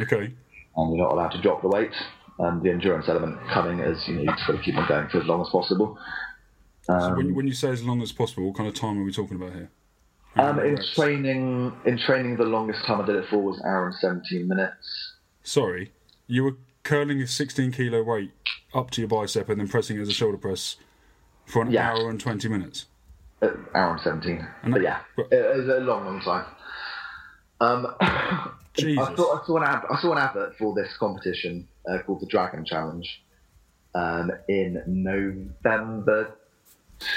Okay. 0.00 0.32
And 0.76 0.96
you're 0.96 1.04
not 1.06 1.12
allowed 1.12 1.32
to 1.32 1.42
drop 1.42 1.60
the 1.60 1.68
weight. 1.68 1.92
Um, 2.40 2.62
the 2.62 2.70
endurance 2.70 3.06
element 3.08 3.38
coming 3.52 3.80
as 3.80 4.02
you 4.08 4.14
know, 4.14 4.22
you 4.22 4.28
just 4.28 4.46
got 4.46 4.56
to 4.56 4.62
keep 4.62 4.76
on 4.76 4.88
going 4.88 5.08
for 5.10 5.20
as 5.20 5.26
long 5.26 5.42
as 5.42 5.48
possible. 5.50 5.98
Um, 6.88 7.00
so 7.00 7.14
when, 7.14 7.26
um, 7.26 7.34
when, 7.34 7.46
you 7.46 7.54
say 7.54 7.70
as 7.70 7.82
long 7.82 8.02
as 8.02 8.12
possible, 8.12 8.46
what 8.46 8.56
kind 8.56 8.68
of 8.68 8.74
time 8.74 9.00
are 9.00 9.04
we 9.04 9.12
talking 9.12 9.36
about 9.36 9.52
here? 9.52 9.70
Um, 10.36 10.58
in 10.60 10.78
training, 10.94 11.72
in 11.84 11.98
training, 11.98 12.36
the 12.36 12.44
longest 12.44 12.84
time 12.86 13.00
I 13.00 13.06
did 13.06 13.16
it 13.16 13.26
for 13.28 13.38
was 13.38 13.60
hour 13.62 13.86
and 13.86 13.94
seventeen 13.96 14.48
minutes. 14.48 15.12
Sorry, 15.42 15.92
you 16.26 16.44
were 16.44 16.56
curling 16.82 17.20
a 17.20 17.26
sixteen 17.26 17.70
kilo 17.70 18.02
weight 18.02 18.32
up 18.74 18.90
to 18.92 19.02
your 19.02 19.08
bicep 19.08 19.48
and 19.50 19.60
then 19.60 19.68
pressing 19.68 19.98
it 19.98 20.00
as 20.00 20.08
a 20.08 20.12
shoulder 20.12 20.38
press 20.38 20.76
for 21.44 21.62
an 21.62 21.70
yeah. 21.70 21.90
hour 21.90 22.08
and 22.08 22.18
twenty 22.18 22.48
minutes. 22.48 22.86
Uh, 23.42 23.50
hour 23.74 23.92
and 23.92 24.00
seventeen. 24.00 24.46
And 24.62 24.72
but 24.72 24.82
yeah, 24.82 25.00
but, 25.16 25.26
it 25.30 25.56
was 25.58 25.68
a 25.68 25.80
long, 25.80 26.06
long 26.06 26.20
time. 26.22 26.46
Um, 27.60 27.94
Jesus. 28.74 29.06
I, 29.06 29.14
saw, 29.14 29.38
I, 29.38 29.46
saw 29.46 29.56
an 29.58 29.64
ad, 29.64 29.82
I 29.90 30.00
saw 30.00 30.12
an 30.12 30.18
advert 30.18 30.56
for 30.56 30.74
this 30.74 30.96
competition 30.98 31.68
uh, 31.86 31.98
called 31.98 32.20
the 32.20 32.26
Dragon 32.26 32.64
Challenge 32.64 33.22
um, 33.94 34.32
in 34.48 34.82
November 34.86 36.34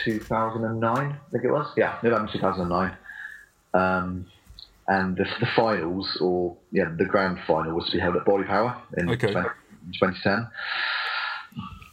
2009, 0.04 0.98
I 0.98 1.32
think 1.32 1.44
it 1.44 1.52
was. 1.52 1.72
Yeah, 1.78 1.98
November 2.04 2.32
2009. 2.32 2.98
Um, 3.74 4.28
and 4.88 5.18
the, 5.18 5.26
the, 5.40 5.48
finals, 5.56 6.18
or 6.22 6.56
yeah, 6.72 6.94
the 6.98 7.06
grand 7.06 7.40
final 7.48 7.74
was 7.74 7.86
to 7.88 7.94
be 7.94 8.00
held 8.00 8.16
at 8.16 8.26
Body 8.26 8.44
Power 8.44 8.82
in 8.98 9.10
okay. 9.10 9.32
20, 9.32 9.50
2010. 10.00 10.48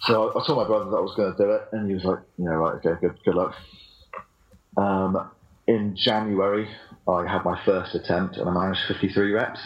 So 0.02 0.28
I, 0.28 0.40
I, 0.40 0.46
told 0.46 0.58
my 0.58 0.66
brother 0.66 0.90
that 0.90 0.96
I 0.96 1.00
was 1.00 1.14
going 1.16 1.34
to 1.34 1.42
do 1.42 1.50
it, 1.50 1.62
and 1.72 1.88
he 1.88 1.94
was 1.94 2.04
like, 2.04 2.18
"You 2.36 2.44
"Yeah, 2.44 2.50
know, 2.50 2.56
right, 2.56 2.74
okay, 2.84 3.00
good, 3.00 3.18
good 3.24 3.34
luck." 3.34 3.54
Um, 4.76 5.30
in 5.66 5.96
January, 5.96 6.68
I 7.08 7.26
had 7.26 7.44
my 7.44 7.60
first 7.64 7.94
attempt 7.94 8.36
and 8.36 8.48
I 8.48 8.52
managed 8.52 8.80
53 8.88 9.32
reps. 9.32 9.60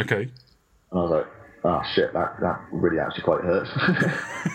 Okay. 0.00 0.22
And 0.22 0.30
I 0.92 0.96
was 0.96 1.10
like, 1.10 1.26
oh 1.64 1.82
shit, 1.94 2.12
that, 2.12 2.36
that 2.40 2.60
really 2.72 2.98
actually 2.98 3.24
quite 3.24 3.42
hurts. 3.42 3.70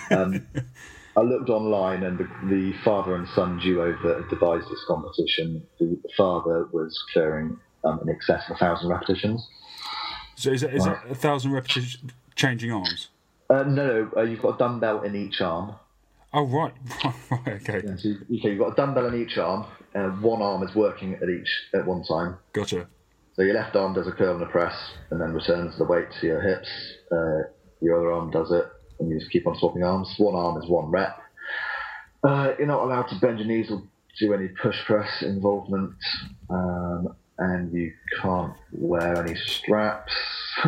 um, 0.12 0.48
I 1.18 1.22
looked 1.22 1.50
online 1.50 2.04
and 2.04 2.18
the, 2.18 2.28
the, 2.48 2.74
father 2.84 3.16
and 3.16 3.28
son 3.30 3.60
duo 3.60 3.98
that 4.04 4.18
had 4.18 4.30
devised 4.30 4.70
this 4.70 4.84
competition, 4.88 5.66
the 5.80 5.98
father 6.16 6.68
was 6.72 6.98
clearing 7.12 7.60
um, 7.84 8.00
in 8.02 8.10
excess 8.10 8.44
of 8.50 8.56
a 8.56 8.60
thousand 8.60 8.90
repetitions. 8.90 9.46
So 10.36 10.52
is 10.52 10.64
it, 10.64 10.74
is 10.74 10.88
right. 10.88 10.98
it 11.06 11.12
a 11.12 11.16
thousand 11.16 11.52
repetitions 11.52 12.14
changing 12.36 12.72
arms? 12.72 13.10
Uh, 13.50 13.64
no, 13.64 14.04
no 14.04 14.12
uh, 14.18 14.22
you've 14.22 14.42
got 14.42 14.56
a 14.56 14.58
dumbbell 14.58 15.02
in 15.02 15.16
each 15.16 15.42
arm. 15.42 15.76
Oh 16.34 16.46
right, 16.46 16.74
right, 17.30 17.48
okay. 17.62 17.82
Yeah, 17.86 17.96
so 17.98 18.08
you, 18.08 18.40
okay, 18.40 18.50
you've 18.52 18.60
got 18.60 18.72
a 18.72 18.76
dumbbell 18.76 19.08
in 19.08 19.22
each 19.22 19.38
arm, 19.38 19.66
and 19.94 20.22
one 20.22 20.42
arm 20.42 20.64
is 20.64 20.74
working 20.74 21.16
at 21.16 21.30
each 21.30 21.50
at 21.74 21.86
one 21.86 22.04
time. 22.06 22.38
Gotcha. 22.54 22.88
So 23.34 23.42
your 23.42 23.54
left 23.54 23.76
arm 23.76 23.94
does 23.94 24.08
a 24.08 24.12
curl 24.12 24.36
and 24.36 24.44
a 24.44 24.46
press, 24.46 24.76
and 25.10 25.20
then 25.20 25.34
returns 25.34 25.78
the 25.78 25.84
weight 25.84 26.08
to 26.22 26.28
your 26.28 26.42
hips. 26.42 26.70
Uh, 27.12 27.50
your 27.82 27.98
other 27.98 28.14
arm 28.14 28.32
does 28.32 28.52
it, 28.52 28.66
and 29.02 29.10
you 29.12 29.20
just 29.20 29.32
keep 29.32 29.48
on 29.48 29.58
swapping 29.58 29.84
arms. 29.84 30.14
One 30.18 30.36
arm 30.36 30.62
is 30.62 30.70
one 30.70 30.90
rep. 30.90 31.18
Uh, 32.24 32.54
you're 32.58 32.68
not 32.68 32.84
allowed 32.84 33.08
to 33.08 33.16
bend 33.20 33.40
your 33.40 33.48
knees 33.48 33.72
or 33.72 33.82
do 34.20 34.34
any 34.34 34.48
push 34.48 34.78
press 34.86 35.22
involvement, 35.22 35.96
um, 36.50 37.16
and 37.40 37.74
you 37.74 37.92
can't 38.22 38.54
wear 38.72 39.26
any 39.26 39.36
straps. 39.36 40.14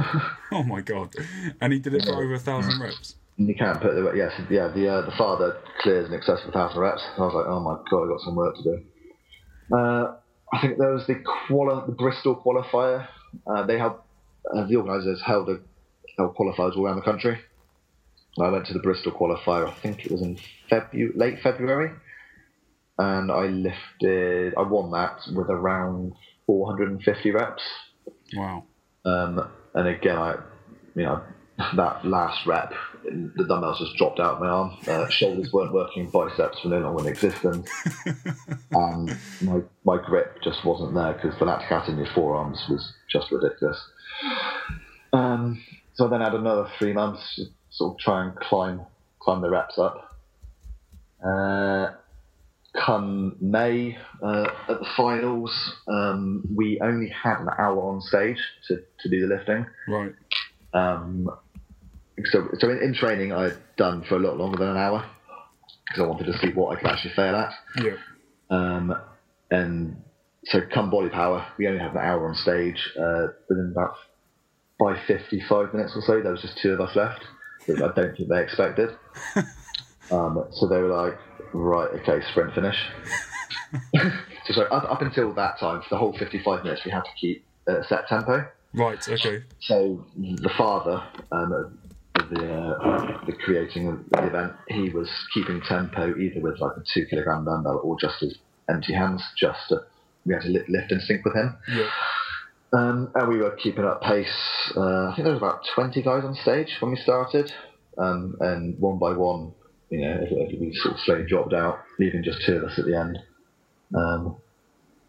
oh 0.52 0.63
my 0.63 0.82
god! 0.82 1.13
And 1.62 1.72
he 1.72 1.80
did 1.80 1.93
it 1.93 2.06
for 2.06 2.15
over 2.15 2.34
a 2.34 2.39
thousand 2.39 2.82
reps. 2.82 3.15
You 3.38 3.56
can't 3.56 3.80
put 3.82 3.93
the 3.93 4.12
yes, 4.15 4.34
yeah. 4.50 4.69
The 4.69 4.88
uh, 4.88 5.02
the 5.02 5.15
father 5.17 5.58
clears 5.80 6.08
in 6.08 6.15
excess 6.15 6.39
of 6.43 6.50
a 6.50 6.52
thousand 6.52 6.82
reps. 6.82 7.04
I 7.17 7.22
was 7.22 7.34
like, 7.34 7.46
oh 7.48 7.60
my 7.60 7.78
god, 7.89 8.06
I 8.06 8.08
got 8.08 8.22
some 8.22 8.36
work 8.36 8.56
to 8.56 8.63
do. 8.63 9.76
Uh, 9.76 10.15
I 10.52 10.62
think 10.62 10.78
there 10.78 10.91
was 10.91 11.06
the 11.08 11.22
quali- 11.48 11.86
the 11.86 11.93
Bristol 11.93 12.36
qualifier. 12.36 13.08
Uh, 13.46 13.65
they 13.65 13.78
held 13.78 13.98
uh, 14.56 14.65
the 14.65 14.76
organisers 14.76 15.22
held 15.24 15.50
a 15.50 15.60
held 16.17 16.36
qualifiers 16.36 16.76
all 16.76 16.86
around 16.86 16.96
the 16.96 17.02
country. 17.04 17.39
I 18.39 18.50
went 18.50 18.65
to 18.67 18.74
the 18.74 18.80
Bristol 18.80 19.12
qualifier. 19.12 19.67
I 19.67 19.74
think 19.74 20.06
it 20.06 20.12
was 20.12 20.22
in 20.22 20.38
Febu- 20.72 21.15
late 21.15 21.39
February, 21.41 21.91
and 22.98 23.32
I 23.32 23.46
lifted. 23.46 24.56
I 24.58 24.63
won 24.63 24.91
that 24.91 25.22
with 25.34 25.50
around 25.50 26.13
450 26.48 27.32
reps. 27.32 27.62
Wow. 28.36 28.63
Um, 29.06 29.48
and 29.76 29.88
again, 29.88 30.17
I, 30.17 30.38
you 30.96 31.04
know, 31.04 31.22
that 31.76 32.06
last 32.06 32.46
rep, 32.48 32.74
the 33.04 33.46
dumbbells 33.48 33.80
just 33.80 33.96
dropped 33.98 34.19
out 34.19 34.36
of 34.36 34.39
my 34.39 34.48
arm. 34.48 34.78
Uh, 34.88 35.08
shoulders 35.10 35.52
weren't 35.54 35.74
working, 35.74 36.10
biceps 36.10 36.63
were 36.63 36.72
no 36.72 36.80
longer 36.80 37.04
in 37.04 37.10
existence, 37.10 37.69
and 38.72 39.17
my 39.41 39.62
my 39.84 40.04
grip 40.04 40.41
just 40.43 40.65
wasn't 40.65 40.96
there 40.96 41.13
because 41.13 41.38
the 41.38 41.46
lactic 41.46 41.72
acid 41.72 41.93
in 41.93 42.04
your 42.04 42.13
forearms 42.13 42.63
was 42.69 42.93
just 43.12 43.32
ridiculous. 43.32 43.80
Um, 45.12 45.62
so 45.93 46.08
I 46.08 46.10
then 46.10 46.22
had 46.22 46.34
another 46.34 46.67
three 46.80 46.93
months 46.93 47.39
sort 47.73 47.93
of 47.93 47.99
try 47.99 48.23
and 48.23 48.36
climb 48.36 48.81
climb 49.19 49.41
the 49.41 49.49
reps 49.49 49.77
up. 49.77 50.17
Uh, 51.25 51.91
come 52.73 53.38
May 53.39 53.97
uh, 54.21 54.47
at 54.67 54.79
the 54.79 54.88
finals, 54.97 55.75
um, 55.88 56.43
we 56.55 56.79
only 56.81 57.09
had 57.09 57.39
an 57.39 57.47
hour 57.57 57.81
on 57.81 58.01
stage 58.01 58.39
to, 58.67 58.77
to 58.99 59.09
do 59.09 59.27
the 59.27 59.36
lifting. 59.36 59.65
Right. 59.88 60.13
Um, 60.73 61.29
so, 62.25 62.49
so 62.59 62.69
in, 62.69 62.79
in, 62.79 62.93
training, 62.93 63.31
I 63.31 63.43
had 63.43 63.57
done 63.77 64.03
for 64.03 64.15
a 64.15 64.19
lot 64.19 64.38
longer 64.38 64.57
than 64.57 64.69
an 64.69 64.77
hour 64.77 65.09
because 65.88 66.03
I 66.03 66.07
wanted 66.07 66.25
to 66.25 66.38
see 66.39 66.49
what 66.49 66.75
I 66.75 66.81
could 66.81 66.89
actually 66.89 67.13
fail 67.13 67.36
at. 67.36 67.53
Yeah. 67.81 67.95
Um, 68.49 68.95
and 69.51 70.01
so, 70.45 70.62
come 70.73 70.89
body 70.89 71.09
power, 71.09 71.45
we 71.57 71.67
only 71.67 71.79
had 71.79 71.91
an 71.91 71.97
hour 71.97 72.27
on 72.27 72.36
stage. 72.36 72.91
Uh, 72.99 73.27
within 73.47 73.71
about 73.71 73.95
by 74.79 74.99
55 75.07 75.73
minutes 75.73 75.93
or 75.95 76.01
so, 76.01 76.21
there 76.21 76.31
was 76.31 76.41
just 76.41 76.57
two 76.62 76.71
of 76.71 76.81
us 76.81 76.95
left, 76.95 77.23
I 77.69 77.73
don't 77.73 78.15
think 78.15 78.30
they 78.30 78.41
expected. 78.41 78.89
um, 80.12 80.45
so 80.52 80.67
they 80.67 80.78
were 80.78 80.95
like, 80.95 81.17
right, 81.54 81.89
okay, 82.02 82.26
sprint 82.32 82.54
finish. 82.54 82.76
so 83.95 84.54
sorry, 84.54 84.69
up, 84.69 84.84
up, 84.89 85.02
until 85.02 85.34
that 85.34 85.60
time, 85.60 85.82
for 85.82 85.89
the 85.91 85.97
whole 85.97 86.17
55 86.17 86.63
minutes, 86.63 86.82
we 86.86 86.91
had 86.91 87.04
to 87.04 87.12
keep 87.19 87.45
a 87.67 87.84
set 87.84 88.08
tempo. 88.08 88.47
Right. 88.73 89.08
Okay. 89.08 89.43
So 89.62 90.04
the 90.17 90.52
father, 90.58 91.04
um, 91.32 91.78
the 92.15 92.54
uh, 92.54 93.26
the 93.26 93.34
creating 93.34 93.88
of 93.88 93.99
the 94.10 94.28
event, 94.28 94.54
he 94.67 94.89
was 94.89 95.10
keeping 95.34 95.62
tempo 95.62 96.15
either 96.17 96.39
with 96.39 96.60
like 96.60 96.78
a 96.78 96.84
two 96.93 97.06
kilogram 97.06 97.45
dumbbell 97.45 97.82
or 97.84 97.99
just 97.99 98.19
his 98.19 98.36
empty 98.69 98.93
hands. 98.93 99.21
Just 99.38 99.60
to, 99.69 99.82
we 100.26 100.34
had 100.34 100.43
to 100.43 100.49
lift 100.49 100.91
in 100.91 100.99
sync 101.02 101.23
with 101.23 101.36
him. 101.36 101.56
Yeah. 101.69 101.89
Um, 102.73 103.12
and 103.13 103.29
we 103.29 103.38
were 103.38 103.51
keeping 103.51 103.86
up 103.86 104.01
pace. 104.01 104.71
Uh, 104.75 105.09
I 105.09 105.13
think 105.15 105.25
there 105.25 105.33
was 105.33 105.41
about 105.41 105.62
20 105.75 106.01
guys 106.01 106.23
on 106.23 106.33
stage 106.33 106.75
when 106.79 106.91
we 106.91 106.97
started, 106.97 107.51
um, 107.99 108.36
and 108.39 108.79
one 108.79 108.97
by 108.97 109.13
one, 109.13 109.53
you 109.91 110.01
know, 110.01 110.25
we 110.59 110.73
sort 110.73 110.95
of 110.95 110.99
slowly 111.01 111.25
dropped 111.27 111.53
out, 111.53 111.79
leaving 111.99 112.23
just 112.23 112.43
two 112.45 112.55
of 112.57 112.63
us 112.63 112.79
at 112.79 112.86
the 112.86 112.97
end. 112.97 113.19
Um, 113.95 114.38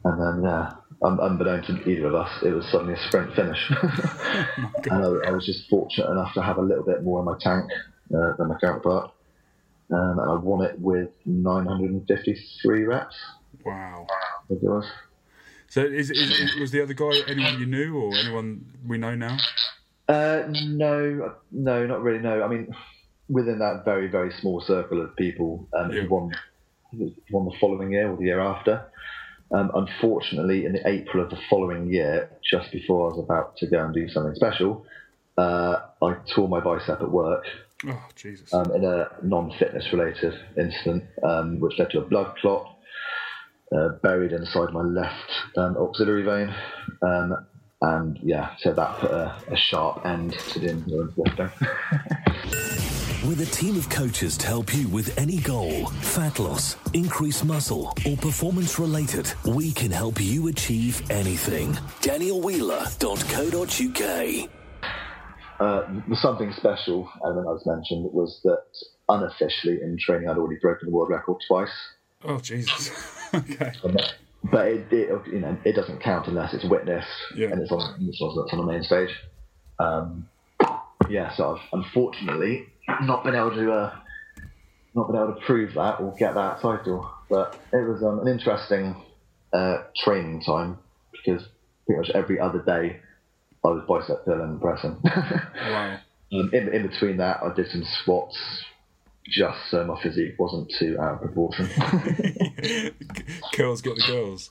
and 0.04 0.20
then, 0.20 0.44
yeah, 0.44 0.72
un- 1.02 1.20
unbeknown 1.20 1.62
to 1.62 1.90
either 1.90 2.08
of 2.08 2.14
us, 2.14 2.30
it 2.42 2.50
was 2.50 2.66
suddenly 2.70 2.94
a 2.94 3.08
sprint 3.08 3.34
finish. 3.34 3.70
oh 3.70 4.72
and 4.90 5.24
I, 5.24 5.28
I, 5.28 5.30
was 5.30 5.46
just 5.46 5.68
fortunate 5.70 6.10
enough 6.10 6.34
to 6.34 6.42
have 6.42 6.58
a 6.58 6.62
little 6.62 6.84
bit 6.84 7.02
more 7.02 7.20
in 7.20 7.24
my 7.24 7.36
tank 7.40 7.70
uh, 8.14 8.36
than 8.36 8.48
my 8.48 8.58
counterpart. 8.60 9.10
Um, 9.90 10.18
and 10.18 10.30
I 10.30 10.34
won 10.34 10.64
it 10.64 10.78
with 10.78 11.10
953 11.24 12.82
reps. 12.84 13.16
Wow. 13.64 14.06
I 14.10 14.48
think 14.48 14.62
it 14.62 14.68
was. 14.68 14.84
So, 15.74 15.80
is, 15.84 16.08
is, 16.08 16.54
was 16.60 16.70
the 16.70 16.84
other 16.84 16.94
guy 16.94 17.10
anyone 17.26 17.58
you 17.58 17.66
knew 17.66 17.96
or 17.96 18.14
anyone 18.14 18.64
we 18.86 18.96
know 18.96 19.16
now? 19.16 19.36
Uh, 20.08 20.44
no, 20.46 21.34
no, 21.50 21.84
not 21.84 22.00
really. 22.00 22.20
No, 22.20 22.44
I 22.44 22.46
mean, 22.46 22.72
within 23.28 23.58
that 23.58 23.84
very, 23.84 24.06
very 24.06 24.32
small 24.40 24.60
circle 24.60 25.02
of 25.02 25.16
people, 25.16 25.66
um, 25.76 25.90
yeah. 25.90 26.02
he 26.02 26.06
won, 26.06 26.30
won 27.32 27.46
the 27.46 27.56
following 27.60 27.90
year 27.90 28.08
or 28.08 28.16
the 28.16 28.22
year 28.22 28.38
after. 28.38 28.86
Um, 29.50 29.72
unfortunately, 29.74 30.64
in 30.64 30.74
the 30.74 30.88
April 30.88 31.24
of 31.24 31.30
the 31.30 31.40
following 31.50 31.92
year, 31.92 32.30
just 32.48 32.70
before 32.70 33.10
I 33.10 33.16
was 33.16 33.24
about 33.24 33.56
to 33.56 33.66
go 33.66 33.84
and 33.84 33.92
do 33.92 34.08
something 34.08 34.36
special, 34.36 34.86
uh, 35.36 35.80
I 36.00 36.14
tore 36.32 36.48
my 36.48 36.60
bicep 36.60 37.00
at 37.00 37.10
work. 37.10 37.46
Oh, 37.84 38.04
Jesus. 38.14 38.54
Um, 38.54 38.70
in 38.76 38.84
a 38.84 39.08
non 39.24 39.52
fitness 39.58 39.92
related 39.92 40.34
incident, 40.56 41.02
um, 41.24 41.58
which 41.58 41.76
led 41.80 41.90
to 41.90 41.98
a 41.98 42.04
blood 42.04 42.36
clot 42.40 42.73
uh, 43.76 43.88
buried 44.02 44.32
inside 44.32 44.72
my 44.72 44.82
left 44.82 45.30
um, 45.56 45.76
auxiliary 45.76 46.22
vein. 46.22 46.54
Um, 47.02 47.46
and 47.82 48.18
yeah, 48.22 48.54
so 48.58 48.72
that 48.72 48.98
put 48.98 49.10
a, 49.10 49.34
a 49.50 49.56
sharp 49.56 50.06
end 50.06 50.32
to 50.32 50.58
the 50.58 50.70
endurance 50.70 51.12
lifting. 51.16 51.50
With 53.28 53.40
a 53.40 53.46
team 53.46 53.76
of 53.78 53.88
coaches 53.88 54.36
to 54.36 54.46
help 54.46 54.74
you 54.74 54.86
with 54.88 55.18
any 55.18 55.38
goal, 55.38 55.86
fat 55.86 56.38
loss, 56.38 56.76
increased 56.92 57.42
muscle, 57.42 57.94
or 58.06 58.18
performance 58.18 58.78
related, 58.78 59.32
we 59.46 59.72
can 59.72 59.90
help 59.90 60.20
you 60.20 60.48
achieve 60.48 61.10
anything. 61.10 61.72
DanielWheeler.co.uk. 62.02 64.50
Uh, 65.58 65.86
something 66.16 66.52
special 66.52 67.10
element 67.24 67.48
I 67.48 67.52
was 67.52 67.64
mentioned 67.64 68.12
was 68.12 68.40
that 68.44 68.62
unofficially 69.08 69.80
in 69.80 69.96
training 69.98 70.28
I'd 70.28 70.36
already 70.36 70.58
broken 70.60 70.90
the 70.90 70.94
world 70.94 71.08
record 71.08 71.38
twice. 71.48 71.72
Oh 72.24 72.40
Jesus! 72.40 72.90
okay. 73.34 73.72
But 74.50 74.68
it, 74.68 74.92
it, 74.92 75.26
you 75.26 75.40
know 75.40 75.56
it 75.64 75.72
doesn't 75.74 76.02
count 76.02 76.28
unless 76.28 76.52
it's 76.52 76.64
witnessed 76.64 77.08
yeah. 77.34 77.48
and 77.48 77.62
it's 77.62 77.72
on 77.72 77.96
it's 78.00 78.20
on 78.20 78.58
the 78.58 78.72
main 78.72 78.82
stage. 78.82 79.10
Um, 79.78 80.28
yeah, 81.08 81.34
so 81.34 81.56
I've 81.56 81.62
unfortunately 81.72 82.66
not 83.02 83.24
been 83.24 83.34
able 83.34 83.54
to 83.54 83.72
uh, 83.72 83.96
not 84.94 85.06
been 85.06 85.16
able 85.16 85.34
to 85.34 85.40
prove 85.46 85.74
that 85.74 86.00
or 86.00 86.14
get 86.18 86.34
that 86.34 86.60
title. 86.60 87.10
But 87.30 87.58
it 87.72 87.88
was 87.88 88.02
um, 88.02 88.20
an 88.20 88.28
interesting 88.28 89.02
uh, 89.52 89.78
training 90.04 90.42
time 90.42 90.78
because 91.12 91.42
pretty 91.86 92.00
much 92.00 92.10
every 92.14 92.38
other 92.38 92.62
day 92.62 93.00
I 93.64 93.68
was 93.68 93.84
bicep 93.88 94.24
curling 94.24 94.42
and 94.42 94.60
pressing. 94.60 95.00
wow. 95.04 95.98
Um, 96.32 96.50
in, 96.52 96.68
in 96.74 96.86
between 96.86 97.18
that, 97.18 97.42
I 97.42 97.54
did 97.54 97.70
some 97.70 97.84
squats 98.02 98.36
just 99.26 99.58
so 99.70 99.84
my 99.84 100.00
physique 100.02 100.34
wasn't 100.38 100.72
too 100.78 100.96
out 101.00 101.14
of 101.14 101.20
proportion. 101.20 101.66
girls 103.56 103.82
get 103.82 103.96
the 103.96 104.04
girls. 104.06 104.50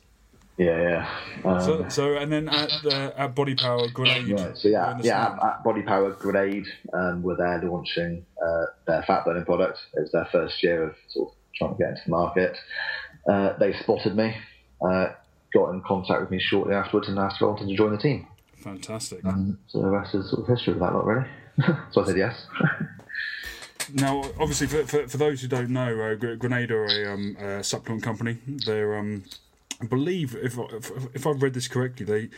Yeah, 0.57 0.81
yeah. 0.81 1.51
Um, 1.51 1.61
so, 1.61 1.89
so, 1.89 2.13
and 2.15 2.31
then 2.31 2.47
at 2.47 2.69
the 2.83 3.13
at 3.17 3.33
Body 3.33 3.55
Power 3.55 3.87
Grenade. 3.87 4.39
Right, 4.39 4.55
so 4.55 4.67
yeah, 4.67 4.99
yeah, 5.01 5.25
at, 5.25 5.43
at, 5.43 5.63
Body 5.63 5.81
Power 5.81 6.11
Grenade, 6.11 6.67
um, 6.93 7.23
were 7.23 7.35
there 7.35 7.59
launching 7.63 8.25
uh, 8.43 8.65
their 8.85 9.03
fat 9.03 9.25
burning 9.25 9.45
product. 9.45 9.79
It 9.95 10.01
was 10.01 10.11
their 10.11 10.27
first 10.31 10.61
year 10.61 10.83
of 10.83 10.95
sort 11.09 11.29
of 11.29 11.35
trying 11.55 11.71
to 11.71 11.77
get 11.77 11.89
into 11.89 12.01
the 12.05 12.11
market. 12.11 12.57
Uh, 13.27 13.57
they 13.57 13.73
spotted 13.73 14.15
me, 14.15 14.35
uh, 14.81 15.07
got 15.53 15.69
in 15.71 15.81
contact 15.81 16.21
with 16.21 16.29
me 16.29 16.39
shortly 16.39 16.75
afterwards, 16.75 17.07
and 17.07 17.17
asked 17.17 17.37
if 17.37 17.43
I 17.43 17.45
wanted 17.45 17.67
to 17.67 17.75
join 17.75 17.91
the 17.91 17.97
team. 17.97 18.27
Fantastic. 18.57 19.25
Um, 19.25 19.57
so 19.67 19.81
the 19.81 19.89
rest 19.89 20.13
is 20.13 20.29
sort 20.29 20.43
of 20.43 20.47
history 20.47 20.73
of 20.73 20.79
that 20.79 20.93
lot, 20.93 21.05
really. 21.05 21.25
so 21.91 22.01
I 22.03 22.05
said 22.05 22.17
yes. 22.17 22.45
now, 23.91 24.23
obviously, 24.39 24.67
for, 24.67 24.85
for, 24.85 25.07
for, 25.07 25.17
those 25.17 25.41
who 25.41 25.47
don't 25.47 25.69
know, 25.69 25.99
uh, 25.99 26.35
Grenade 26.35 26.71
are 26.71 26.85
a, 26.85 27.13
um, 27.13 27.35
a 27.39 27.63
supplement 27.63 28.03
company. 28.03 28.37
They're 28.47 28.97
um, 28.97 29.23
I 29.81 29.85
believe 29.85 30.35
if 30.35 30.57
if, 30.57 30.91
if 31.13 31.27
I've 31.27 31.41
read 31.41 31.53
this 31.53 31.67
correctly, 31.67 32.05
they 32.05 32.29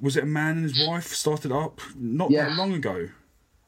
was 0.00 0.16
it 0.16 0.24
a 0.24 0.26
man 0.26 0.56
and 0.56 0.64
his 0.64 0.86
wife 0.86 1.08
started 1.08 1.52
up 1.52 1.80
not 1.96 2.30
yes. 2.30 2.48
that 2.48 2.56
long 2.56 2.72
ago. 2.72 3.08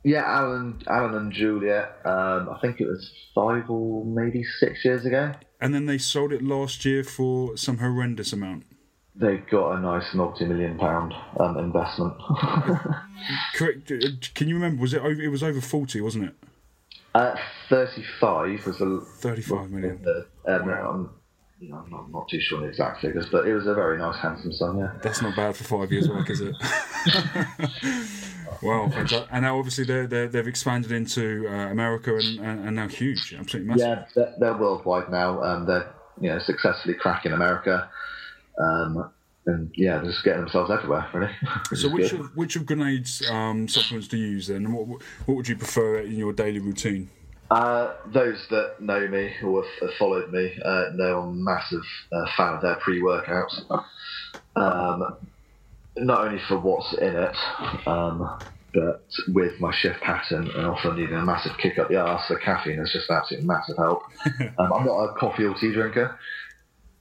Yeah, 0.03 0.23
Alan, 0.25 0.83
Alan 0.87 1.15
and 1.15 1.33
Julia. 1.33 1.91
Um, 2.07 2.49
I 2.49 2.59
think 2.63 2.81
it 2.81 2.87
was 2.87 3.13
five 3.35 3.69
or 3.69 4.05
maybe 4.07 4.43
six 4.59 4.83
years 4.83 5.05
ago. 5.05 5.35
And 5.61 5.75
then 5.75 5.85
they 5.85 5.99
sold 5.99 6.33
it 6.33 6.43
last 6.43 6.87
year 6.87 7.05
for 7.05 7.55
some 7.59 7.79
horrendous 7.79 8.33
amount. 8.33 8.65
They 9.15 9.37
got 9.37 9.73
a 9.73 9.81
nice 9.81 10.15
multi-million 10.15 10.79
pound 10.79 11.13
um, 11.39 11.59
investment. 11.59 12.15
Correct. 13.55 13.93
Uh, 13.93 14.09
can 14.35 14.49
you 14.49 14.55
remember? 14.55 14.81
Was 14.81 14.95
it 14.95 15.03
over? 15.03 15.21
It 15.21 15.29
was 15.29 15.43
over 15.43 15.61
forty, 15.61 16.01
wasn't 16.01 16.25
it? 16.25 16.35
Uh, 17.15 17.35
Thirty-five 17.69 18.67
was 18.67 18.79
the 18.79 19.07
thirty-five 19.19 19.71
million. 19.71 20.03
The, 20.03 20.27
um, 20.47 20.67
wow. 20.67 21.11
you 21.61 21.71
know, 21.71 21.83
I'm 21.85 21.91
not, 21.91 22.11
not 22.11 22.29
too 22.29 22.41
sure 22.41 22.59
on 22.59 22.65
the 22.65 22.69
exact 22.69 23.01
figures, 23.01 23.27
but 23.31 23.47
it 23.47 23.55
was 23.55 23.69
a 23.69 23.75
very 23.75 23.97
nice, 23.97 24.17
handsome 24.17 24.53
sum. 24.53 24.79
Yeah, 24.79 24.93
that's 25.03 25.23
not 25.23 25.37
bad 25.37 25.57
for 25.57 25.65
five 25.65 25.93
years' 25.93 26.09
work, 26.09 26.29
is 26.31 26.41
it? 26.41 26.57
wow, 28.63 28.89
fantastic. 28.89 29.29
and 29.31 29.43
now 29.43 29.57
obviously 29.57 29.85
they 29.85 30.37
have 30.37 30.49
expanded 30.49 30.91
into 30.91 31.47
uh, 31.49 31.71
America 31.71 32.17
and, 32.17 32.41
and, 32.41 32.67
and, 32.67 32.77
now 32.77 32.89
huge, 32.89 33.35
absolutely 33.39 33.69
massive. 33.69 33.87
Yeah, 33.87 34.05
they're, 34.17 34.35
they're 34.41 34.57
worldwide 34.57 35.11
now, 35.11 35.41
and 35.43 35.69
they're 35.69 35.95
you 36.21 36.31
know 36.31 36.41
successfully 36.41 36.95
cracking 36.95 37.33
America. 37.33 37.89
Um, 38.59 39.13
and 39.47 39.71
yeah, 39.75 40.03
just 40.05 40.25
getting 40.25 40.43
themselves 40.43 40.71
everywhere, 40.71 41.09
really. 41.13 41.31
so, 41.75 41.89
which 41.89 42.13
of, 42.13 42.37
which 42.37 42.57
of 42.57 42.63
Grenade's 42.65 43.29
um, 43.31 43.69
supplements 43.69 44.09
do 44.09 44.17
you 44.17 44.27
use 44.27 44.49
then? 44.49 44.67
And 44.67 44.75
what, 44.75 44.87
what 45.27 45.37
would 45.37 45.49
you 45.49 45.57
prefer 45.57 46.01
in 46.01 46.17
your 46.17 46.33
daily 46.33 46.59
routine? 46.59 47.11
Uh, 47.51 47.95
those 48.07 48.47
that 48.51 48.81
know 48.81 49.09
me 49.09 49.33
or 49.43 49.65
have, 49.81 49.91
followed 49.99 50.31
me 50.31 50.57
uh, 50.65 50.85
know 50.95 51.21
I'm 51.21 51.29
a 51.31 51.33
massive 51.33 51.83
uh, 52.13 52.27
fan 52.37 52.55
of 52.55 52.63
their 52.63 52.77
pre 52.77 53.01
workouts. 53.03 53.85
Um, 54.55 55.17
not 55.97 56.27
only 56.27 56.41
for 56.47 56.59
what's 56.59 56.93
in 56.95 57.17
it, 57.17 57.37
um, 57.89 58.39
but 58.73 59.05
with 59.29 59.59
my 59.61 59.75
shift 59.75 60.01
pattern 60.01 60.49
and 60.49 60.67
often 60.67 60.97
needing 60.97 61.17
a 61.17 61.25
massive 61.25 61.53
kick 61.59 61.79
up 61.79 61.89
the 61.89 61.97
arse, 61.97 62.29
the 62.29 62.37
caffeine 62.37 62.79
is 62.79 62.93
just 62.93 63.11
an 63.11 63.17
absolute 63.17 63.45
massive 63.45 63.77
help. 63.77 64.03
Um, 64.59 64.73
I'm 64.73 64.87
not 64.87 65.05
a 65.05 65.15
coffee 65.15 65.45
or 65.45 65.55
tea 65.55 65.73
drinker. 65.73 66.19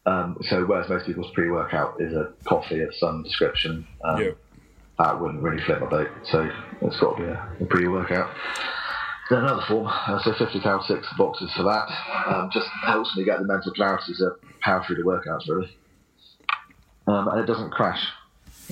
Um, 0.09 0.37
so 0.49 0.65
whereas 0.65 0.89
most 0.89 1.05
people's 1.05 1.31
pre-workout 1.33 2.01
is 2.01 2.13
a 2.13 2.33
coffee 2.45 2.81
of 2.81 2.89
some 2.95 3.21
description, 3.21 3.85
um, 4.03 4.21
yeah. 4.21 4.31
that 4.97 5.21
wouldn't 5.21 5.43
really 5.43 5.63
flip 5.63 5.81
my 5.81 5.87
boat. 5.87 6.09
So 6.23 6.49
it's 6.81 6.99
got 6.99 7.17
to 7.17 7.23
be 7.23 7.29
a, 7.29 7.49
a 7.61 7.65
pre-workout. 7.65 8.33
Then 9.29 9.39
another 9.39 9.61
form, 9.67 9.85
uh, 9.87 10.19
so 10.23 10.33
50 10.33 10.61
cal 10.61 10.81
six 10.81 11.05
boxes 11.15 11.51
for 11.55 11.61
that. 11.61 11.87
Um, 12.25 12.49
just 12.51 12.67
helps 12.83 13.15
me 13.15 13.23
get 13.23 13.37
the 13.37 13.45
mental 13.45 13.71
clarity 13.71 14.13
to 14.17 14.31
power 14.61 14.83
through 14.83 14.95
the 14.95 15.03
workouts 15.03 15.47
really, 15.47 15.77
um, 17.05 17.27
and 17.27 17.41
it 17.41 17.45
doesn't 17.45 17.69
crash. 17.69 18.03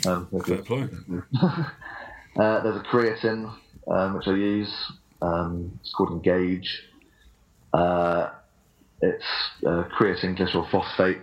Um, 0.08 0.28
Fair 0.44 0.58
play. 0.64 0.82
uh, 1.44 2.64
there's 2.64 2.78
a 2.78 2.84
creatine 2.92 3.54
um, 3.88 4.16
which 4.16 4.28
I 4.28 4.32
use. 4.32 4.74
it's 5.22 5.94
called 5.96 6.14
Engage. 6.14 6.82
Uh, 7.72 8.32
it's 9.02 9.26
uh, 9.66 9.84
creatine 9.96 10.36
glycerol 10.36 10.70
phosphate. 10.72 11.20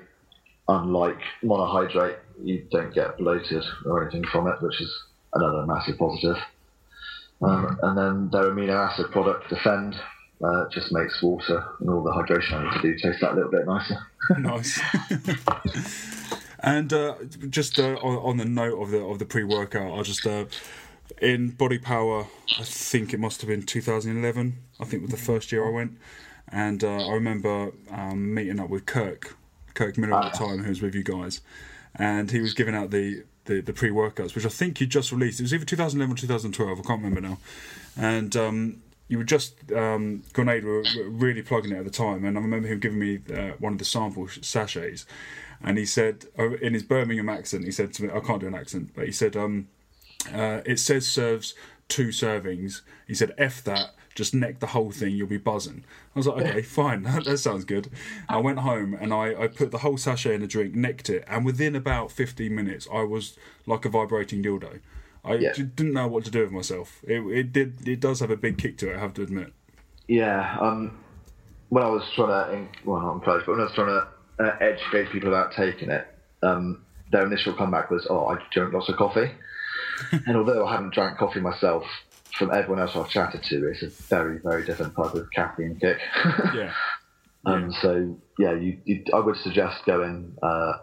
Unlike 0.69 1.21
monohydrate, 1.43 2.19
you 2.43 2.67
don't 2.71 2.95
get 2.95 3.19
bloated 3.19 3.65
or 3.85 4.03
anything 4.03 4.25
from 4.33 4.47
it, 4.49 4.61
which 4.63 4.81
is 4.81 4.93
another 5.35 5.67
massive 5.67 5.99
positive. 5.99 6.37
Um, 7.43 7.79
and 7.83 7.99
then 7.99 8.31
their 8.31 8.51
amino 8.51 8.91
acid 8.91 9.11
product, 9.11 9.51
Defend, 9.51 9.95
uh, 10.43 10.69
just 10.71 10.93
makes 10.93 11.23
water 11.23 11.65
and 11.81 11.91
all 11.91 12.03
the 12.03 12.11
hydration 12.11 12.55
I 12.55 12.65
need 12.65 12.83
to 12.83 12.93
do 12.93 12.99
taste 12.99 13.21
that 13.21 13.33
a 13.33 13.35
little 13.35 13.51
bit 13.51 13.67
nicer. 13.67 13.99
nice. 14.39 14.81
and 16.61 16.93
uh, 16.93 17.17
just 17.51 17.79
uh, 17.79 17.97
on, 18.03 18.17
on, 18.19 18.37
the 18.37 18.45
note 18.45 18.81
of 18.81 18.91
the 18.91 18.99
of 18.99 19.19
the 19.19 19.27
pre 19.27 19.45
workout, 19.45 19.93
I'll 19.93 20.03
just 20.03 20.27
uh, 20.27 20.47
in 21.21 21.51
Body 21.51 21.79
Power. 21.79 22.27
I 22.59 22.63
think 22.63 23.13
it 23.13 23.21
must 23.21 23.41
have 23.41 23.49
been 23.49 23.63
2011. 23.63 24.59
I 24.81 24.85
think 24.85 25.03
was 25.03 25.11
the 25.11 25.17
first 25.17 25.53
year 25.53 25.67
I 25.67 25.71
went. 25.71 25.99
And 26.49 26.85
uh, 26.85 27.09
I 27.09 27.13
remember 27.13 27.73
um, 27.91 28.35
meeting 28.35 28.61
up 28.61 28.69
with 28.69 28.87
Kirk, 28.87 29.37
Kirk 29.75 29.99
Miller 29.99 30.15
at 30.15 30.33
the 30.33 30.43
ah. 30.43 30.47
time, 30.47 30.63
who 30.63 30.71
was 30.71 30.83
with 30.83 30.95
you 30.95 31.03
guys, 31.03 31.41
and 31.95 32.31
he 32.31 32.41
was 32.41 32.55
giving 32.55 32.75
out 32.75 32.91
the 32.91 33.25
the, 33.45 33.61
the 33.61 33.73
pre 33.73 33.91
workouts, 33.91 34.35
which 34.35 34.47
I 34.47 34.49
think 34.49 34.81
you 34.81 34.87
just 34.87 35.13
released. 35.13 35.41
It 35.41 35.45
was 35.45 35.55
either 35.55 35.65
2011 35.65 36.15
or 36.15 36.17
2012. 36.17 36.79
I 36.79 36.83
can't 36.83 37.03
remember 37.03 37.21
now. 37.21 37.39
And 37.97 38.35
um, 38.37 38.83
you 39.09 39.19
were 39.19 39.25
just 39.25 39.71
um, 39.73 40.23
Grenade 40.33 40.65
were 40.65 40.83
really 41.07 41.43
plugging 41.43 41.73
it 41.73 41.79
at 41.79 41.85
the 41.85 41.91
time, 41.91 42.25
and 42.25 42.39
I 42.39 42.41
remember 42.41 42.69
him 42.69 42.81
giving 42.81 42.99
me 42.99 43.21
uh, 43.33 43.53
one 43.59 43.73
of 43.73 43.79
the 43.79 43.85
sample 43.85 44.29
sachets, 44.29 45.05
and 45.63 45.79
he 45.79 45.85
said 45.85 46.27
uh, 46.39 46.53
in 46.57 46.75
his 46.75 46.83
Birmingham 46.83 47.29
accent, 47.29 47.65
he 47.65 47.71
said 47.71 47.93
to 47.95 48.03
me, 48.03 48.11
I 48.13 48.21
can't 48.21 48.41
do 48.41 48.47
an 48.47 48.55
accent, 48.55 48.91
but 48.95 49.07
he 49.07 49.13
said, 49.13 49.37
um, 49.37 49.69
uh, 50.33 50.61
"It 50.65 50.79
says 50.79 51.07
serves 51.07 51.55
two 51.89 52.09
servings." 52.09 52.81
He 53.07 53.15
said, 53.15 53.35
"F 53.37 53.63
that." 53.65 53.95
Just 54.15 54.35
neck 54.35 54.61
the 54.61 54.69
whole 54.69 54.91
thing, 54.91 55.15
you'll 55.17 55.27
be 55.27 55.39
buzzing. 55.39 55.85
I 56.15 56.19
was 56.19 56.27
like, 56.27 56.47
okay, 56.47 56.63
fine, 56.63 57.03
that 57.25 57.39
sounds 57.39 57.65
good. 57.65 57.91
I 58.29 58.39
went 58.39 58.61
home 58.61 58.95
and 58.95 59.13
I, 59.13 59.35
I 59.43 59.49
put 59.49 59.71
the 59.71 59.79
whole 59.79 59.97
sachet 59.97 60.35
in 60.35 60.43
a 60.43 60.47
drink, 60.47 60.75
necked 60.75 61.11
it, 61.11 61.25
and 61.27 61.45
within 61.45 61.75
about 61.75 62.13
15 62.13 62.55
minutes, 62.55 62.87
I 62.93 63.03
was 63.03 63.37
like 63.67 63.85
a 63.85 63.89
vibrating 63.89 64.43
dildo. 64.43 64.81
I 65.25 65.37
yeah. 65.37 65.53
didn't 65.53 65.93
know 65.93 66.07
what 66.07 66.25
to 66.27 66.31
do 66.31 66.43
with 66.43 66.53
myself. 66.53 67.01
It, 67.05 67.21
it 67.21 67.53
did. 67.53 67.89
It 67.89 68.01
does 68.01 68.21
have 68.21 68.31
a 68.31 68.37
big 68.37 68.59
kick 68.59 68.77
to 68.79 68.93
it. 68.93 68.97
I 68.97 69.01
have 69.01 69.15
to 69.15 69.23
admit. 69.23 69.53
Yeah. 70.07 70.59
Um. 70.61 70.99
When 71.71 71.83
I 71.83 71.89
was 71.89 72.05
trying 72.15 72.69
to, 72.69 72.69
well, 72.85 73.01
not 73.01 73.15
encourage, 73.15 73.47
but 73.47 73.53
when 73.53 73.61
I 73.63 73.65
was 73.65 73.73
trying 73.73 73.87
to 73.87 74.45
uh, 74.45 74.57
educate 74.61 75.11
people 75.11 75.29
about 75.29 75.53
taking 75.53 75.91
it, 75.91 76.07
um, 76.43 76.85
their 77.11 77.27
initial 77.27 77.55
comeback 77.55 77.91
was, 77.91 78.07
"Oh, 78.11 78.27
I 78.27 78.39
drink 78.53 78.75
lots 78.75 78.91
of 78.91 78.97
coffee." 78.97 79.31
and 80.27 80.37
although 80.37 80.67
I 80.67 80.73
haven't 80.73 80.93
drank 80.93 81.17
coffee 81.17 81.41
myself, 81.41 81.85
from 82.35 82.53
everyone 82.53 82.81
else 82.81 82.97
I've 82.97 83.09
chatted 83.09 83.43
to, 83.45 83.69
it's 83.69 83.83
a 83.83 83.89
very, 83.89 84.39
very 84.39 84.65
different 84.65 84.95
type 84.97 85.15
of 85.15 85.31
caffeine 85.31 85.79
kick. 85.81 85.99
yeah. 86.55 86.73
Um, 87.47 87.71
yeah. 87.71 87.81
So 87.83 88.17
yeah, 88.39 88.55
you, 88.55 88.79
you, 88.87 89.05
I 89.13 89.19
would 89.19 89.37
suggest 89.37 89.85
going 89.85 90.35
uh, 90.43 90.79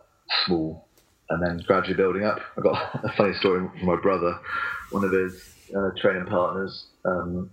small 0.46 0.88
and 1.32 1.42
then 1.42 1.64
gradually 1.66 1.96
building 1.96 2.24
up. 2.24 2.40
I 2.56 2.62
got 2.62 3.00
a 3.04 3.12
funny 3.18 3.34
story 3.34 3.68
from 3.68 3.88
my 3.88 3.96
brother. 3.96 4.40
One 4.92 5.04
of 5.04 5.12
his 5.12 5.44
uh, 5.76 5.90
training 6.00 6.28
partners 6.28 6.86
um, 7.04 7.50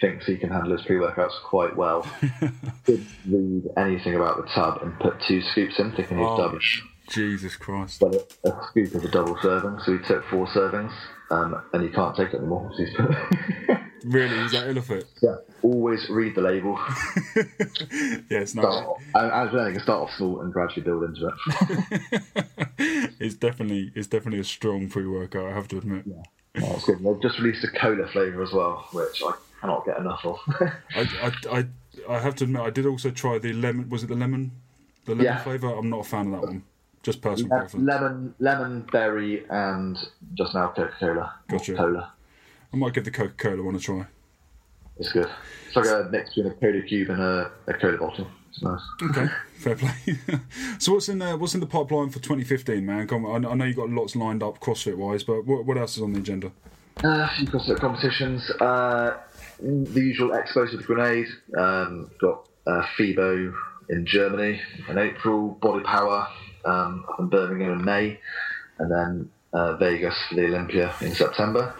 thinks 0.00 0.26
he 0.26 0.36
can 0.36 0.50
handle 0.50 0.70
his 0.70 0.86
pre-workouts 0.86 1.42
quite 1.44 1.76
well. 1.76 2.08
Did 2.84 3.04
read 3.28 3.64
anything 3.76 4.14
about 4.14 4.36
the 4.36 4.48
tub 4.54 4.82
and 4.82 4.96
put 5.00 5.20
two 5.26 5.42
scoops 5.42 5.80
in, 5.80 5.90
thinking 5.90 6.18
he's 6.18 6.26
oh, 6.28 6.36
double. 6.36 6.60
Jesus 7.10 7.56
Christ! 7.56 7.98
But 7.98 8.14
a, 8.44 8.48
a 8.50 8.66
scoop 8.70 8.94
is 8.94 9.04
a 9.04 9.08
double 9.08 9.36
serving, 9.42 9.80
so 9.84 9.98
he 9.98 10.06
took 10.06 10.24
four 10.26 10.46
servings 10.46 10.92
um, 11.32 11.62
and 11.72 11.82
you 11.82 11.90
can't 11.90 12.14
take 12.14 12.34
it 12.34 12.36
anymore. 12.36 12.70
really, 14.04 14.38
is 14.40 14.52
that 14.52 14.68
ill 14.68 14.78
of 14.78 14.90
it? 14.90 15.06
Yeah. 15.22 15.36
Always 15.62 16.08
read 16.10 16.34
the 16.34 16.42
label. 16.42 16.78
yeah, 17.36 18.40
it's 18.40 18.54
not. 18.54 18.98
As 19.14 19.52
well, 19.52 19.66
you 19.66 19.72
can 19.72 19.82
start 19.82 20.02
off 20.02 20.10
small 20.16 20.42
and 20.42 20.52
gradually 20.52 20.82
build 20.82 21.04
into 21.04 21.28
it. 21.28 23.10
it's 23.18 23.34
definitely 23.34 23.92
it's 23.94 24.08
definitely 24.08 24.40
a 24.40 24.44
strong 24.44 24.88
pre-workout. 24.88 25.46
I 25.46 25.54
have 25.54 25.68
to 25.68 25.78
admit. 25.78 26.04
Yeah, 26.06 26.22
that's 26.54 26.84
good. 26.84 27.02
They've 27.02 27.22
just 27.22 27.38
released 27.38 27.64
a 27.64 27.78
cola 27.78 28.06
flavour 28.08 28.42
as 28.42 28.52
well, 28.52 28.86
which 28.92 29.22
I 29.22 29.32
cannot 29.60 29.86
get 29.86 29.98
enough 29.98 30.24
of. 30.24 30.38
I, 30.94 31.08
I, 31.22 31.58
I, 31.58 31.66
I 32.10 32.18
have 32.18 32.34
to 32.36 32.44
admit, 32.44 32.62
I 32.62 32.70
did 32.70 32.84
also 32.84 33.10
try 33.10 33.38
the 33.38 33.54
lemon. 33.54 33.88
Was 33.88 34.02
it 34.02 34.08
the 34.08 34.16
lemon? 34.16 34.50
The 35.06 35.12
lemon 35.12 35.24
yeah. 35.24 35.42
flavour. 35.42 35.72
I'm 35.74 35.88
not 35.88 36.00
a 36.00 36.04
fan 36.04 36.26
of 36.26 36.32
that 36.32 36.46
one. 36.48 36.64
Just 37.02 37.20
personal 37.20 37.50
Le- 37.50 37.58
preference. 37.60 37.86
Lemon, 37.86 38.34
lemon, 38.38 38.80
berry, 38.92 39.44
and 39.50 39.98
just 40.34 40.54
now 40.54 40.68
Coca 40.68 40.92
Cola. 40.98 41.34
Gotcha. 41.48 41.74
Cola. 41.74 42.12
I 42.72 42.76
might 42.76 42.94
give 42.94 43.04
the 43.04 43.10
Coca 43.10 43.34
Cola 43.36 43.62
one 43.62 43.74
a 43.74 43.78
try. 43.78 44.06
It's 44.98 45.12
good. 45.12 45.28
It's 45.66 45.76
like 45.76 45.86
a 45.86 46.08
mix 46.10 46.34
between 46.34 46.52
a 46.52 46.54
cola 46.54 46.82
cube 46.82 47.10
and 47.10 47.20
a, 47.20 47.50
a 47.66 47.74
cola 47.74 47.98
bottle. 47.98 48.28
It's 48.50 48.62
nice. 48.62 48.80
Okay, 49.02 49.26
fair 49.54 49.74
play. 49.74 50.18
so 50.78 50.92
what's 50.92 51.08
in 51.08 51.18
the 51.18 51.36
what's 51.36 51.54
in 51.54 51.60
the 51.60 51.66
pipeline 51.66 52.10
for 52.10 52.18
2015, 52.20 52.84
man? 52.84 53.08
On, 53.10 53.46
I 53.46 53.54
know 53.54 53.64
you've 53.64 53.76
got 53.76 53.90
lots 53.90 54.14
lined 54.14 54.42
up 54.42 54.60
CrossFit 54.60 54.96
wise, 54.96 55.24
but 55.24 55.44
what, 55.44 55.64
what 55.64 55.76
else 55.78 55.96
is 55.96 56.02
on 56.02 56.12
the 56.12 56.20
agenda? 56.20 56.52
Uh, 57.02 57.08
a 57.08 57.30
few 57.36 57.46
CrossFit 57.46 57.80
competitions. 57.80 58.48
Uh, 58.60 59.16
the 59.58 60.00
usual 60.00 60.34
explosive 60.34 60.84
grenade. 60.84 61.26
Um, 61.56 62.10
got 62.20 62.46
uh, 62.66 62.84
FIBO 62.96 63.54
in 63.88 64.06
Germany 64.06 64.60
in 64.88 64.98
April. 64.98 65.58
Body 65.60 65.82
Power 65.84 66.28
um, 66.64 67.04
up 67.08 67.20
in 67.20 67.28
Birmingham 67.28 67.78
in 67.78 67.84
May, 67.84 68.20
and 68.78 68.90
then 68.90 69.30
uh, 69.52 69.76
Vegas 69.76 70.16
for 70.28 70.36
the 70.36 70.46
Olympia 70.46 70.94
in 71.00 71.14
September. 71.14 71.74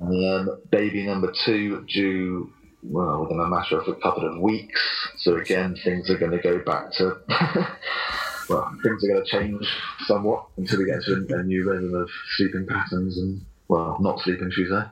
And 0.00 0.22
then 0.22 0.48
baby 0.70 1.06
number 1.06 1.32
two 1.44 1.84
due 1.86 2.52
well 2.82 3.22
within 3.22 3.40
a 3.40 3.46
matter 3.46 3.78
of 3.78 3.88
a 3.88 3.94
couple 3.94 4.28
of 4.28 4.40
weeks. 4.40 4.80
So 5.18 5.36
again, 5.36 5.76
things 5.84 6.10
are 6.10 6.18
going 6.18 6.32
to 6.32 6.38
go 6.38 6.58
back 6.58 6.92
to 6.94 7.16
well, 8.48 8.76
things 8.82 9.04
are 9.04 9.08
going 9.08 9.24
to 9.24 9.30
change 9.30 9.66
somewhat 10.06 10.46
until 10.56 10.80
we 10.80 10.86
get 10.86 10.96
into 10.96 11.34
a, 11.34 11.38
a 11.38 11.42
new 11.42 11.68
rhythm 11.68 11.94
of 11.94 12.10
sleeping 12.36 12.66
patterns 12.66 13.18
and 13.18 13.40
well, 13.68 13.96
not 14.00 14.18
sleeping, 14.20 14.50
should 14.50 14.68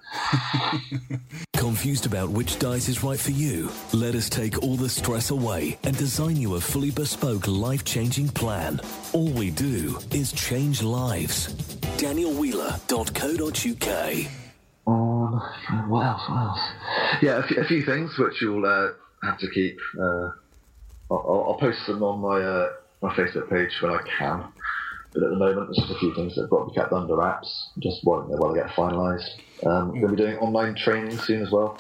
Confused 1.56 2.06
about 2.06 2.30
which 2.30 2.58
diet 2.58 2.88
is 2.88 3.04
right 3.04 3.18
for 3.18 3.30
you? 3.30 3.70
Let 3.92 4.14
us 4.14 4.28
take 4.28 4.62
all 4.62 4.76
the 4.76 4.88
stress 4.88 5.30
away 5.30 5.78
and 5.85 5.96
design 5.96 6.37
you 6.37 6.54
a 6.56 6.61
fully 6.61 6.90
bespoke, 6.90 7.46
life 7.46 7.85
changing 7.85 8.28
plan. 8.28 8.80
All 9.12 9.30
we 9.30 9.50
do 9.50 9.98
is 10.11 10.32
change 10.32 10.82
lives. 10.82 11.54
DanielWheeler.co.uk. 11.98 14.26
Um, 14.87 15.35
what 15.88 16.06
else? 16.06 16.22
What 16.28 16.38
else? 16.38 16.61
Yeah, 17.22 17.38
a 17.38 17.42
few, 17.46 17.56
a 17.58 17.64
few 17.64 17.85
things 17.85 18.18
which 18.18 18.42
you'll 18.42 18.66
uh, 18.66 18.88
have 19.22 19.38
to 19.38 19.48
keep. 19.50 19.78
Uh, 19.98 20.30
I'll, 21.11 21.44
I'll, 21.48 21.58
post 21.61 21.87
them 21.87 22.02
on 22.02 22.20
my 22.20 22.40
uh, 22.40 22.70
my 23.00 23.14
Facebook 23.14 23.48
page 23.48 23.70
when 23.80 23.92
I 23.92 24.02
can. 24.18 24.44
But 25.12 25.25
at 25.25 25.31
the 25.31 25.37
moment, 25.37 25.68
there's 25.68 25.77
just 25.77 25.90
a 25.90 25.98
few 25.98 26.14
things 26.14 26.35
that 26.35 26.42
have 26.42 26.51
got 26.51 26.64
to 26.64 26.70
be 26.70 26.75
kept 26.75 26.92
under 26.92 27.16
wraps, 27.16 27.70
just 27.79 28.03
while, 28.05 28.22
while 28.22 28.53
they 28.53 28.61
get 28.61 28.70
finalised. 28.70 29.29
Um, 29.64 29.88
we're 29.88 30.01
going 30.01 30.16
to 30.16 30.16
be 30.16 30.22
doing 30.22 30.38
online 30.38 30.75
training 30.75 31.18
soon 31.18 31.42
as 31.42 31.51
well. 31.51 31.77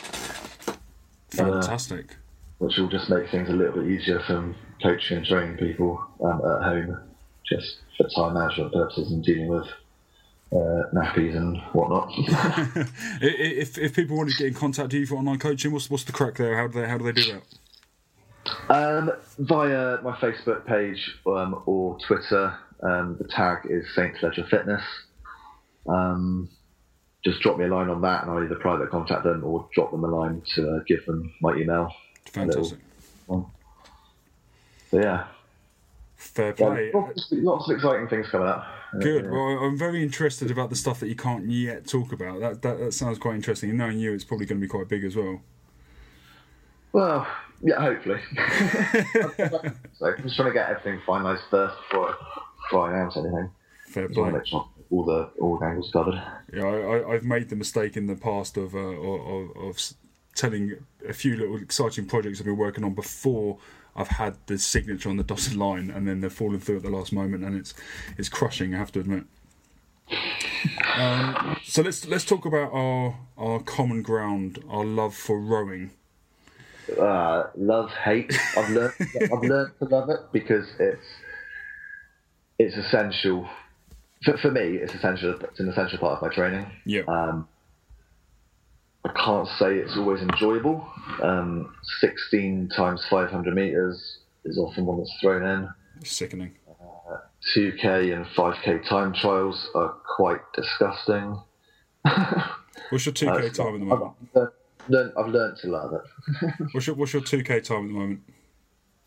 Fantastic. 1.30 2.12
Uh, 2.12 2.14
which 2.58 2.76
will 2.76 2.88
just 2.88 3.08
make 3.08 3.30
things 3.30 3.48
a 3.48 3.52
little 3.52 3.82
bit 3.82 3.90
easier 3.90 4.20
for 4.26 4.54
coaching 4.82 5.18
and 5.18 5.26
training 5.26 5.56
people 5.56 6.00
um, 6.22 6.40
at 6.44 6.62
home, 6.62 7.00
just 7.48 7.78
for 7.96 8.08
time 8.08 8.34
management 8.34 8.72
purposes 8.72 9.10
and 9.10 9.24
dealing 9.24 9.48
with 9.48 9.66
uh, 10.52 10.82
nappies 10.94 11.36
and 11.36 11.58
whatnot. 11.72 12.12
if, 13.20 13.78
if 13.78 13.94
people 13.94 14.16
want 14.16 14.30
to 14.30 14.36
get 14.36 14.48
in 14.48 14.54
contact 14.54 14.92
with 14.92 15.00
you 15.00 15.06
for 15.06 15.16
online 15.16 15.38
coaching, 15.38 15.72
what's, 15.72 15.88
what's 15.88 16.04
the 16.04 16.12
crack 16.12 16.36
there? 16.36 16.56
How 16.56 16.68
do 16.68 16.80
they, 16.80 16.88
how 16.88 16.98
do, 16.98 17.04
they 17.04 17.12
do 17.12 17.32
that? 17.32 17.42
Um, 18.68 19.12
via 19.38 19.98
my 20.02 20.12
Facebook 20.16 20.66
page 20.66 21.16
um, 21.26 21.62
or 21.66 21.98
Twitter. 22.06 22.54
Um, 22.82 23.16
the 23.20 23.28
tag 23.28 23.66
is 23.70 23.84
Saint 23.94 24.20
Ledger 24.22 24.46
Fitness. 24.50 24.82
Um, 25.88 26.48
just 27.24 27.40
drop 27.40 27.56
me 27.56 27.64
a 27.64 27.68
line 27.68 27.88
on 27.88 28.00
that, 28.02 28.22
and 28.22 28.30
I'll 28.30 28.42
either 28.42 28.56
private 28.56 28.90
contact 28.90 29.24
them 29.24 29.44
or 29.44 29.68
drop 29.74 29.92
them 29.92 30.04
a 30.04 30.08
line 30.08 30.42
to 30.54 30.76
uh, 30.76 30.80
give 30.86 31.04
them 31.06 31.32
my 31.40 31.54
email. 31.54 31.92
Fantastic. 32.26 32.78
So 33.28 33.50
yeah. 34.92 35.26
Fair 36.16 36.52
play. 36.52 36.90
Yeah, 36.94 37.00
lots, 37.30 37.68
of 37.68 37.76
exciting 37.76 38.08
things 38.08 38.28
coming 38.28 38.46
up. 38.46 38.64
Good. 39.00 39.30
Well, 39.30 39.58
I'm 39.58 39.76
very 39.76 40.02
interested 40.02 40.50
about 40.50 40.70
the 40.70 40.76
stuff 40.76 41.00
that 41.00 41.08
you 41.08 41.16
can't 41.16 41.48
yet 41.50 41.86
talk 41.86 42.12
about. 42.12 42.40
That 42.40 42.62
that, 42.62 42.78
that 42.78 42.92
sounds 42.92 43.18
quite 43.18 43.34
interesting. 43.34 43.70
And 43.70 43.78
knowing 43.78 43.98
you, 43.98 44.12
it's 44.12 44.24
probably 44.24 44.46
going 44.46 44.60
to 44.60 44.64
be 44.64 44.68
quite 44.68 44.88
big 44.88 45.02
as 45.04 45.16
well. 45.16 45.40
Well, 46.92 47.26
yeah, 47.62 47.80
hopefully. 47.80 48.20
so 49.98 50.06
I'm 50.06 50.22
just 50.22 50.36
trying 50.36 50.48
to 50.48 50.52
get 50.52 50.68
everything 50.68 51.00
finalised 51.06 51.48
first 51.50 51.74
before, 51.90 52.16
I 52.72 52.90
announce 52.90 53.16
anything. 53.16 53.50
Fair 53.86 54.08
play. 54.08 54.32
All 54.90 55.04
the 55.04 55.30
all 55.40 55.58
the 55.58 55.66
angles 55.66 55.90
covered. 55.90 56.22
Yeah, 56.52 56.66
I, 56.66 57.12
have 57.14 57.24
made 57.24 57.48
the 57.48 57.56
mistake 57.56 57.96
in 57.96 58.06
the 58.06 58.16
past 58.16 58.58
of, 58.58 58.74
uh, 58.74 58.78
of, 58.78 59.56
of 59.56 59.78
telling 60.34 60.76
a 61.08 61.14
few 61.14 61.36
little 61.36 61.56
exciting 61.56 62.06
projects 62.06 62.40
I've 62.40 62.46
been 62.46 62.58
working 62.58 62.84
on 62.84 62.94
before 62.94 63.58
I've 63.96 64.08
had 64.08 64.36
the 64.46 64.58
signature 64.58 65.08
on 65.08 65.16
the 65.16 65.24
dotted 65.24 65.56
line, 65.56 65.90
and 65.90 66.06
then 66.06 66.20
they're 66.20 66.30
falling 66.30 66.60
through 66.60 66.76
at 66.76 66.82
the 66.82 66.90
last 66.90 67.12
moment, 67.12 67.44
and 67.44 67.56
it's 67.56 67.74
it's 68.16 68.28
crushing. 68.28 68.74
I 68.74 68.78
have 68.78 68.92
to 68.92 69.00
admit. 69.00 69.24
Um, 70.96 71.58
so 71.64 71.82
let's 71.82 72.06
let's 72.06 72.24
talk 72.24 72.44
about 72.44 72.72
our 72.72 73.18
our 73.36 73.60
common 73.60 74.02
ground, 74.02 74.62
our 74.68 74.84
love 74.84 75.14
for 75.14 75.38
rowing. 75.38 75.90
Uh, 76.98 77.44
love 77.56 77.90
hate. 77.92 78.32
I've 78.56 78.70
learned 78.70 78.94
I've 79.00 79.42
learned 79.42 79.72
to 79.78 79.84
love 79.86 80.10
it 80.10 80.20
because 80.32 80.66
it's 80.78 81.06
it's 82.62 82.76
essential 82.76 83.48
for, 84.24 84.36
for 84.38 84.50
me. 84.50 84.76
It's 84.76 84.94
essential. 84.94 85.38
It's 85.40 85.60
an 85.60 85.68
essential 85.68 85.98
part 85.98 86.16
of 86.16 86.22
my 86.22 86.34
training. 86.34 86.66
Yeah. 86.84 87.02
Um, 87.08 87.48
I 89.04 89.10
can't 89.12 89.48
say 89.58 89.76
it's 89.76 89.96
always 89.96 90.22
enjoyable. 90.22 90.86
Um, 91.22 91.74
16 92.00 92.70
times 92.76 93.04
500 93.10 93.54
meters 93.54 94.18
is 94.44 94.58
often 94.58 94.86
one 94.86 94.98
that's 94.98 95.12
thrown 95.20 95.44
in. 95.44 95.68
Sickening. 96.04 96.54
Uh, 96.68 97.16
2k 97.56 98.14
and 98.14 98.24
5k 98.26 98.88
time 98.88 99.12
trials 99.12 99.68
are 99.74 99.96
quite 100.16 100.40
disgusting. 100.54 101.40
What's 102.90 103.06
your 103.06 103.12
2k 103.12 103.28
uh, 103.28 103.52
time 103.52 103.74
at 103.74 103.80
the 103.80 103.86
moment? 103.86 104.12
I've 104.36 104.48
learned, 104.88 105.12
I've 105.16 105.28
learned 105.28 105.56
to 105.58 105.68
love 105.68 105.92
it. 105.94 106.52
what's, 106.72 106.86
your, 106.86 106.96
what's 106.96 107.12
your 107.12 107.22
2k 107.22 107.62
time 107.62 107.84
at 107.84 107.88
the 107.88 107.94
moment? 107.94 108.20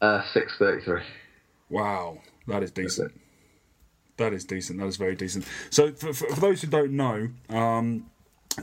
Uh, 0.01 0.21
6.33. 0.33 1.03
Wow, 1.69 2.19
that 2.47 2.63
is 2.63 2.71
decent. 2.71 3.11
That 4.17 4.33
is 4.33 4.45
decent. 4.45 4.79
That 4.79 4.87
is 4.87 4.97
very 4.97 5.15
decent. 5.15 5.45
So, 5.69 5.91
for, 5.91 6.13
for, 6.13 6.27
for 6.33 6.39
those 6.39 6.61
who 6.61 6.67
don't 6.67 6.91
know, 6.91 7.29
um, 7.49 8.09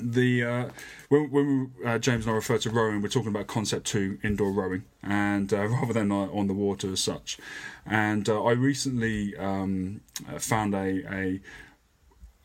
the 0.01 0.45
uh, 0.45 0.69
when, 1.09 1.31
when 1.31 1.73
uh, 1.85 1.99
James 1.99 2.25
and 2.25 2.33
I 2.33 2.37
refer 2.37 2.59
to 2.59 2.71
rowing, 2.71 3.03
we're 3.03 3.09
talking 3.09 3.29
about 3.29 3.47
concept 3.47 3.87
two 3.87 4.19
indoor 4.23 4.51
rowing, 4.53 4.85
and 5.03 5.53
uh, 5.53 5.67
rather 5.69 5.93
than 5.93 6.11
uh, 6.11 6.29
on 6.33 6.47
the 6.47 6.55
water 6.55 6.91
as 6.93 7.01
such. 7.01 7.39
And 7.85 8.29
uh, 8.29 8.43
I 8.43 8.53
recently 8.53 9.37
um, 9.37 10.01
uh, 10.29 10.39
found 10.39 10.75
a, 10.75 11.03
a 11.13 11.41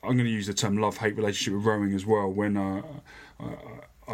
I'm 0.03 0.13
going 0.13 0.25
to 0.25 0.29
use 0.29 0.47
the 0.47 0.53
term 0.53 0.77
love 0.77 0.97
hate 0.97 1.15
relationship 1.15 1.53
with 1.53 1.65
rowing 1.65 1.93
as 1.93 2.05
well. 2.05 2.29
When 2.29 2.57
I 2.57 2.81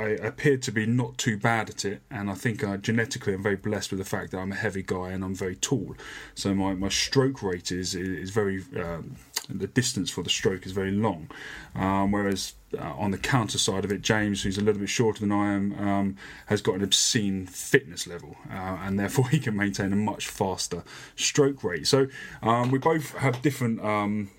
appeared 0.01 0.61
to 0.63 0.71
be 0.71 0.85
not 0.85 1.17
too 1.17 1.37
bad 1.37 1.69
at 1.69 1.85
it, 1.85 2.01
and 2.09 2.29
I 2.29 2.33
think 2.33 2.63
uh, 2.63 2.77
genetically 2.77 3.33
I'm 3.33 3.43
very 3.43 3.55
blessed 3.55 3.91
with 3.91 3.99
the 3.99 4.05
fact 4.05 4.31
that 4.31 4.39
I'm 4.39 4.51
a 4.51 4.55
heavy 4.55 4.83
guy 4.83 5.11
and 5.11 5.23
I'm 5.23 5.35
very 5.35 5.55
tall. 5.55 5.95
So 6.35 6.53
my, 6.53 6.73
my 6.73 6.89
stroke 6.89 7.43
rate 7.43 7.71
is 7.71 7.93
is 7.93 8.31
very 8.31 8.63
um, 8.75 9.17
the 9.49 9.67
distance 9.67 10.09
for 10.09 10.23
the 10.23 10.29
stroke 10.29 10.65
is 10.65 10.71
very 10.71 10.91
long. 10.91 11.29
Um, 11.75 12.11
whereas 12.11 12.53
uh, 12.77 12.93
on 12.97 13.11
the 13.11 13.17
counter 13.17 13.57
side 13.57 13.85
of 13.85 13.91
it, 13.91 14.01
James, 14.01 14.43
who's 14.43 14.57
a 14.57 14.61
little 14.61 14.79
bit 14.79 14.89
shorter 14.89 15.19
than 15.19 15.31
I 15.31 15.53
am, 15.53 15.73
um, 15.79 16.17
has 16.47 16.61
got 16.61 16.75
an 16.75 16.83
obscene 16.83 17.45
fitness 17.45 18.07
level, 18.07 18.35
uh, 18.49 18.77
and 18.81 18.99
therefore 18.99 19.29
he 19.29 19.39
can 19.39 19.55
maintain 19.55 19.93
a 19.93 19.97
much 19.97 20.27
faster 20.27 20.83
stroke 21.15 21.63
rate. 21.63 21.87
So 21.87 22.07
um, 22.41 22.71
we 22.71 22.79
both 22.79 23.15
have 23.17 23.41
different 23.41 23.83
um, 23.83 24.31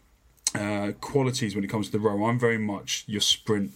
uh, 0.54 0.92
qualities 1.00 1.54
when 1.54 1.64
it 1.64 1.68
comes 1.68 1.86
to 1.86 1.92
the 1.92 2.00
row. 2.00 2.24
I'm 2.24 2.38
very 2.38 2.58
much 2.58 3.04
your 3.06 3.20
sprint 3.20 3.72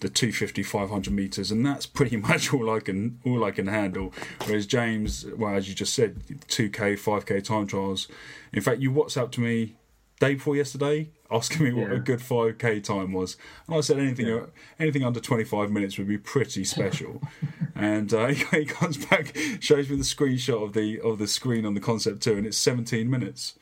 the 0.00 0.08
250 0.08 0.62
500 0.62 1.12
meters 1.12 1.50
and 1.50 1.64
that's 1.64 1.86
pretty 1.86 2.16
much 2.28 2.52
all 2.52 2.70
I 2.70 2.80
can 2.80 3.18
all 3.24 3.44
I 3.44 3.50
can 3.50 3.66
handle. 3.66 4.12
Whereas 4.44 4.66
James 4.66 5.26
well 5.36 5.54
as 5.54 5.68
you 5.68 5.74
just 5.74 5.94
said 5.94 6.22
2k 6.48 6.94
5k 6.94 7.44
time 7.44 7.66
trials. 7.66 8.08
In 8.52 8.62
fact 8.62 8.80
you 8.80 8.90
whatsapp 8.90 9.30
to 9.32 9.40
me 9.40 9.76
day 10.20 10.34
before 10.34 10.56
yesterday 10.56 11.10
asking 11.30 11.64
me 11.64 11.72
what 11.72 11.90
yeah. 11.90 11.96
a 11.96 11.98
good 11.98 12.20
5k 12.20 12.82
time 12.82 13.12
was. 13.12 13.36
And 13.66 13.76
I 13.76 13.80
said 13.80 13.98
anything 13.98 14.26
yeah. 14.26 14.46
anything 14.78 15.04
under 15.04 15.20
25 15.20 15.70
minutes 15.70 15.98
would 15.98 16.08
be 16.08 16.18
pretty 16.18 16.64
special. 16.64 17.22
And 17.78 18.14
uh, 18.14 18.28
he 18.52 18.64
comes 18.64 18.96
back 18.96 19.36
shows 19.60 19.90
me 19.90 19.96
the 19.96 20.02
screenshot 20.02 20.64
of 20.64 20.72
the 20.72 20.98
of 21.00 21.18
the 21.18 21.26
screen 21.26 21.66
on 21.66 21.74
the 21.74 21.80
concept 21.80 22.22
2 22.22 22.38
and 22.38 22.46
it's 22.46 22.56
17 22.56 23.10
minutes. 23.10 23.58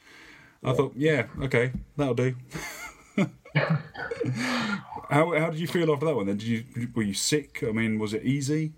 I 0.62 0.73
thought 0.73 0.92
yeah 0.94 1.27
okay 1.42 1.73
that'll 1.97 2.14
do 2.14 2.37
how 3.55 5.33
how 5.38 5.51
did 5.51 5.59
you 5.59 5.67
feel 5.67 5.93
after 5.93 6.07
that 6.07 6.17
one? 6.17 6.27
Then 6.27 6.37
did 6.38 6.47
you 6.47 6.64
were 6.95 7.03
you 7.03 7.14
sick? 7.14 7.62
I 7.67 7.73
mean, 7.73 7.99
was 7.99 8.14
it 8.14 8.25
easy? 8.25 8.73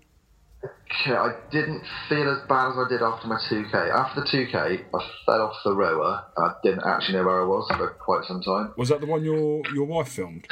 Okay, 0.63 1.15
I 1.15 1.33
didn't 1.51 1.83
feel 2.09 2.29
as 2.29 2.47
bad 2.47 2.71
as 2.71 2.77
I 2.77 2.89
did 2.89 3.01
after 3.01 3.27
my 3.27 3.37
2K. 3.49 3.73
After 3.91 4.21
the 4.21 4.27
2K, 4.27 4.85
I 4.93 5.11
fell 5.25 5.41
off 5.41 5.55
the 5.63 5.73
rower. 5.73 6.25
I 6.37 6.53
didn't 6.63 6.83
actually 6.85 7.19
know 7.19 7.25
where 7.25 7.41
I 7.41 7.45
was 7.45 7.69
for 7.75 7.89
quite 7.89 8.25
some 8.25 8.41
time. 8.41 8.73
Was 8.77 8.89
that 8.89 9.01
the 9.01 9.05
one 9.05 9.23
your 9.23 9.61
your 9.73 9.85
wife 9.85 10.09
filmed? 10.09 10.47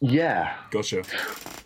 Yeah. 0.00 0.56
Gotcha. 0.70 1.04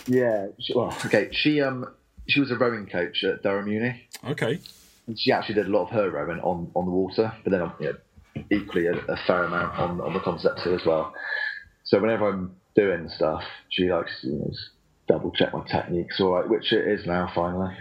Yeah. 0.06 0.48
She, 0.60 0.74
well, 0.74 0.96
okay. 1.04 1.28
She 1.32 1.60
um 1.60 1.86
she 2.28 2.40
was 2.40 2.50
a 2.50 2.56
rowing 2.56 2.86
coach 2.86 3.24
at 3.24 3.42
Durham 3.42 3.68
Uni. 3.68 4.08
Okay. 4.28 4.60
And 5.06 5.18
she 5.18 5.32
actually 5.32 5.56
did 5.56 5.66
a 5.66 5.70
lot 5.70 5.84
of 5.84 5.90
her 5.90 6.10
rowing 6.10 6.40
on, 6.40 6.70
on 6.74 6.84
the 6.84 6.90
water, 6.90 7.32
but 7.44 7.50
then 7.50 7.70
you 7.80 7.86
know, 7.86 8.44
equally 8.50 8.86
a, 8.86 8.94
a 8.94 9.16
fair 9.26 9.44
amount 9.44 9.78
on 9.78 10.00
on 10.00 10.12
the 10.12 10.20
Concept 10.20 10.60
2 10.64 10.74
as 10.74 10.84
well. 10.84 11.14
So 11.86 12.00
whenever 12.00 12.28
I'm 12.28 12.56
doing 12.74 13.08
stuff, 13.08 13.42
she 13.70 13.90
likes 13.90 14.10
to 14.20 14.28
you 14.28 14.38
know, 14.38 14.50
double 15.08 15.30
check 15.30 15.52
my 15.52 15.64
techniques, 15.66 16.20
all 16.20 16.32
right, 16.32 16.48
which 16.48 16.72
it 16.72 16.86
is 16.86 17.06
now 17.06 17.30
finally. 17.34 17.74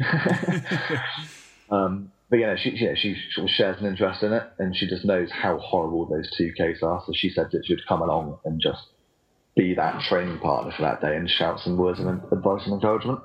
um, 1.69 2.11
but 2.29 2.39
yeah, 2.39 2.55
she 2.55 2.71
yeah, 2.71 2.93
she 2.95 3.15
sort 3.33 3.45
of 3.45 3.51
shares 3.51 3.77
an 3.79 3.87
interest 3.87 4.23
in 4.23 4.33
it, 4.33 4.43
and 4.57 4.75
she 4.75 4.87
just 4.87 5.05
knows 5.05 5.29
how 5.31 5.57
horrible 5.57 6.05
those 6.07 6.31
two 6.37 6.51
Ks 6.53 6.81
are. 6.81 7.03
So 7.05 7.13
she 7.15 7.29
said 7.29 7.47
that 7.51 7.63
she 7.65 7.73
would 7.73 7.87
come 7.87 8.01
along 8.01 8.39
and 8.45 8.61
just 8.61 8.81
be 9.55 9.73
that 9.75 10.01
training 10.01 10.39
partner 10.39 10.71
for 10.75 10.83
that 10.83 11.01
day 11.01 11.15
and 11.15 11.29
shout 11.29 11.59
some 11.59 11.77
words 11.77 11.99
of 11.99 12.07
advice 12.07 12.63
and 12.65 12.73
encouragement, 12.73 13.19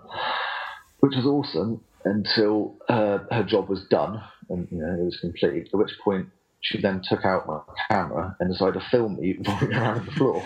which 1.00 1.14
was 1.16 1.26
awesome 1.26 1.82
until 2.04 2.76
her 2.88 3.26
her 3.30 3.42
job 3.42 3.68
was 3.68 3.84
done 3.90 4.22
and 4.48 4.68
you 4.70 4.78
know 4.78 4.94
it 4.94 5.04
was 5.04 5.18
complete. 5.20 5.68
At 5.72 5.78
which 5.78 5.92
point 6.02 6.28
she 6.60 6.80
then 6.80 7.02
took 7.02 7.24
out 7.24 7.46
my 7.46 7.60
camera 7.88 8.36
and 8.38 8.52
decided 8.52 8.74
to 8.74 8.86
film 8.90 9.16
me 9.20 9.38
rolling 9.46 9.72
around 9.72 10.06
the 10.06 10.12
floor. 10.12 10.42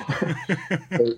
so, 0.96 1.14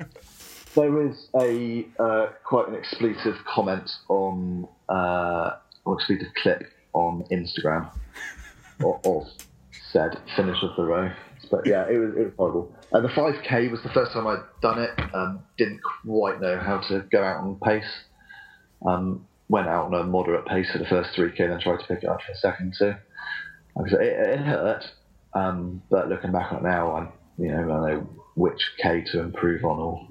there 0.74 1.06
is 1.06 1.28
a 1.40 1.86
uh, 1.98 2.26
quite 2.44 2.68
an 2.68 2.74
expletive 2.74 3.36
comment 3.46 3.90
on 4.08 4.68
uh, 4.88 5.56
or 5.84 5.94
expletive 5.94 6.28
clip 6.42 6.64
on 6.92 7.24
Instagram 7.30 7.90
of, 8.80 9.00
of 9.04 9.26
said 9.92 10.18
finish 10.34 10.62
of 10.62 10.76
the 10.76 10.84
row. 10.84 11.10
But 11.50 11.66
yeah, 11.66 11.86
it 11.88 11.98
was 11.98 12.14
it 12.16 12.24
was 12.24 12.32
horrible. 12.36 12.74
And 12.92 13.04
the 13.04 13.08
5k 13.08 13.70
was 13.70 13.82
the 13.82 13.90
first 13.90 14.12
time 14.12 14.26
I'd 14.26 14.42
done 14.62 14.80
it. 14.80 14.90
Um, 15.14 15.40
didn't 15.58 15.80
quite 16.04 16.40
know 16.40 16.58
how 16.58 16.78
to 16.88 17.04
go 17.10 17.22
out 17.22 17.38
on 17.38 17.58
pace. 17.62 17.84
Um, 18.86 19.26
went 19.48 19.68
out 19.68 19.86
on 19.86 19.94
a 19.94 20.04
moderate 20.04 20.46
pace 20.46 20.70
for 20.72 20.78
the 20.78 20.86
first 20.86 21.10
3k, 21.16 21.36
then 21.36 21.60
tried 21.60 21.78
to 21.78 21.86
pick 21.86 22.02
it 22.02 22.08
up 22.08 22.20
for 22.20 22.32
the 22.32 22.38
second 22.38 22.74
two. 22.78 22.94
It, 23.84 23.92
it 24.00 24.40
hurt, 24.40 24.90
um, 25.34 25.82
but 25.90 26.08
looking 26.08 26.32
back 26.32 26.52
on 26.52 26.58
it 26.58 26.62
now, 26.64 26.96
I 26.96 27.08
you 27.38 27.48
know 27.48 27.70
I 27.72 27.90
know 27.90 28.08
which 28.34 28.60
k 28.82 29.02
to 29.12 29.20
improve 29.20 29.64
on 29.64 29.78
or 29.78 30.08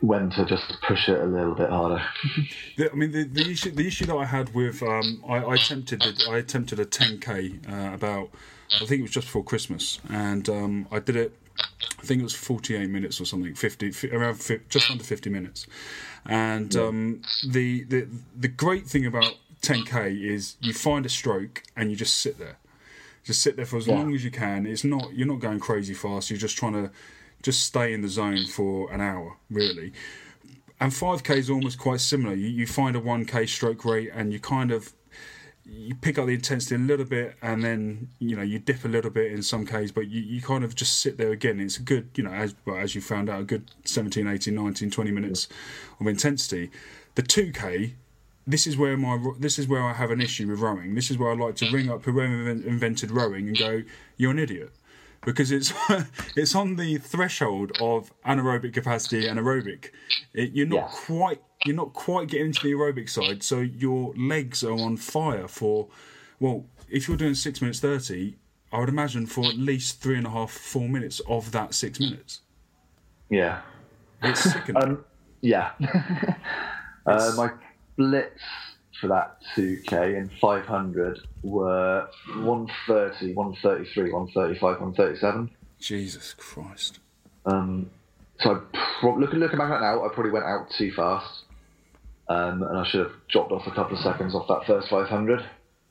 when 0.00 0.28
to 0.30 0.44
just 0.44 0.64
push 0.86 1.08
it 1.08 1.20
a 1.20 1.24
little 1.24 1.54
bit 1.54 1.70
harder. 1.70 2.02
the, 2.76 2.90
I 2.90 2.94
mean, 2.94 3.12
the, 3.12 3.24
the 3.24 3.50
issue 3.50 3.70
the 3.70 3.86
issue 3.86 4.06
that 4.06 4.16
I 4.16 4.24
had 4.24 4.54
with 4.54 4.82
um, 4.82 5.22
I, 5.28 5.36
I 5.36 5.54
attempted 5.54 6.04
I 6.28 6.38
attempted 6.38 6.78
a 6.78 6.84
10k 6.84 7.90
uh, 7.90 7.94
about 7.94 8.30
I 8.80 8.86
think 8.86 9.00
it 9.00 9.02
was 9.02 9.10
just 9.10 9.28
before 9.28 9.44
Christmas, 9.44 10.00
and 10.08 10.48
um, 10.48 10.88
I 10.90 10.98
did 10.98 11.16
it. 11.16 11.36
I 12.00 12.06
think 12.06 12.20
it 12.20 12.24
was 12.24 12.34
48 12.34 12.90
minutes 12.90 13.20
or 13.20 13.24
something, 13.24 13.54
50 13.54 14.08
around 14.12 14.34
50, 14.34 14.66
just 14.68 14.90
under 14.90 15.04
50 15.04 15.30
minutes. 15.30 15.66
And 16.26 16.74
um, 16.76 17.22
the 17.48 17.84
the 17.84 18.08
the 18.36 18.48
great 18.48 18.86
thing 18.86 19.06
about 19.06 19.34
10k 19.62 20.22
is 20.22 20.56
you 20.60 20.72
find 20.72 21.06
a 21.06 21.08
stroke 21.08 21.62
and 21.76 21.90
you 21.90 21.96
just 21.96 22.18
sit 22.18 22.38
there, 22.38 22.56
just 23.24 23.42
sit 23.42 23.56
there 23.56 23.66
for 23.66 23.78
as 23.78 23.86
yeah. 23.86 23.94
long 23.94 24.14
as 24.14 24.24
you 24.24 24.30
can. 24.30 24.66
It's 24.66 24.84
not 24.84 25.14
you're 25.14 25.26
not 25.26 25.40
going 25.40 25.58
crazy 25.58 25.94
fast. 25.94 26.30
You're 26.30 26.38
just 26.38 26.56
trying 26.56 26.74
to 26.74 26.90
just 27.42 27.62
stay 27.62 27.92
in 27.92 28.02
the 28.02 28.08
zone 28.08 28.46
for 28.46 28.90
an 28.92 29.00
hour, 29.00 29.36
really. 29.50 29.92
And 30.80 30.92
5k 30.92 31.36
is 31.36 31.50
almost 31.50 31.78
quite 31.78 32.00
similar. 32.00 32.34
You, 32.34 32.48
you 32.48 32.66
find 32.66 32.96
a 32.96 33.00
1k 33.00 33.48
stroke 33.48 33.84
rate 33.84 34.10
and 34.12 34.32
you 34.32 34.40
kind 34.40 34.70
of 34.70 34.92
you 35.66 35.94
pick 35.94 36.18
up 36.18 36.26
the 36.26 36.34
intensity 36.34 36.74
a 36.74 36.78
little 36.78 37.06
bit 37.06 37.36
and 37.40 37.64
then 37.64 38.08
you 38.18 38.36
know 38.36 38.42
you 38.42 38.58
dip 38.58 38.84
a 38.84 38.88
little 38.88 39.10
bit 39.10 39.32
in 39.32 39.42
some 39.42 39.64
cases 39.64 39.92
but 39.92 40.08
you, 40.08 40.20
you 40.20 40.42
kind 40.42 40.62
of 40.62 40.74
just 40.74 41.00
sit 41.00 41.16
there 41.16 41.30
again 41.30 41.58
it's 41.58 41.78
a 41.78 41.82
good 41.82 42.10
you 42.16 42.22
know 42.22 42.30
as 42.30 42.54
well, 42.66 42.76
as 42.76 42.94
you 42.94 43.00
found 43.00 43.30
out 43.30 43.40
a 43.40 43.44
good 43.44 43.70
17 43.86 44.28
18 44.28 44.54
19 44.54 44.90
20 44.90 45.10
minutes 45.10 45.48
of 45.98 46.06
intensity 46.06 46.70
the 47.14 47.22
2k 47.22 47.94
this 48.46 48.66
is 48.66 48.76
where 48.76 48.96
my 48.96 49.18
this 49.38 49.58
is 49.58 49.66
where 49.66 49.82
I 49.82 49.92
have 49.92 50.10
an 50.10 50.20
issue 50.20 50.48
with 50.48 50.60
rowing 50.60 50.94
this 50.94 51.10
is 51.10 51.18
where 51.18 51.30
I 51.30 51.34
like 51.34 51.56
to 51.56 51.70
ring 51.70 51.90
up 51.90 52.04
whoever 52.04 52.50
invented 52.50 53.10
rowing 53.10 53.48
and 53.48 53.58
go 53.58 53.82
you're 54.16 54.32
an 54.32 54.38
idiot 54.38 54.72
because 55.24 55.50
it's 55.50 55.72
it's 56.36 56.54
on 56.54 56.76
the 56.76 56.98
threshold 56.98 57.72
of 57.80 58.12
anaerobic 58.24 58.72
capacity 58.72 59.26
and 59.26 59.38
aerobic. 59.38 59.90
It, 60.32 60.52
you're 60.52 60.66
not 60.66 60.90
yes. 60.90 61.00
quite 61.06 61.42
you're 61.64 61.76
not 61.76 61.92
quite 61.92 62.28
getting 62.28 62.46
into 62.46 62.62
the 62.62 62.72
aerobic 62.72 63.08
side, 63.08 63.42
so 63.42 63.60
your 63.60 64.12
legs 64.16 64.62
are 64.62 64.72
on 64.78 64.96
fire 64.96 65.48
for 65.48 65.88
well, 66.40 66.66
if 66.88 67.08
you're 67.08 67.16
doing 67.16 67.34
six 67.34 67.60
minutes 67.60 67.80
thirty, 67.80 68.36
I 68.72 68.80
would 68.80 68.88
imagine 68.88 69.26
for 69.26 69.46
at 69.46 69.56
least 69.56 70.00
three 70.00 70.18
and 70.18 70.26
a 70.26 70.30
half, 70.30 70.50
four 70.50 70.88
minutes 70.88 71.20
of 71.28 71.52
that 71.52 71.74
six 71.74 72.00
minutes. 72.00 72.40
Yeah, 73.30 73.62
it's 74.22 74.40
sickening. 74.40 74.82
um, 74.82 75.04
yeah, 75.40 75.70
uh, 77.06 77.32
my 77.36 77.50
splits 77.94 78.42
for 79.00 79.08
that 79.08 79.38
2K 79.56 80.16
and 80.18 80.30
500 80.40 81.18
were 81.42 82.08
130, 82.36 83.34
133, 83.34 84.12
135, 84.12 84.60
137. 84.80 85.50
Jesus 85.78 86.34
Christ. 86.34 87.00
Um, 87.46 87.90
so 88.40 88.62
pro- 89.00 89.18
looking 89.18 89.40
looking 89.40 89.58
back 89.58 89.70
at 89.70 89.80
now, 89.80 90.04
I 90.04 90.08
probably 90.12 90.30
went 90.32 90.46
out 90.46 90.70
too 90.70 90.92
fast, 90.92 91.42
um, 92.28 92.62
and 92.62 92.78
I 92.78 92.84
should 92.84 93.00
have 93.00 93.12
dropped 93.28 93.52
off 93.52 93.66
a 93.66 93.70
couple 93.70 93.96
of 93.96 94.02
seconds 94.02 94.34
off 94.34 94.48
that 94.48 94.66
first 94.66 94.88
500. 94.88 95.44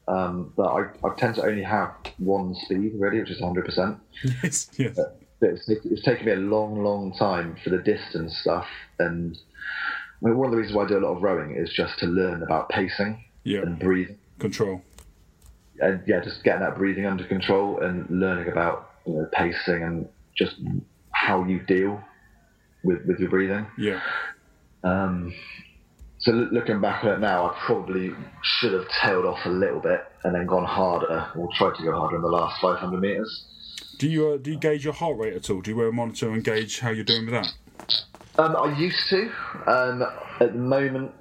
Um, 0.07 0.51
but 0.57 0.67
I, 0.67 1.07
I 1.07 1.15
tend 1.15 1.35
to 1.35 1.43
only 1.43 1.63
have 1.63 1.91
one 2.17 2.55
speed 2.55 2.93
really, 2.95 3.19
which 3.19 3.29
is 3.31 3.39
100. 3.39 3.65
percent 3.65 3.99
Yes, 4.43 4.69
yes. 4.77 4.97
It's, 5.41 5.67
it's 5.67 6.03
taken 6.03 6.25
me 6.25 6.31
a 6.33 6.37
long, 6.37 6.83
long 6.83 7.13
time 7.17 7.57
for 7.63 7.69
the 7.69 7.77
distance 7.77 8.37
stuff 8.37 8.65
and 8.99 9.37
I 10.23 10.27
mean, 10.27 10.37
one 10.37 10.47
of 10.47 10.51
the 10.51 10.57
reasons 10.57 10.75
why 10.75 10.85
I 10.85 10.87
do 10.87 10.97
a 10.97 11.05
lot 11.05 11.15
of 11.15 11.21
rowing 11.21 11.55
is 11.55 11.71
just 11.73 11.99
to 11.99 12.05
learn 12.05 12.43
about 12.43 12.69
pacing 12.69 13.23
yeah. 13.43 13.61
and 13.61 13.77
breathing. 13.77 14.17
Control. 14.39 14.81
And 15.79 16.01
yeah, 16.07 16.21
just 16.23 16.43
getting 16.43 16.61
that 16.61 16.77
breathing 16.77 17.05
under 17.05 17.25
control 17.25 17.79
and 17.81 18.09
learning 18.09 18.51
about 18.51 18.91
you 19.05 19.13
know, 19.13 19.27
pacing 19.33 19.83
and 19.83 20.07
just 20.37 20.55
how 21.11 21.43
you 21.43 21.59
deal 21.59 22.01
with, 22.83 23.05
with 23.05 23.19
your 23.19 23.29
breathing. 23.29 23.67
Yeah. 23.77 23.99
Um, 24.83 25.33
so 26.19 26.31
looking 26.31 26.79
back 26.79 27.03
at 27.03 27.15
it 27.15 27.19
now, 27.19 27.49
I 27.49 27.65
probably 27.65 28.11
should 28.41 28.71
have 28.71 28.87
tailed 29.01 29.25
off 29.25 29.39
a 29.45 29.49
little 29.49 29.81
bit 29.81 30.05
and 30.23 30.33
then 30.33 30.45
gone 30.45 30.63
harder, 30.63 31.31
or 31.35 31.49
tried 31.57 31.75
to 31.75 31.83
go 31.83 31.91
harder 31.91 32.15
in 32.15 32.21
the 32.21 32.29
last 32.29 32.61
500 32.61 32.97
meters. 32.97 33.45
Do 33.99 34.09
you 34.09 34.29
uh, 34.29 34.37
do 34.37 34.51
you 34.51 34.57
gauge 34.57 34.85
your 34.85 34.93
heart 34.93 35.17
rate 35.17 35.33
at 35.33 35.49
all? 35.49 35.61
Do 35.61 35.71
you 35.71 35.77
wear 35.77 35.87
a 35.87 35.93
monitor 35.93 36.31
and 36.31 36.43
gauge 36.43 36.79
how 36.79 36.91
you're 36.91 37.03
doing 37.03 37.25
with 37.25 37.33
that? 37.33 38.03
Um, 38.37 38.55
I 38.55 38.77
used 38.77 39.09
to. 39.09 39.31
Um, 39.67 40.03
at 40.39 40.53
the 40.53 40.59
moment, 40.59 41.13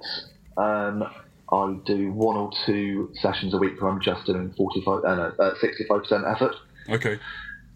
um, 0.57 1.03
I 1.51 1.77
do 1.85 2.11
one 2.11 2.35
or 2.35 2.51
two 2.65 3.11
sessions 3.21 3.53
a 3.53 3.57
week 3.57 3.79
where 3.81 3.91
I'm 3.91 4.01
just 4.01 4.25
doing 4.25 4.53
45, 4.57 5.03
uh, 5.05 5.15
no, 5.15 5.33
uh, 5.39 5.53
65% 5.61 6.31
effort. 6.31 6.55
Okay. 6.89 7.19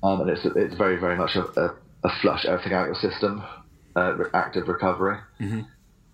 Um, 0.03 0.21
and 0.21 0.29
it's 0.29 0.45
it's 0.45 0.75
very 0.75 0.99
very 0.99 1.15
much 1.15 1.35
a, 1.35 1.43
a, 1.59 1.75
a 2.03 2.09
flush 2.21 2.45
everything 2.45 2.73
out 2.73 2.87
of 2.89 2.95
your 3.01 3.11
system, 3.11 3.43
uh, 3.95 4.15
active 4.33 4.67
recovery. 4.67 5.17
Mm-hmm. 5.39 5.61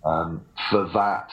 Um, 0.08 0.44
for 0.70 0.88
that, 0.94 1.30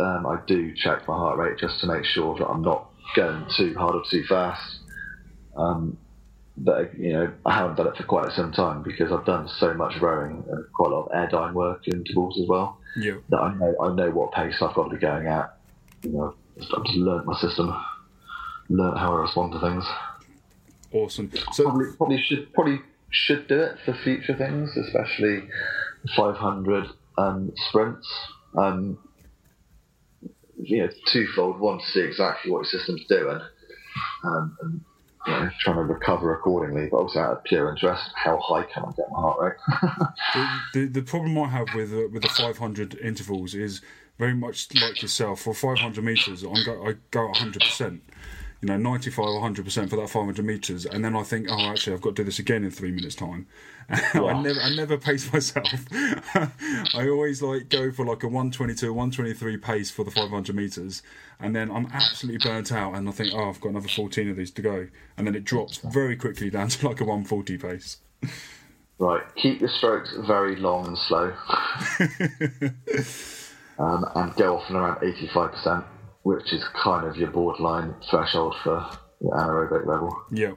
um, 0.00 0.26
I 0.26 0.38
do 0.46 0.74
check 0.76 1.06
my 1.08 1.14
heart 1.14 1.38
rate 1.38 1.58
just 1.58 1.80
to 1.80 1.86
make 1.86 2.04
sure 2.04 2.36
that 2.38 2.46
I'm 2.46 2.62
not 2.62 2.90
going 3.16 3.46
too 3.56 3.74
hard 3.76 3.94
or 3.94 4.02
too 4.10 4.24
fast. 4.28 4.62
Um, 5.56 5.98
but 6.56 6.96
you 6.98 7.12
know, 7.12 7.32
I 7.44 7.54
haven't 7.54 7.76
done 7.76 7.88
it 7.88 7.96
for 7.96 8.04
quite 8.04 8.30
some 8.32 8.52
time 8.52 8.82
because 8.82 9.10
I've 9.10 9.24
done 9.24 9.48
so 9.48 9.74
much 9.74 10.00
rowing 10.00 10.44
and 10.48 10.64
quite 10.72 10.92
a 10.92 10.94
lot 10.94 11.06
of 11.06 11.12
airdyne 11.12 11.52
work 11.52 11.86
in 11.86 11.98
intervals 11.98 12.38
as 12.40 12.48
well. 12.48 12.78
Yeah. 12.96 13.16
That 13.30 13.38
I 13.38 13.54
know 13.54 13.74
I 13.80 13.92
know 13.92 14.10
what 14.10 14.32
pace 14.32 14.56
I've 14.62 14.74
got 14.74 14.84
to 14.84 14.90
be 14.90 15.00
going 15.00 15.26
at. 15.26 15.56
You 16.02 16.10
know, 16.10 16.34
I've 16.56 16.84
just 16.84 16.96
learned 16.96 17.26
my 17.26 17.36
system, 17.40 17.74
learned 18.68 18.98
how 18.98 19.16
I 19.16 19.22
respond 19.22 19.52
to 19.52 19.60
things. 19.60 19.84
Awesome. 20.92 21.30
So 21.52 21.64
probably, 21.64 21.86
probably 21.96 22.22
should 22.22 22.52
probably 22.52 22.80
should 23.10 23.48
do 23.48 23.60
it 23.60 23.78
for 23.84 23.94
future 24.04 24.36
things, 24.36 24.76
especially 24.76 25.48
500 26.16 26.86
um, 27.18 27.52
sprints. 27.68 28.08
Um, 28.56 28.98
you 30.62 30.82
know, 30.82 30.88
twofold. 31.12 31.58
One 31.58 31.78
to 31.78 31.84
see 31.86 32.00
exactly 32.00 32.52
what 32.52 32.58
your 32.58 32.80
system's 32.80 33.04
doing, 33.08 33.40
um, 34.22 34.56
and 34.62 34.80
know, 35.32 35.50
trying 35.60 35.76
to 35.76 35.82
recover 35.82 36.34
accordingly, 36.34 36.88
but 36.90 36.96
also 36.98 37.20
out 37.20 37.32
of 37.38 37.44
pure 37.44 37.70
interest, 37.70 38.02
how 38.14 38.38
high 38.38 38.62
can 38.64 38.84
I 38.84 38.92
get 38.92 39.10
my 39.10 39.20
heart 39.20 39.38
rate? 39.40 39.78
the, 40.34 40.80
the, 40.80 40.86
the 40.86 41.02
problem 41.02 41.38
I 41.38 41.48
have 41.48 41.68
with 41.74 41.92
uh, 41.92 42.08
with 42.12 42.22
the 42.22 42.28
500 42.28 42.96
intervals 42.96 43.54
is 43.54 43.80
very 44.18 44.34
much 44.34 44.68
like 44.74 45.02
yourself. 45.02 45.40
For 45.40 45.54
500 45.54 46.04
meters, 46.04 46.42
I'm 46.42 46.64
go, 46.64 46.86
I 46.86 46.94
go 47.10 47.26
100 47.26 47.60
percent 47.60 48.02
you 48.64 48.68
know, 48.70 48.78
95 48.78 49.26
or 49.26 49.42
100% 49.42 49.90
for 49.90 49.96
that 49.96 50.08
500 50.08 50.42
metres, 50.42 50.86
and 50.86 51.04
then 51.04 51.14
I 51.14 51.22
think, 51.22 51.48
oh, 51.50 51.66
actually, 51.66 51.92
I've 51.92 52.00
got 52.00 52.16
to 52.16 52.22
do 52.22 52.24
this 52.24 52.38
again 52.38 52.64
in 52.64 52.70
three 52.70 52.92
minutes' 52.92 53.14
time. 53.14 53.46
I 53.90 54.40
never, 54.40 54.58
I 54.58 54.74
never 54.74 54.96
pace 54.96 55.30
myself. 55.30 55.68
I 55.92 57.06
always 57.10 57.42
like 57.42 57.68
go 57.68 57.92
for 57.92 58.06
like 58.06 58.22
a 58.22 58.26
122, 58.26 58.90
123 58.90 59.58
pace 59.58 59.90
for 59.90 60.02
the 60.02 60.10
500 60.10 60.56
metres, 60.56 61.02
and 61.38 61.54
then 61.54 61.70
I'm 61.70 61.88
absolutely 61.92 62.38
burnt 62.38 62.72
out, 62.72 62.94
and 62.94 63.06
I 63.06 63.12
think, 63.12 63.34
oh, 63.34 63.50
I've 63.50 63.60
got 63.60 63.68
another 63.68 63.88
14 63.88 64.30
of 64.30 64.36
these 64.36 64.50
to 64.52 64.62
go, 64.62 64.88
and 65.18 65.26
then 65.26 65.34
it 65.34 65.44
drops 65.44 65.76
very 65.84 66.16
quickly 66.16 66.48
down 66.48 66.68
to 66.68 66.88
like 66.88 67.02
a 67.02 67.04
140 67.04 67.58
pace. 67.58 67.98
Right, 68.98 69.24
keep 69.36 69.60
your 69.60 69.68
strokes 69.68 70.16
very 70.26 70.56
long 70.56 70.86
and 70.86 70.96
slow, 70.96 71.34
um, 73.78 74.06
and 74.14 74.34
go 74.36 74.56
off 74.56 74.70
and 74.70 74.78
around 74.78 75.00
85% 75.02 75.84
which 76.24 76.52
is 76.52 76.64
kind 76.82 77.06
of 77.06 77.16
your 77.16 77.30
borderline 77.30 77.94
threshold 78.10 78.54
for 78.64 78.84
anaerobic 79.22 79.86
level. 79.86 80.16
Yeah. 80.30 80.52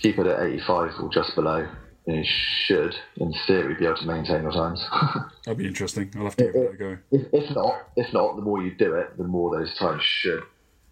Keep 0.00 0.20
it 0.20 0.26
at 0.26 0.40
85 0.40 0.92
or 1.00 1.10
just 1.12 1.34
below, 1.34 1.68
and 2.06 2.16
you 2.16 2.24
should, 2.66 2.94
in 3.16 3.34
theory, 3.46 3.74
be 3.74 3.84
able 3.84 3.96
to 3.96 4.06
maintain 4.06 4.42
your 4.42 4.52
times. 4.52 4.84
That'd 5.44 5.58
be 5.58 5.66
interesting. 5.66 6.12
I'll 6.16 6.24
have 6.24 6.36
to 6.36 6.44
give 6.44 6.54
it, 6.54 6.74
a 6.74 6.76
go. 6.76 6.98
If, 7.10 7.26
if, 7.32 7.54
not, 7.54 7.88
if 7.96 8.12
not, 8.12 8.36
the 8.36 8.42
more 8.42 8.62
you 8.62 8.74
do 8.74 8.94
it, 8.94 9.16
the 9.18 9.24
more 9.24 9.58
those 9.58 9.76
times 9.78 10.02
should 10.02 10.42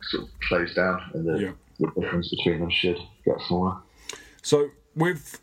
sort 0.02 0.24
of 0.24 0.30
close 0.48 0.74
down, 0.74 1.00
and 1.14 1.26
the, 1.26 1.40
yeah. 1.40 1.52
the 1.78 2.00
difference 2.00 2.34
between 2.36 2.60
them 2.60 2.70
should 2.70 2.98
get 3.24 3.36
smaller. 3.46 3.76
So, 4.42 4.70
with 4.96 5.40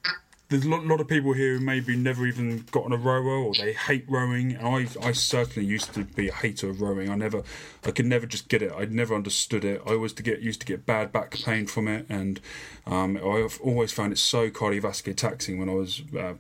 there's 0.52 0.66
a 0.66 0.70
lot, 0.70 0.86
lot, 0.86 1.00
of 1.00 1.08
people 1.08 1.32
here 1.32 1.58
who 1.58 1.64
maybe 1.64 1.96
never 1.96 2.28
even 2.28 2.66
got 2.72 2.84
on 2.84 2.92
a 2.92 2.98
rower 2.98 3.38
or 3.38 3.54
they 3.54 3.72
hate 3.72 4.04
rowing. 4.10 4.54
And 4.54 4.68
I, 4.68 5.08
I 5.08 5.14
certainly 5.14 5.66
used 5.66 5.94
to 5.94 6.04
be 6.04 6.28
a 6.28 6.34
hater 6.34 6.70
of 6.70 6.82
rowing. 6.82 7.10
I 7.10 7.16
never, 7.16 7.42
I 7.86 7.92
could 7.92 8.06
never 8.06 8.26
just 8.26 8.50
get 8.50 8.62
it. 8.62 8.74
I 8.78 8.84
never 8.84 9.16
understood 9.16 9.64
it. 9.64 9.82
I 9.88 9.92
always 9.92 10.12
to 10.14 10.24
get 10.24 10.42
used 10.42 10.60
to 10.60 10.68
get 10.68 10.86
bad 10.86 11.14
back 11.14 11.40
pain 11.40 11.68
from 11.68 11.88
it, 11.88 12.06
and 12.10 12.42
um, 12.86 13.16
I've 13.18 13.60
always 13.64 13.94
found 13.94 14.12
it 14.12 14.18
so 14.18 14.50
cardiovascular 14.50 15.16
taxing 15.16 15.58
when 15.58 15.70
I 15.70 15.74
was 15.74 16.02
uh, 16.14 16.20
uh, 16.20 16.36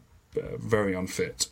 very 0.59 0.93
unfit. 0.93 1.47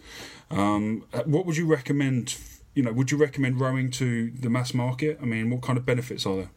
Um, 0.51 1.05
what 1.25 1.45
would 1.45 1.55
you 1.55 1.65
recommend? 1.65 2.35
You 2.75 2.83
know, 2.83 2.91
would 2.91 3.09
you 3.09 3.17
recommend 3.17 3.61
rowing 3.61 3.89
to 3.91 4.31
the 4.31 4.49
mass 4.49 4.73
market? 4.73 5.17
I 5.21 5.25
mean, 5.25 5.49
what 5.49 5.61
kind 5.61 5.77
of 5.77 5.85
benefits 5.85 6.25
are 6.25 6.35
there? 6.35 6.49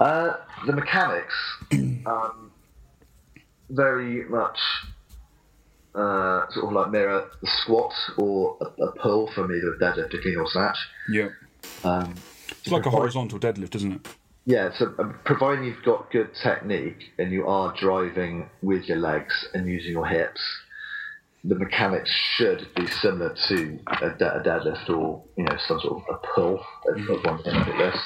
Uh, 0.00 0.32
the 0.66 0.72
mechanics. 0.72 1.34
um, 2.06 2.49
very 3.70 4.28
much 4.28 4.58
uh, 5.94 6.46
sort 6.50 6.66
of 6.66 6.72
like 6.72 6.90
mirror 6.90 7.30
the 7.40 7.48
squat 7.62 7.92
or 8.16 8.56
a, 8.60 8.82
a 8.82 8.92
pull 8.92 9.30
from 9.34 9.50
either 9.52 9.74
a 9.74 9.78
deadlift, 9.78 10.14
or 10.36 10.46
snatch. 10.50 10.76
Yeah. 11.10 11.28
Um, 11.84 12.14
It's 12.48 12.68
like 12.70 12.86
a 12.86 12.90
horizontal 12.90 13.38
deadlift, 13.38 13.74
isn't 13.76 13.92
it? 13.92 14.08
yeah, 14.46 14.70
so 14.78 14.92
um, 14.98 15.18
providing 15.24 15.64
you've 15.64 15.82
got 15.84 16.10
good 16.10 16.30
technique 16.42 17.12
and 17.18 17.30
you 17.30 17.46
are 17.46 17.74
driving 17.78 18.48
with 18.62 18.84
your 18.84 18.98
legs 18.98 19.48
and 19.54 19.66
using 19.66 19.92
your 19.92 20.06
hips, 20.06 20.40
the 21.44 21.54
mechanics 21.54 22.10
should 22.36 22.66
be 22.74 22.86
similar 22.86 23.34
to 23.48 23.78
a, 23.86 24.10
de- 24.10 24.34
a 24.34 24.42
deadlift 24.42 24.88
or 24.90 25.22
you 25.36 25.44
know 25.44 25.56
some 25.66 25.80
sort 25.80 26.02
of 26.02 26.14
a 26.14 26.26
pull 26.34 26.64
of 26.88 27.24
one 27.24 27.42
thing 27.42 27.54
like 27.54 27.78
this. 27.78 28.00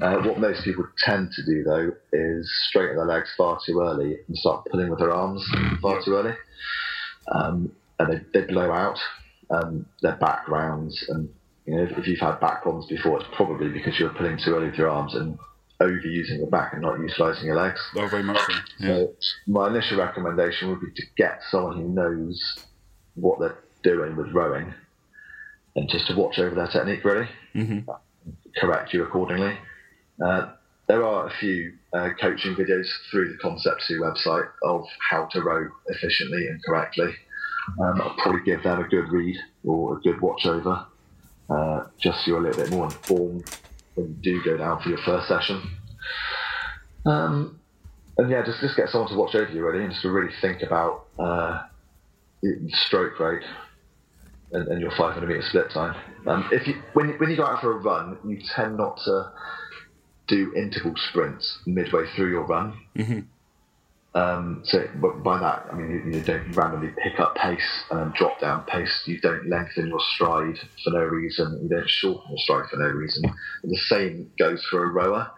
Uh, 0.00 0.18
what 0.22 0.38
most 0.38 0.64
people 0.64 0.86
tend 0.98 1.30
to 1.32 1.44
do 1.44 1.62
though 1.64 1.92
is 2.12 2.50
straighten 2.68 2.96
their 2.96 3.06
legs 3.06 3.32
far 3.36 3.58
too 3.64 3.80
early 3.80 4.18
and 4.28 4.36
start 4.36 4.66
pulling 4.70 4.90
with 4.90 4.98
their 4.98 5.12
arms 5.12 5.44
far 5.80 6.02
too 6.02 6.14
early, 6.14 6.34
um, 7.32 7.72
and 7.98 8.12
they, 8.12 8.40
they 8.40 8.46
blow 8.46 8.70
out 8.70 8.98
um, 9.50 9.86
their 10.02 10.16
back 10.16 10.48
rounds. 10.48 11.04
And 11.08 11.28
you 11.66 11.76
know 11.76 11.82
if, 11.84 11.98
if 11.98 12.06
you've 12.06 12.20
had 12.20 12.40
back 12.40 12.62
problems 12.62 12.86
before, 12.86 13.20
it's 13.20 13.28
probably 13.34 13.68
because 13.68 13.98
you're 13.98 14.10
pulling 14.10 14.38
too 14.38 14.54
early 14.54 14.66
with 14.66 14.78
your 14.78 14.90
arms 14.90 15.14
and 15.14 15.38
overusing 15.80 16.38
your 16.38 16.50
back 16.50 16.72
and 16.72 16.82
not 16.82 16.98
utilising 16.98 17.46
your 17.46 17.56
legs. 17.56 17.80
Oh, 17.96 18.06
very 18.08 18.22
much 18.22 18.38
so. 18.46 18.54
Yeah. 18.78 18.94
So 18.94 19.12
my 19.46 19.68
initial 19.68 19.98
recommendation 19.98 20.70
would 20.70 20.80
be 20.80 20.92
to 20.94 21.02
get 21.16 21.40
someone 21.50 21.76
who 21.76 21.88
knows 21.88 22.64
what 23.14 23.40
they're 23.40 23.58
doing 23.82 24.16
with 24.16 24.32
rowing, 24.32 24.72
and 25.76 25.88
just 25.88 26.06
to 26.08 26.14
watch 26.14 26.38
over 26.38 26.54
their 26.54 26.68
technique 26.68 27.04
really, 27.04 27.28
Mm-hmm. 27.54 27.90
Correct 28.56 28.92
you 28.92 29.04
accordingly. 29.04 29.56
Uh, 30.24 30.52
there 30.86 31.04
are 31.04 31.26
a 31.26 31.30
few 31.40 31.72
uh, 31.92 32.10
coaching 32.20 32.54
videos 32.54 32.86
through 33.10 33.32
the 33.32 33.38
Concept 33.38 33.82
2 33.88 34.00
website 34.00 34.48
of 34.62 34.84
how 35.10 35.26
to 35.32 35.42
row 35.42 35.68
efficiently 35.88 36.46
and 36.48 36.62
correctly. 36.64 37.14
Um, 37.80 38.00
I'll 38.00 38.16
probably 38.18 38.42
give 38.44 38.62
them 38.62 38.80
a 38.80 38.88
good 38.88 39.08
read 39.08 39.36
or 39.64 39.96
a 39.96 40.00
good 40.00 40.20
watch 40.20 40.44
over, 40.44 40.86
uh, 41.48 41.84
just 41.98 42.24
so 42.24 42.32
you're 42.32 42.40
a 42.40 42.42
little 42.42 42.62
bit 42.62 42.72
more 42.72 42.84
informed 42.84 43.48
when 43.94 44.08
you 44.08 44.14
do 44.40 44.44
go 44.44 44.56
down 44.58 44.82
for 44.82 44.90
your 44.90 44.98
first 44.98 45.28
session. 45.28 45.62
Um, 47.06 47.60
and 48.18 48.30
yeah, 48.30 48.44
just 48.44 48.60
just 48.60 48.76
get 48.76 48.90
someone 48.90 49.10
to 49.10 49.16
watch 49.16 49.34
over 49.34 49.50
you 49.50 49.64
really, 49.66 49.82
and 49.82 49.90
just 49.90 50.02
to 50.02 50.10
really 50.10 50.32
think 50.40 50.62
about 50.62 51.06
uh, 51.18 51.62
stroke 52.86 53.18
rate 53.18 53.42
and, 54.54 54.68
and 54.68 54.80
your 54.80 54.90
500 54.92 55.26
meter 55.26 55.42
split 55.42 55.70
time. 55.70 55.94
Um, 56.26 56.48
if 56.52 56.66
you 56.66 56.74
when 56.94 57.10
when 57.18 57.28
you 57.30 57.36
go 57.36 57.44
out 57.44 57.60
for 57.60 57.72
a 57.72 57.76
run, 57.80 58.18
you 58.24 58.38
tend 58.54 58.78
not 58.78 58.96
to 59.04 59.30
do 60.28 60.54
interval 60.56 60.94
sprints 61.10 61.58
midway 61.66 62.04
through 62.16 62.30
your 62.30 62.46
run. 62.46 62.78
Um, 64.14 64.62
so 64.64 64.86
but 65.02 65.24
by 65.24 65.40
that, 65.40 65.66
I 65.72 65.74
mean 65.74 65.90
you, 65.90 66.12
you 66.18 66.22
don't 66.24 66.52
randomly 66.52 66.92
pick 67.02 67.18
up 67.18 67.34
pace 67.34 67.84
and 67.90 67.98
then 67.98 68.12
drop 68.16 68.40
down 68.40 68.62
pace. 68.64 69.02
You 69.06 69.20
don't 69.20 69.48
lengthen 69.50 69.88
your 69.88 70.00
stride 70.14 70.56
for 70.84 70.90
no 70.90 71.00
reason. 71.04 71.58
You 71.62 71.68
don't 71.68 71.90
shorten 71.90 72.22
your 72.30 72.38
stride 72.38 72.70
for 72.70 72.76
no 72.76 72.86
reason. 72.86 73.24
And 73.24 73.72
the 73.72 73.76
same 73.88 74.30
goes 74.38 74.64
for 74.70 74.84
a 74.84 74.88
rower. 74.88 75.30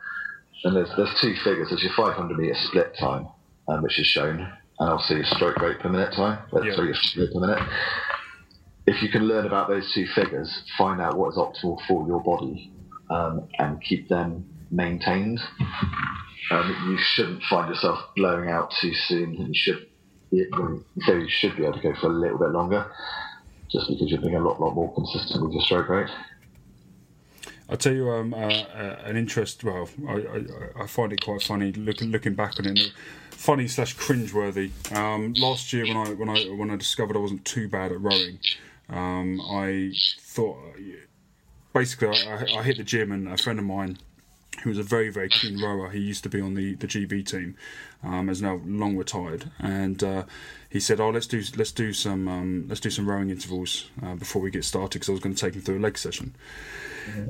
And 0.64 0.76
there's 0.76 0.90
there's 0.96 1.18
two 1.20 1.34
figures. 1.42 1.70
There's 1.70 1.82
your 1.82 1.94
500 1.96 2.38
meter 2.38 2.54
split 2.54 2.94
time, 3.00 3.28
um, 3.66 3.82
which 3.82 3.98
is 3.98 4.06
shown, 4.06 4.40
and 4.78 4.90
also 4.90 5.14
your 5.14 5.24
stroke 5.24 5.56
rate 5.58 5.78
per 5.80 5.88
minute 5.88 6.12
time. 6.12 6.40
Uh, 6.52 6.60
Yeah. 6.62 6.74
Sorry, 6.74 6.88
your 6.88 6.96
split 6.96 7.32
per 7.32 7.40
minute. 7.40 7.62
If 8.86 9.02
you 9.02 9.08
can 9.08 9.26
learn 9.26 9.46
about 9.46 9.68
those 9.68 9.92
two 9.92 10.06
figures, 10.06 10.62
find 10.78 11.00
out 11.00 11.16
what 11.16 11.30
is 11.30 11.36
optimal 11.36 11.78
for 11.86 12.06
your 12.06 12.22
body, 12.22 12.72
um, 13.10 13.48
and 13.58 13.82
keep 13.82 14.08
them 14.08 14.48
maintained. 14.70 15.40
Um, 16.50 16.86
you 16.88 16.98
shouldn't 16.98 17.42
find 17.44 17.68
yourself 17.68 17.98
blowing 18.14 18.48
out 18.48 18.72
too 18.80 18.94
soon, 18.94 19.34
you 19.34 19.54
should. 19.54 19.88
You, 20.30 20.84
so 21.00 21.14
you 21.14 21.28
should 21.28 21.56
be 21.56 21.64
able 21.64 21.74
to 21.74 21.80
go 21.80 21.94
for 22.00 22.06
a 22.06 22.12
little 22.12 22.38
bit 22.38 22.50
longer, 22.50 22.90
just 23.70 23.88
because 23.88 24.10
you're 24.10 24.20
being 24.20 24.36
a 24.36 24.40
lot, 24.40 24.60
lot 24.60 24.74
more 24.74 24.92
consistent 24.94 25.42
with 25.42 25.52
your 25.52 25.62
stroke 25.62 25.88
rate. 25.88 26.10
I'll 27.68 27.76
tell 27.76 27.94
you 27.94 28.10
um, 28.10 28.32
uh, 28.32 28.36
uh, 28.36 29.00
an 29.04 29.16
interest. 29.16 29.64
Well, 29.64 29.88
I, 30.08 30.12
I, 30.12 30.82
I 30.82 30.86
find 30.86 31.12
it 31.12 31.20
quite 31.20 31.42
funny 31.42 31.72
looking 31.72 32.10
looking 32.10 32.34
back 32.34 32.60
on 32.60 32.66
it. 32.66 32.92
Funny 33.30 33.66
slash 33.66 33.96
cringeworthy. 33.96 34.70
Um, 34.96 35.34
last 35.34 35.72
year 35.72 35.84
when 35.86 35.96
I 35.96 36.10
when 36.10 36.28
I 36.28 36.44
when 36.44 36.70
I 36.70 36.76
discovered 36.76 37.16
I 37.16 37.20
wasn't 37.20 37.44
too 37.44 37.68
bad 37.68 37.90
at 37.90 38.00
rowing, 38.00 38.38
um, 38.88 39.40
I 39.40 39.92
thought 40.20 40.58
basically 41.72 42.08
I, 42.08 42.58
I 42.58 42.62
hit 42.62 42.78
the 42.78 42.84
gym 42.84 43.12
and 43.12 43.28
a 43.28 43.36
friend 43.36 43.58
of 43.58 43.64
mine 43.64 43.98
who 44.62 44.70
was 44.70 44.78
a 44.78 44.82
very 44.82 45.10
very 45.10 45.28
keen 45.28 45.60
rower. 45.62 45.90
He 45.90 46.00
used 46.00 46.22
to 46.22 46.28
be 46.28 46.40
on 46.40 46.54
the, 46.54 46.74
the 46.74 46.86
GB 46.86 47.26
team, 47.26 47.56
um, 48.02 48.28
is 48.28 48.40
now 48.40 48.60
long 48.64 48.96
retired, 48.96 49.50
and 49.58 50.02
uh, 50.02 50.24
he 50.70 50.80
said, 50.80 51.00
"Oh, 51.00 51.10
let's 51.10 51.26
do 51.26 51.42
let's 51.56 51.72
do 51.72 51.92
some 51.92 52.28
um, 52.28 52.66
let's 52.68 52.80
do 52.80 52.90
some 52.90 53.08
rowing 53.08 53.30
intervals 53.30 53.90
uh, 54.02 54.14
before 54.14 54.42
we 54.42 54.50
get 54.50 54.64
started." 54.64 54.94
Because 54.94 55.08
I 55.08 55.12
was 55.12 55.20
going 55.20 55.34
to 55.34 55.40
take 55.40 55.54
him 55.54 55.62
through 55.62 55.78
a 55.78 55.80
leg 55.80 55.98
session. 55.98 56.34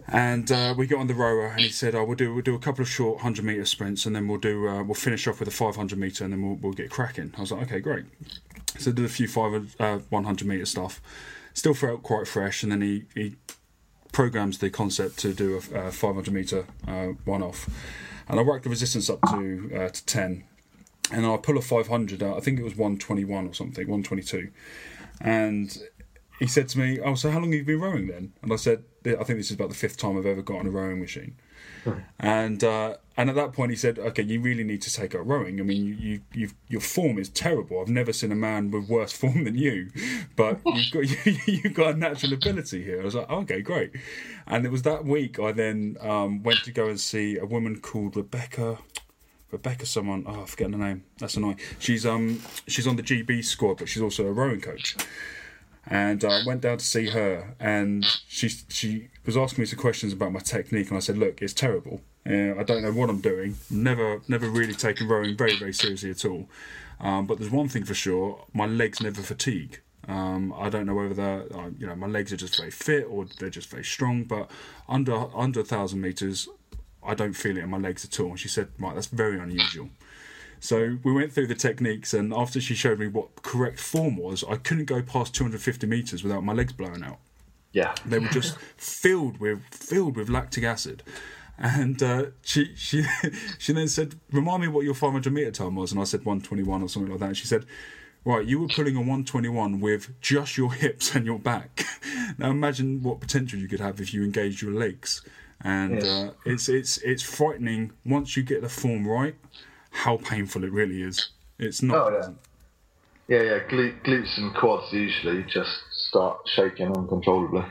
And 0.09 0.51
uh, 0.51 0.75
we 0.77 0.87
got 0.87 1.01
on 1.01 1.07
the 1.07 1.15
rower, 1.15 1.49
and 1.49 1.61
he 1.61 1.69
said, 1.69 1.95
"Oh, 1.95 2.05
we'll 2.05 2.17
do 2.17 2.33
we'll 2.33 2.43
do 2.43 2.55
a 2.55 2.59
couple 2.59 2.83
of 2.83 2.89
short 2.89 3.21
hundred 3.21 3.45
meter 3.45 3.65
sprints, 3.65 4.07
and 4.07 4.15
then 4.15 4.29
we'll 4.29 4.39
do 4.39 4.69
uh, 4.69 4.83
we'll 4.83 4.95
finish 4.95 5.27
off 5.27 5.39
with 5.41 5.49
a 5.49 5.53
five 5.53 5.77
hundred 5.77 5.99
meter, 5.99 6.25
and 6.25 6.33
then 6.33 6.43
we'll 6.43 6.57
we'll 6.57 6.73
get 6.73 6.91
cracking." 6.91 7.33
I 7.37 7.41
was 7.41 7.53
like, 7.53 7.63
"Okay, 7.65 7.81
great." 7.81 8.05
So 8.79 8.91
I 8.91 8.95
did 8.95 9.05
a 9.05 9.09
few 9.09 9.29
five 9.29 9.77
uh, 9.79 9.99
one 10.11 10.25
hundred 10.25 10.49
meter 10.49 10.67
stuff. 10.67 11.01
Still 11.57 11.73
felt 11.73 12.03
quite 12.03 12.29
fresh, 12.29 12.63
and 12.63 12.71
then 12.71 12.83
he 12.83 13.05
he 13.15 13.37
programs 14.13 14.59
the 14.59 14.69
concept 14.69 15.19
to 15.21 15.33
do 15.33 15.61
a, 15.75 15.79
uh 15.79 15.91
500 15.91 16.31
meter 16.33 16.67
uh, 16.87 17.07
one 17.25 17.43
off, 17.43 17.67
and 18.29 18.39
I 18.39 18.43
worked 18.43 18.65
the 18.65 18.71
resistance 18.71 19.09
up 19.09 19.21
to 19.31 19.71
uh, 19.75 19.89
to 19.89 20.05
10, 20.05 20.45
and 21.13 21.25
I 21.25 21.39
pull 21.39 21.57
a 21.57 21.63
500 21.63 22.23
out. 22.23 22.37
I 22.37 22.41
think 22.41 22.61
it 22.61 22.63
was 22.63 22.77
121 22.77 23.49
or 23.49 23.55
something, 23.55 23.89
122, 23.89 24.51
and 25.23 25.79
he 26.39 26.47
said 26.47 26.69
to 26.69 26.79
me, 26.79 27.01
"Oh, 27.01 27.15
so 27.15 27.31
how 27.31 27.39
long 27.39 27.53
have 27.53 27.61
you 27.61 27.65
been 27.65 27.81
rowing 27.81 28.07
then?" 28.09 28.35
And 28.43 28.53
I 28.53 28.57
said, 28.57 28.85
"I 29.07 29.25
think 29.25 29.39
this 29.39 29.51
is 29.51 29.57
about 29.57 29.71
the 29.71 29.75
fifth 29.75 29.97
time 29.97 30.19
I've 30.19 30.27
ever 30.27 30.43
got 30.43 30.59
on 30.59 30.67
a 30.67 30.71
rowing 30.71 31.01
machine." 31.01 31.37
And 32.21 32.63
uh, 32.63 32.97
and 33.17 33.31
at 33.31 33.37
that 33.37 33.53
point 33.53 33.71
he 33.71 33.77
said, 33.77 33.99
"Okay, 33.99 34.23
you 34.23 34.41
really 34.41 34.65
need 34.65 34.83
to 34.83 34.93
take 34.93 35.15
up 35.15 35.23
rowing. 35.25 35.61
I 35.61 35.63
mean, 35.63 35.97
you, 35.99 36.21
you 36.35 36.51
your 36.69 36.81
form 36.81 37.19
is 37.19 37.29
terrible. 37.29 37.81
I've 37.81 37.89
never 37.89 38.13
seen 38.13 38.31
a 38.31 38.37
man 38.37 38.71
with 38.71 38.89
worse 38.89 39.13
form 39.21 39.45
than 39.45 39.57
you, 39.57 39.91
but 40.37 40.61
you've 40.67 40.91
got 40.91 41.27
you, 41.27 41.37
you've 41.47 41.75
got 41.75 41.95
a 41.95 41.99
natural 41.99 42.35
ability 42.35 42.85
here." 42.85 43.01
I 43.01 43.05
was 43.05 43.15
like, 43.15 43.31
"Okay, 43.31 43.63
great." 43.63 43.93
And 44.47 44.67
it 44.67 44.71
was 44.71 44.83
that 44.83 45.05
week 45.05 45.39
I 45.39 45.53
then 45.53 45.97
um, 46.01 46.43
went 46.43 46.63
to 46.65 46.73
go 46.73 46.87
and 46.87 47.01
see 47.01 47.39
a 47.39 47.47
woman 47.47 47.81
called 47.81 48.17
Rebecca. 48.17 48.79
Rebecca, 49.51 49.87
someone 49.87 50.25
oh, 50.27 50.43
I 50.43 50.45
forget 50.47 50.71
her 50.71 50.77
name. 50.77 51.05
That's 51.19 51.37
annoying. 51.37 51.61
She's 51.79 52.05
um 52.05 52.41
she's 52.67 52.87
on 52.87 52.97
the 52.97 53.03
GB 53.03 53.45
squad, 53.45 53.79
but 53.79 53.89
she's 53.89 54.03
also 54.03 54.27
a 54.27 54.33
rowing 54.33 54.61
coach 54.61 54.97
and 55.89 56.25
I 56.25 56.41
went 56.45 56.63
down 56.63 56.79
to 56.79 56.85
see 56.85 57.11
her, 57.11 57.55
and 57.61 58.05
she 58.27 58.49
she 58.49 59.09
was 59.25 59.37
asking 59.37 59.63
me 59.63 59.67
some 59.67 59.79
questions 59.79 60.13
about 60.13 60.33
my 60.33 60.41
technique, 60.41 60.89
and 60.89 60.97
I 60.97 61.01
said, 61.01 61.17
"Look, 61.17 61.41
it's 61.41 61.53
terrible. 61.53 62.01
Uh, 62.29 62.59
I 62.59 62.63
don't 62.65 62.83
know 62.83 62.93
what 62.93 63.09
I'm 63.09 63.21
doing. 63.21 63.57
Never 63.71 64.21
never 64.29 64.49
really 64.49 64.75
taken 64.75 65.09
rowing 65.09 65.37
very 65.37 65.57
very 65.57 65.73
seriously 65.73 66.11
at 66.11 66.25
all. 66.25 66.49
Um, 66.99 67.27
but 67.27 67.39
there's 67.39 67.51
one 67.51 67.69
thing 67.69 67.85
for 67.85 67.95
sure: 67.95 68.45
my 68.53 68.67
legs 68.67 69.01
never 69.01 69.23
fatigue. 69.23 69.81
Um, 70.09 70.55
I 70.57 70.69
don't 70.71 70.87
know 70.87 70.95
whether 70.95 71.15
they're 71.15 71.45
uh, 71.55 71.71
you 71.79 71.87
know 71.87 71.95
my 71.95 72.07
legs 72.07 72.33
are 72.33 72.37
just 72.37 72.57
very 72.57 72.71
fit 72.71 73.07
or 73.09 73.27
they're 73.39 73.51
just 73.51 73.69
very 73.69 73.85
strong, 73.85 74.25
but 74.25 74.51
under 74.89 75.27
under 75.37 75.61
a 75.61 75.65
thousand 75.65 76.01
meters, 76.01 76.49
I 77.03 77.15
don't 77.15 77.35
feel 77.35 77.57
it 77.57 77.65
in 77.65 77.71
my 77.71 77.79
legs 77.79 78.05
at 78.05 78.19
all." 78.19 78.31
And 78.31 78.41
she 78.41 78.49
said, 78.49 78.69
"Right, 78.79 78.95
that's 78.95 79.09
very 79.09 79.39
unusual." 79.39 79.91
So 80.59 80.99
we 81.05 81.13
went 81.13 81.33
through 81.33 81.49
the 81.49 81.55
techniques, 81.55 82.15
and 82.15 82.33
after 82.33 82.61
she 82.61 82.75
showed 82.75 82.99
me 82.99 83.09
what 83.09 83.43
correct 83.43 83.79
form 83.79 84.17
was, 84.17 84.43
I 84.43 84.57
couldn't 84.57 84.87
go 84.87 85.03
past 85.03 85.35
250 85.35 85.87
meters 85.87 86.25
without 86.25 86.43
my 86.43 86.55
legs 86.55 86.73
blowing 86.73 87.05
out. 87.05 87.19
Yeah. 87.73 87.95
They 88.07 88.19
were 88.19 88.29
just 88.29 88.57
filled 88.77 89.39
with 89.39 89.63
filled 89.71 90.17
with 90.17 90.29
lactic 90.29 90.65
acid. 90.65 91.03
And 91.59 92.03
uh, 92.03 92.27
she 92.43 92.75
she 92.77 93.05
she 93.59 93.73
then 93.73 93.89
said, 93.89 94.15
"Remind 94.31 94.63
me 94.63 94.69
what 94.69 94.85
your 94.85 94.95
500 94.95 95.33
meter 95.33 95.51
time 95.51 95.77
was." 95.77 95.93
And 95.93 96.01
I 96.01 96.05
said 96.05 96.25
121 96.25 96.83
or 96.83 96.89
something 96.89 97.11
like 97.11 97.21
that. 97.21 97.27
And 97.27 97.37
she 97.37 97.47
said, 97.47 97.65
"Right, 98.25 98.47
you 98.47 98.61
were 98.61 98.69
pulling 98.69 98.97
a 98.97 99.01
121 99.01 99.81
with 99.81 100.21
just 100.21 100.57
your 100.57 100.73
hips 100.73 101.15
and 101.15 101.25
your 101.25 101.39
back. 101.39 101.85
now 102.39 102.51
imagine 102.51 103.03
what 103.03 103.21
potential 103.21 103.59
you 103.59 103.69
could 103.69 103.81
have 103.81 104.01
if 104.01 104.13
you 104.13 104.23
engaged 104.23 104.63
your 104.63 104.73
legs." 104.73 105.23
And 105.63 106.05
uh, 106.05 106.31
it's 106.45 106.69
it's 106.69 106.99
it's 106.99 107.23
frightening 107.23 107.93
once 108.05 108.37
you 108.37 108.43
get 108.43 108.61
the 108.61 108.69
form 108.69 109.09
right, 109.09 109.35
how 109.91 110.19
painful 110.19 110.65
it 110.65 110.73
really 110.73 111.03
is. 111.03 111.31
It's 111.59 111.83
not. 111.83 111.97
Oh, 111.97 112.19
yeah. 112.19 112.33
Yeah, 113.29 113.43
yeah. 113.43 113.59
Glu- 113.69 113.99
glutes 114.05 114.39
and 114.39 114.55
quads 114.55 114.93
usually 114.93 115.43
just 115.45 115.71
start 115.91 116.39
shaking 116.55 116.97
uncontrollably. 116.97 117.65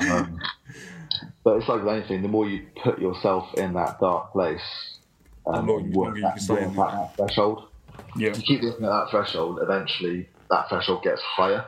um, 0.10 0.40
but 1.44 1.56
it's 1.56 1.68
like 1.68 1.82
with 1.82 1.92
anything, 1.94 2.22
the 2.22 2.28
more 2.28 2.46
you 2.48 2.66
put 2.82 2.98
yourself 2.98 3.52
in 3.54 3.74
that 3.74 3.98
dark 4.00 4.32
place, 4.32 4.60
um, 5.46 5.54
The 5.54 5.62
more- 5.62 5.78
and 5.80 5.94
work 5.94 6.16
you 6.16 6.22
that, 6.22 6.32
can 6.34 6.40
stay 6.40 6.54
work 6.54 6.62
in 6.62 6.68
at 6.70 6.76
that 6.76 7.16
threshold, 7.16 7.68
Yeah. 8.16 8.28
you 8.34 8.42
keep 8.42 8.62
looking 8.62 8.84
at 8.84 8.90
that 8.90 9.10
threshold, 9.10 9.58
eventually 9.62 10.28
that 10.50 10.68
threshold 10.68 11.02
gets 11.02 11.20
higher, 11.22 11.64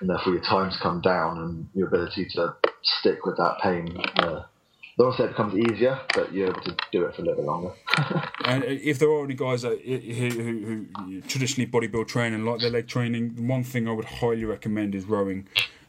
and 0.00 0.08
therefore 0.10 0.32
your 0.34 0.42
times 0.42 0.76
come 0.82 1.00
down, 1.00 1.38
and 1.38 1.68
your 1.74 1.88
ability 1.88 2.26
to 2.34 2.54
stick 2.82 3.24
with 3.26 3.36
that 3.36 3.58
pain 3.62 3.96
uh, 4.18 4.42
don't 4.96 5.06
want 5.06 5.16
to 5.16 5.22
say 5.22 5.26
it 5.28 5.32
becomes 5.32 5.54
easier, 5.72 5.98
but 6.14 6.30
you're 6.30 6.48
able 6.48 6.60
to 6.60 6.76
do 6.92 7.06
it 7.06 7.14
for 7.14 7.22
a 7.22 7.24
little 7.24 7.36
bit 7.36 7.46
longer. 7.46 7.72
and 8.44 8.64
if 8.64 8.98
there 8.98 9.08
are 9.10 9.24
any 9.24 9.32
guys 9.32 9.62
that 9.62 9.80
who, 9.80 9.96
who, 9.96 10.86
who 11.04 11.20
traditionally 11.22 11.70
bodybuild 11.70 12.06
training, 12.06 12.44
like 12.44 12.60
their 12.60 12.70
leg 12.70 12.86
training, 12.86 13.46
one 13.48 13.64
thing 13.64 13.88
I 13.88 13.92
would 13.92 14.04
highly 14.04 14.44
recommend 14.44 14.94
is 14.94 15.06
rowing. 15.06 15.48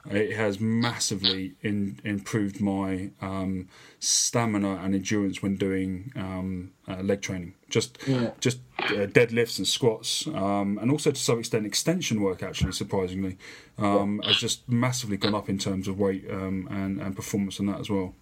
It 0.10 0.36
has 0.36 0.60
massively 0.60 1.54
in, 1.62 1.99
improved 2.04 2.60
my 2.60 3.12
um, 3.22 3.68
stamina 3.99 4.80
and 4.84 4.95
endurance 4.95 5.43
when 5.43 5.58
doing 5.58 6.12
um, 6.16 6.72
uh, 6.88 7.02
leg 7.02 7.22
training. 7.22 7.54
Just 7.70 7.99
yeah. 8.08 8.32
just 8.39 8.60
uh, 8.80 9.06
deadlifts 9.06 9.60
and 9.60 9.68
squats, 9.68 10.26
um, 10.28 10.80
and 10.82 10.89
also 10.89 11.12
to 11.12 11.20
some 11.20 11.39
extent 11.39 11.66
extension 11.66 12.22
work. 12.22 12.41
Actually, 12.41 12.72
surprisingly, 12.72 13.38
um, 13.78 14.22
has 14.26 14.38
just 14.38 14.68
massively 14.68 15.18
gone 15.18 15.36
up 15.36 15.49
in 15.49 15.60
terms 15.60 15.88
of 15.88 15.99
weight 15.99 16.26
um, 16.32 16.68
and, 16.72 16.99
and 16.99 17.16
performance 17.16 17.60
on 17.60 17.68
that 17.68 17.80
as 17.80 17.89
well. 17.89 18.16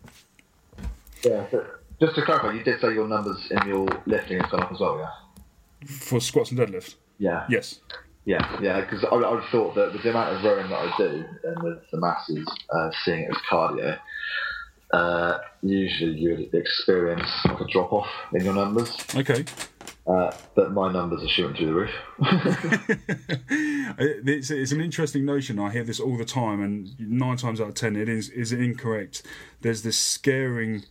Yeah. 1.23 1.45
just 1.99 2.15
to 2.15 2.21
clarify, 2.23 2.53
you 2.53 2.63
did 2.63 2.79
say 2.79 2.93
your 2.93 3.07
numbers 3.07 3.47
in 3.51 3.67
your 3.67 3.87
lifting 4.05 4.39
gone 4.49 4.63
up 4.63 4.71
as 4.71 4.79
well, 4.79 4.97
yeah? 4.99 5.87
For 5.87 6.19
squats 6.19 6.51
and 6.51 6.59
deadlifts. 6.59 6.95
Yeah. 7.17 7.45
Yes. 7.49 7.79
Yeah, 8.25 8.59
yeah, 8.61 8.81
because 8.81 9.03
I, 9.03 9.15
I 9.15 9.47
thought 9.51 9.75
that 9.75 9.93
with 9.93 10.03
the 10.03 10.09
amount 10.09 10.35
of 10.35 10.43
rowing 10.43 10.69
that 10.69 10.75
I 10.75 10.97
do 10.97 11.25
and 11.43 11.63
with 11.63 11.79
the 11.91 11.99
masses, 11.99 12.47
uh, 12.69 12.91
seeing 13.03 13.21
it 13.21 13.31
as 13.31 13.37
cardio, 13.49 13.97
uh, 14.91 15.37
usually 15.61 16.17
you 16.17 16.31
would 16.31 16.53
experience 16.53 17.27
like 17.45 17.59
a 17.59 17.65
drop 17.65 17.93
off 17.93 18.09
in 18.33 18.43
your 18.43 18.53
numbers. 18.53 18.95
Okay. 19.15 19.45
Uh, 20.07 20.31
but 20.55 20.71
my 20.71 20.91
numbers 20.91 21.23
are 21.23 21.27
shooting 21.27 21.55
through 21.55 21.65
the 21.67 21.73
roof. 21.73 21.91
it's, 23.99 24.49
it's, 24.49 24.71
an 24.71 24.81
interesting 24.81 25.23
notion. 25.23 25.59
I 25.59 25.69
hear 25.69 25.83
this 25.83 25.99
all 25.99 26.17
the 26.17 26.25
time, 26.25 26.61
and 26.61 26.99
nine 26.99 27.37
times 27.37 27.61
out 27.61 27.67
of 27.67 27.75
ten, 27.75 27.95
it 27.95 28.09
is 28.09 28.29
is 28.29 28.51
incorrect. 28.51 29.21
There's 29.61 29.83
this 29.83 29.97
scaring 29.97 30.83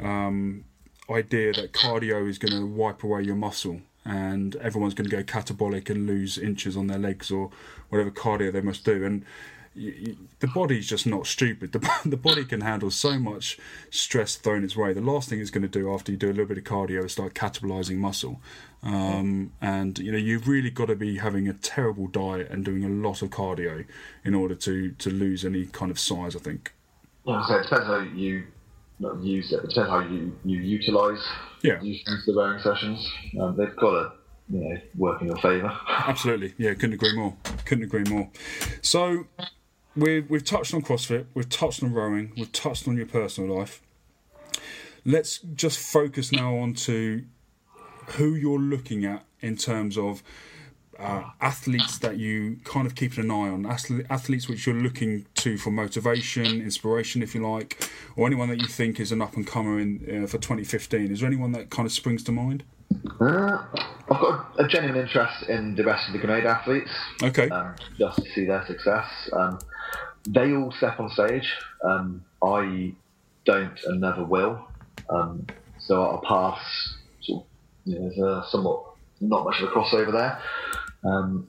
um, 0.00 0.64
idea 1.08 1.52
that 1.52 1.72
cardio 1.72 2.28
is 2.28 2.38
going 2.38 2.58
to 2.58 2.66
wipe 2.66 3.04
away 3.04 3.22
your 3.22 3.36
muscle 3.36 3.82
and 4.06 4.54
everyone's 4.56 4.94
going 4.94 5.10
to 5.10 5.16
go 5.16 5.24
catabolic 5.24 5.90
and 5.90 6.06
lose 6.06 6.38
inches 6.38 6.76
on 6.76 6.86
their 6.86 6.98
legs 6.98 7.30
or 7.30 7.50
whatever 7.88 8.10
cardio 8.10 8.52
they 8.52 8.60
must 8.60 8.84
do. 8.84 9.04
And 9.04 9.24
the 9.74 10.46
body's 10.54 10.86
just 10.86 11.06
not 11.06 11.26
stupid. 11.26 11.72
The, 11.72 11.90
the 12.06 12.16
body 12.16 12.44
can 12.44 12.60
handle 12.60 12.90
so 12.90 13.18
much 13.18 13.58
stress 13.90 14.36
thrown 14.36 14.62
its 14.62 14.76
way. 14.76 14.92
The 14.92 15.00
last 15.00 15.28
thing 15.28 15.40
it's 15.40 15.50
going 15.50 15.68
to 15.68 15.68
do 15.68 15.92
after 15.92 16.12
you 16.12 16.18
do 16.18 16.28
a 16.28 16.30
little 16.30 16.46
bit 16.46 16.58
of 16.58 16.64
cardio 16.64 17.04
is 17.04 17.12
start 17.12 17.34
catabolizing 17.34 17.96
muscle. 17.96 18.40
Um, 18.82 19.52
and 19.60 19.98
you 19.98 20.12
know 20.12 20.18
you've 20.18 20.46
really 20.46 20.70
got 20.70 20.86
to 20.86 20.94
be 20.94 21.18
having 21.18 21.48
a 21.48 21.52
terrible 21.52 22.06
diet 22.06 22.50
and 22.50 22.64
doing 22.64 22.84
a 22.84 22.88
lot 22.88 23.20
of 23.20 23.30
cardio 23.30 23.84
in 24.24 24.34
order 24.34 24.54
to 24.54 24.92
to 24.92 25.10
lose 25.10 25.44
any 25.44 25.66
kind 25.66 25.90
of 25.90 25.98
size. 25.98 26.36
I 26.36 26.38
think. 26.38 26.72
Yeah, 27.24 27.44
so 27.44 27.56
it 27.56 27.62
depends 27.64 27.86
how 27.86 27.98
you 27.98 28.44
not 28.98 29.22
use 29.22 29.52
it. 29.52 29.56
It 29.56 29.68
depends 29.70 29.90
how 29.90 30.00
you 30.00 30.36
you 30.44 30.60
utilise 30.60 31.22
yeah. 31.62 31.80
use 31.82 32.02
the 32.26 32.34
rowing 32.34 32.60
sessions. 32.60 33.12
Um, 33.40 33.56
they've 33.56 33.76
got 33.76 33.90
to 33.90 34.12
you 34.48 34.60
know 34.60 34.76
work 34.96 35.20
in 35.20 35.28
your 35.28 35.36
favour. 35.36 35.72
Absolutely, 35.88 36.54
yeah, 36.58 36.74
couldn't 36.74 36.94
agree 36.94 37.14
more. 37.14 37.36
Couldn't 37.64 37.84
agree 37.84 38.04
more. 38.04 38.30
So 38.82 39.26
we've 39.96 40.28
we've 40.28 40.44
touched 40.44 40.74
on 40.74 40.82
CrossFit, 40.82 41.26
we've 41.34 41.48
touched 41.48 41.82
on 41.82 41.92
rowing, 41.92 42.32
we've 42.36 42.52
touched 42.52 42.86
on 42.86 42.96
your 42.96 43.06
personal 43.06 43.58
life. 43.58 43.82
Let's 45.04 45.38
just 45.38 45.78
focus 45.78 46.32
now 46.32 46.56
on 46.56 46.74
to 46.74 47.24
who 48.10 48.34
you're 48.34 48.58
looking 48.58 49.04
at 49.04 49.24
in 49.40 49.56
terms 49.56 49.96
of 49.96 50.22
uh, 50.98 51.22
athletes 51.40 51.98
that 51.98 52.16
you 52.16 52.58
kind 52.64 52.86
of 52.86 52.94
keep 52.94 53.16
an 53.18 53.30
eye 53.30 53.48
on, 53.48 53.66
athletes 53.66 54.48
which 54.48 54.66
you're 54.66 54.74
looking 54.74 55.26
to 55.34 55.58
for 55.58 55.70
motivation, 55.70 56.60
inspiration, 56.60 57.22
if 57.22 57.34
you 57.34 57.46
like, 57.46 57.90
or 58.16 58.26
anyone 58.26 58.48
that 58.48 58.60
you 58.60 58.66
think 58.66 59.00
is 59.00 59.12
an 59.12 59.22
up 59.22 59.34
and 59.36 59.46
comer 59.46 59.78
in 59.78 60.24
uh, 60.24 60.26
for 60.26 60.38
2015? 60.38 61.12
Is 61.12 61.20
there 61.20 61.26
anyone 61.26 61.52
that 61.52 61.70
kind 61.70 61.86
of 61.86 61.92
springs 61.92 62.22
to 62.24 62.32
mind? 62.32 62.64
Uh, 63.20 63.64
I've 64.10 64.20
got 64.20 64.54
a 64.58 64.68
genuine 64.68 65.00
interest 65.00 65.48
in 65.48 65.74
the 65.74 65.84
rest 65.84 66.06
of 66.08 66.12
the 66.12 66.18
grenade 66.18 66.46
athletes. 66.46 66.90
Okay. 67.22 67.48
Um, 67.48 67.74
just 67.98 68.22
to 68.22 68.30
see 68.30 68.44
their 68.46 68.64
success. 68.66 69.06
Um, 69.32 69.58
they 70.28 70.52
all 70.54 70.72
step 70.72 70.98
on 71.00 71.10
stage. 71.10 71.52
Um, 71.84 72.24
I 72.42 72.92
don't 73.44 73.78
and 73.84 74.00
never 74.00 74.24
will. 74.24 74.66
Um, 75.08 75.46
so 75.78 76.02
our 76.02 76.20
paths, 76.22 76.96
sort 77.20 77.44
of, 77.44 77.48
you 77.84 77.98
know, 77.98 78.08
there's 78.08 78.18
a 78.18 78.44
somewhat 78.50 78.95
not 79.20 79.44
much 79.44 79.60
of 79.60 79.68
a 79.68 79.72
crossover 79.72 80.12
there. 80.12 80.40
Um, 81.04 81.48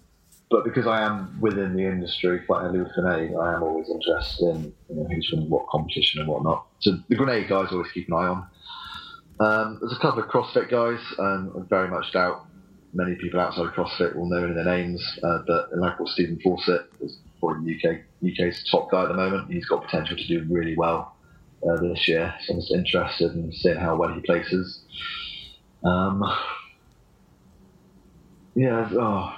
but 0.50 0.64
because 0.64 0.88
I 0.88 1.02
am 1.02 1.40
within 1.42 1.76
the 1.76 1.84
industry 1.84 2.40
quite 2.40 2.62
heavily 2.62 2.80
with 2.80 2.94
grenade, 2.94 3.36
I 3.36 3.56
am 3.56 3.64
always 3.64 3.90
interested 3.90 4.48
in 4.48 4.74
you 4.90 4.96
know, 4.96 5.04
who's 5.10 5.28
from 5.30 5.50
what 5.50 5.68
competition 5.68 6.22
and 6.22 6.30
whatnot. 6.30 6.66
So 6.80 6.98
the 7.10 7.16
grenade 7.16 7.50
guys 7.50 7.72
always 7.72 7.92
keep 7.92 8.08
an 8.08 8.14
eye 8.14 8.28
on. 8.28 8.48
Um, 9.40 9.78
there's 9.82 9.94
a 9.94 10.00
couple 10.00 10.24
of 10.24 10.30
CrossFit 10.30 10.70
guys, 10.70 11.00
and 11.18 11.52
I 11.56 11.68
very 11.68 11.90
much 11.90 12.14
doubt 12.14 12.46
many 12.94 13.16
people 13.16 13.40
outside 13.40 13.66
of 13.66 13.74
CrossFit 13.74 14.16
will 14.16 14.28
know 14.28 14.38
any 14.38 14.50
of 14.50 14.56
their 14.56 14.66
names. 14.66 15.20
Uh, 15.22 15.40
but 15.46 15.70
like 15.78 16.00
what 16.00 16.10
Stephen 16.10 16.40
Fawcett 16.42 16.82
is 17.02 17.18
probably 17.40 17.76
UK 17.76 18.00
UK's 18.26 18.68
top 18.72 18.90
guy 18.90 19.04
at 19.04 19.10
the 19.10 19.14
moment. 19.14 19.52
He's 19.52 19.66
got 19.66 19.84
potential 19.84 20.16
to 20.18 20.28
do 20.28 20.46
really 20.50 20.76
well 20.76 21.16
uh, 21.70 21.76
this 21.82 22.08
year. 22.08 22.34
So 22.42 22.54
I'm 22.54 22.60
just 22.60 22.74
interested 22.74 23.34
in 23.34 23.52
seeing 23.52 23.78
how 23.78 23.96
well 23.96 24.14
he 24.14 24.22
places. 24.22 24.82
Um, 25.84 26.24
yeah, 28.58 28.90
oh, 28.94 29.36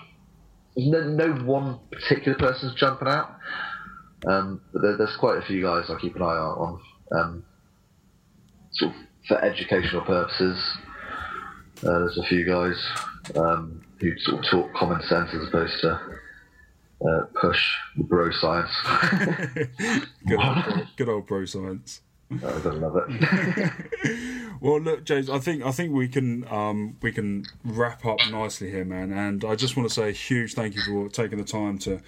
no, 0.77 1.03
no 1.03 1.33
one 1.43 1.77
particular 1.91 2.37
person's 2.37 2.73
jumping 2.75 3.09
out, 3.09 3.37
um, 4.25 4.61
but 4.71 4.81
there, 4.81 4.95
there's 4.95 5.17
quite 5.17 5.37
a 5.37 5.41
few 5.41 5.61
guys 5.61 5.89
I 5.89 5.99
keep 5.99 6.15
an 6.15 6.21
eye 6.21 6.37
out 6.37 6.57
on, 6.57 6.81
um, 7.11 7.45
sort 8.71 8.93
of 8.93 8.97
for 9.27 9.43
educational 9.43 10.03
purposes. 10.03 10.57
Uh, 11.83 11.99
there's 11.99 12.17
a 12.17 12.23
few 12.23 12.45
guys 12.45 12.81
um, 13.35 13.81
who 13.99 14.17
sort 14.19 14.39
of 14.39 14.49
talk 14.49 14.73
common 14.73 15.01
sense 15.01 15.33
as 15.33 15.49
opposed 15.49 15.81
to 15.81 15.99
uh, 17.05 17.25
push 17.41 17.75
bro 17.97 18.31
science. 18.31 18.71
good, 20.27 20.39
old, 20.39 20.87
good 20.95 21.09
old 21.09 21.27
bro 21.27 21.43
science. 21.43 21.99
I 22.43 22.69
love 22.69 22.95
it. 22.95 23.71
well, 24.61 24.79
look, 24.79 25.03
James, 25.03 25.29
I 25.29 25.39
think 25.39 25.63
I 25.63 25.71
think 25.71 25.93
we 25.93 26.07
can 26.07 26.47
um, 26.47 26.97
we 27.01 27.11
can 27.11 27.45
wrap 27.63 28.05
up 28.05 28.19
nicely 28.31 28.69
here, 28.69 28.85
man. 28.85 29.11
And 29.11 29.43
I 29.43 29.55
just 29.55 29.75
want 29.75 29.89
to 29.89 29.93
say 29.93 30.09
a 30.09 30.11
huge 30.11 30.53
thank 30.53 30.75
you 30.75 30.81
for 30.83 31.09
taking 31.09 31.39
the 31.39 31.43
time 31.43 31.79
to 31.79 32.01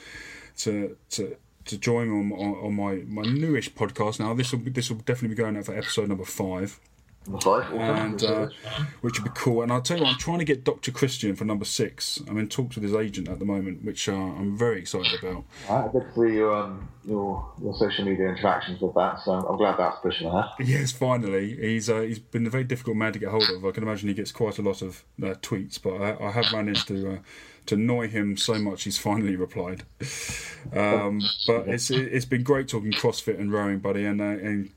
to 0.58 0.96
to 1.12 1.38
to 1.66 1.78
join 1.78 2.10
on, 2.10 2.32
on, 2.34 2.66
on 2.66 2.76
my 2.76 3.04
my 3.08 3.24
newish 3.24 3.74
podcast. 3.74 4.20
Now, 4.20 4.34
this 4.34 4.52
will 4.52 4.60
this 4.60 4.90
will 4.90 4.98
definitely 4.98 5.30
be 5.30 5.36
going 5.36 5.58
out 5.58 5.66
for 5.66 5.76
episode 5.76 6.10
number 6.10 6.26
five 6.26 6.80
and 7.28 8.24
uh, 8.24 8.50
which 9.02 9.20
would 9.22 9.32
be 9.32 9.40
cool. 9.40 9.62
And 9.62 9.72
I'll 9.72 9.82
tell 9.82 9.98
you 9.98 10.04
what, 10.04 10.14
I'm 10.14 10.20
trying 10.20 10.40
to 10.40 10.46
get 10.46 10.64
Dr. 10.64 10.92
Christian 10.92 11.36
for 11.36 11.46
number 11.46 11.66
six. 11.66 12.20
I'm 12.28 12.38
in 12.38 12.48
talks 12.48 12.76
with 12.76 12.84
his 12.84 12.96
agent 12.96 13.30
at 13.30 13.40
the 13.40 13.46
moment, 13.46 13.84
which 13.84 14.10
uh, 14.10 14.14
I'm 14.14 14.58
very 14.58 14.80
excited 14.80 15.20
about. 15.22 15.44
I 15.70 15.88
to 15.92 16.06
see 16.16 16.36
your, 16.36 16.56
um, 16.56 16.90
your 17.06 17.48
your 17.62 17.76
social 17.76 18.06
media 18.06 18.30
interactions 18.30 18.82
with 18.82 18.96
that, 18.96 19.20
so 19.24 19.34
I'm 19.34 19.58
glad 19.58 19.78
that's 19.78 20.00
pushing 20.00 20.28
ahead. 20.28 20.50
Yes, 20.60 20.92
finally. 20.92 21.56
He's 21.58 21.90
uh, 21.90 22.02
he's 22.02 22.20
been 22.20 22.48
a 22.48 22.50
very 22.50 22.64
difficult 22.64 22.98
man 22.98 23.14
to 23.14 23.20
get 23.20 23.30
hold 23.30 23.50
of. 23.50 23.66
I 23.66 23.72
can 23.72 23.84
imagine 23.84 24.08
he 24.08 24.16
gets 24.16 24.32
quite 24.32 24.58
a 24.58 24.64
lot 24.64 24.82
of 24.82 25.04
uh, 25.22 25.36
tweets, 25.42 25.82
but 25.82 26.02
I, 26.02 26.28
I, 26.28 26.32
have 26.32 26.52
managed 26.52 26.88
to 26.88 27.14
uh, 27.14 27.18
to 27.68 27.76
annoy 27.76 28.08
him 28.08 28.38
so 28.38 28.56
much 28.56 28.84
he's 28.84 28.98
finally 28.98 29.36
replied. 29.36 29.84
Um, 30.74 31.22
but 31.46 31.68
it's 31.68 31.92
it's 31.92 32.26
been 32.26 32.44
great 32.44 32.68
talking 32.68 32.92
CrossFit 32.92 33.40
and 33.40 33.52
rowing, 33.52 33.80
buddy, 33.80 34.06
and 34.06 34.22
uh, 34.22 34.24
and 34.24 34.72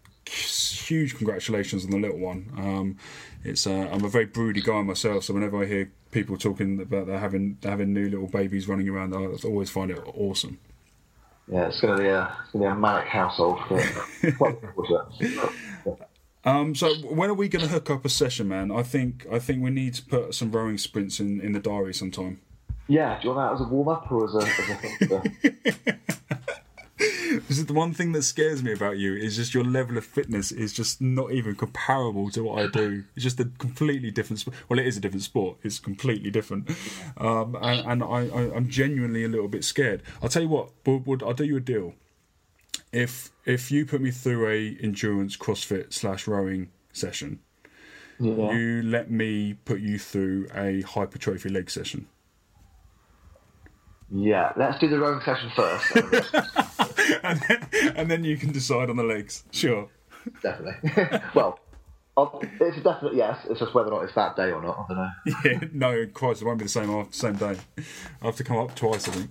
huge 0.84 1.16
congratulations 1.16 1.84
on 1.84 1.90
the 1.90 1.98
little 1.98 2.18
one. 2.18 2.50
Um, 2.56 2.96
it's 3.42 3.66
uh, 3.66 3.88
I'm 3.92 4.04
a 4.04 4.08
very 4.08 4.26
broody 4.26 4.60
guy 4.60 4.82
myself, 4.82 5.24
so 5.24 5.34
whenever 5.34 5.62
I 5.62 5.66
hear 5.66 5.90
people 6.10 6.36
talking 6.36 6.80
about 6.80 7.06
they're 7.06 7.18
having 7.18 7.58
they're 7.60 7.72
having 7.72 7.92
new 7.92 8.08
little 8.08 8.28
babies 8.28 8.68
running 8.68 8.88
around, 8.88 9.14
I 9.14 9.26
always 9.46 9.70
find 9.70 9.90
it 9.90 9.98
awesome. 10.14 10.58
Yeah, 11.46 11.66
it's 11.66 11.80
going 11.80 11.96
to 11.96 12.02
be 12.02 12.08
a, 12.08 12.36
be 12.54 12.64
a 12.64 12.74
manic 12.74 13.06
household. 13.06 13.60
um, 16.44 16.74
so 16.74 16.94
when 16.94 17.28
are 17.28 17.34
we 17.34 17.48
going 17.48 17.64
to 17.64 17.70
hook 17.70 17.90
up 17.90 18.04
a 18.04 18.08
session, 18.08 18.48
man? 18.48 18.70
I 18.70 18.82
think 18.82 19.26
I 19.30 19.38
think 19.38 19.62
we 19.62 19.70
need 19.70 19.94
to 19.94 20.04
put 20.04 20.34
some 20.34 20.50
rowing 20.50 20.78
sprints 20.78 21.20
in, 21.20 21.40
in 21.40 21.52
the 21.52 21.60
diary 21.60 21.92
sometime. 21.92 22.40
Yeah, 22.86 23.20
do 23.20 23.28
you 23.28 23.34
want 23.34 23.48
that 23.48 23.54
as 23.54 23.66
a 23.66 23.70
warm 23.70 23.88
up 23.88 24.10
or 24.10 24.24
as 24.24 24.34
a, 24.34 25.04
as 25.04 25.10
a 25.10 25.22
this 26.96 27.58
is 27.58 27.66
the 27.66 27.72
one 27.72 27.92
thing 27.92 28.12
that 28.12 28.22
scares 28.22 28.62
me 28.62 28.72
about 28.72 28.98
you 28.98 29.14
is 29.14 29.34
just 29.34 29.52
your 29.52 29.64
level 29.64 29.96
of 29.98 30.04
fitness 30.04 30.52
is 30.52 30.72
just 30.72 31.00
not 31.00 31.32
even 31.32 31.56
comparable 31.56 32.30
to 32.30 32.44
what 32.44 32.62
I 32.62 32.66
do. 32.68 33.04
It's 33.16 33.24
just 33.24 33.40
a 33.40 33.46
completely 33.58 34.12
different. 34.12 34.40
sport. 34.40 34.56
well, 34.68 34.78
it 34.78 34.86
is 34.86 34.96
a 34.96 35.00
different 35.00 35.22
sport. 35.22 35.58
It's 35.64 35.80
completely 35.80 36.30
different, 36.30 36.70
um, 37.16 37.56
and, 37.60 37.80
and 37.86 38.02
I, 38.04 38.28
I, 38.28 38.56
am 38.56 38.68
genuinely 38.68 39.24
a 39.24 39.28
little 39.28 39.48
bit 39.48 39.64
scared. 39.64 40.02
I'll 40.22 40.28
tell 40.28 40.42
you 40.42 40.48
what. 40.48 40.70
Would, 40.86 41.06
would 41.06 41.22
I'll 41.22 41.34
do 41.34 41.44
you 41.44 41.56
a 41.56 41.60
deal? 41.60 41.94
If 42.92 43.32
if 43.44 43.72
you 43.72 43.86
put 43.86 44.00
me 44.00 44.12
through 44.12 44.48
a 44.48 44.76
endurance 44.80 45.36
CrossFit 45.36 45.92
slash 45.92 46.28
rowing 46.28 46.70
session, 46.92 47.40
yeah. 48.20 48.52
you 48.52 48.82
let 48.82 49.10
me 49.10 49.54
put 49.64 49.80
you 49.80 49.98
through 49.98 50.48
a 50.54 50.82
hypertrophy 50.82 51.48
leg 51.48 51.70
session. 51.70 52.06
Yeah, 54.16 54.52
let's 54.56 54.78
do 54.78 54.88
the 54.88 54.98
rowing 55.00 55.20
session 55.22 55.50
first. 55.56 55.96
and, 57.24 57.40
then, 57.40 57.92
and 57.96 58.10
then 58.10 58.22
you 58.22 58.36
can 58.36 58.52
decide 58.52 58.88
on 58.88 58.94
the 58.94 59.02
legs. 59.02 59.42
Sure. 59.50 59.88
Definitely. 60.40 61.18
well, 61.34 61.58
I'll, 62.16 62.40
it's 62.60 62.76
definitely 62.76 63.18
yes. 63.18 63.44
It's 63.50 63.58
just 63.58 63.74
whether 63.74 63.88
or 63.88 63.98
not 63.98 64.04
it's 64.04 64.14
that 64.14 64.36
day 64.36 64.52
or 64.52 64.62
not. 64.62 64.78
I 64.78 64.94
don't 64.94 64.96
know. 64.96 65.34
Yeah, 65.44 65.68
no, 65.72 66.06
Christ, 66.06 66.42
it 66.42 66.44
won't 66.44 66.58
be 66.58 66.64
the 66.64 66.70
same 66.70 66.90
after 66.90 67.12
same 67.12 67.34
day. 67.34 67.56
I 68.22 68.26
have 68.26 68.36
to 68.36 68.44
come 68.44 68.56
up 68.56 68.76
twice, 68.76 69.08
I 69.08 69.12
think. 69.12 69.30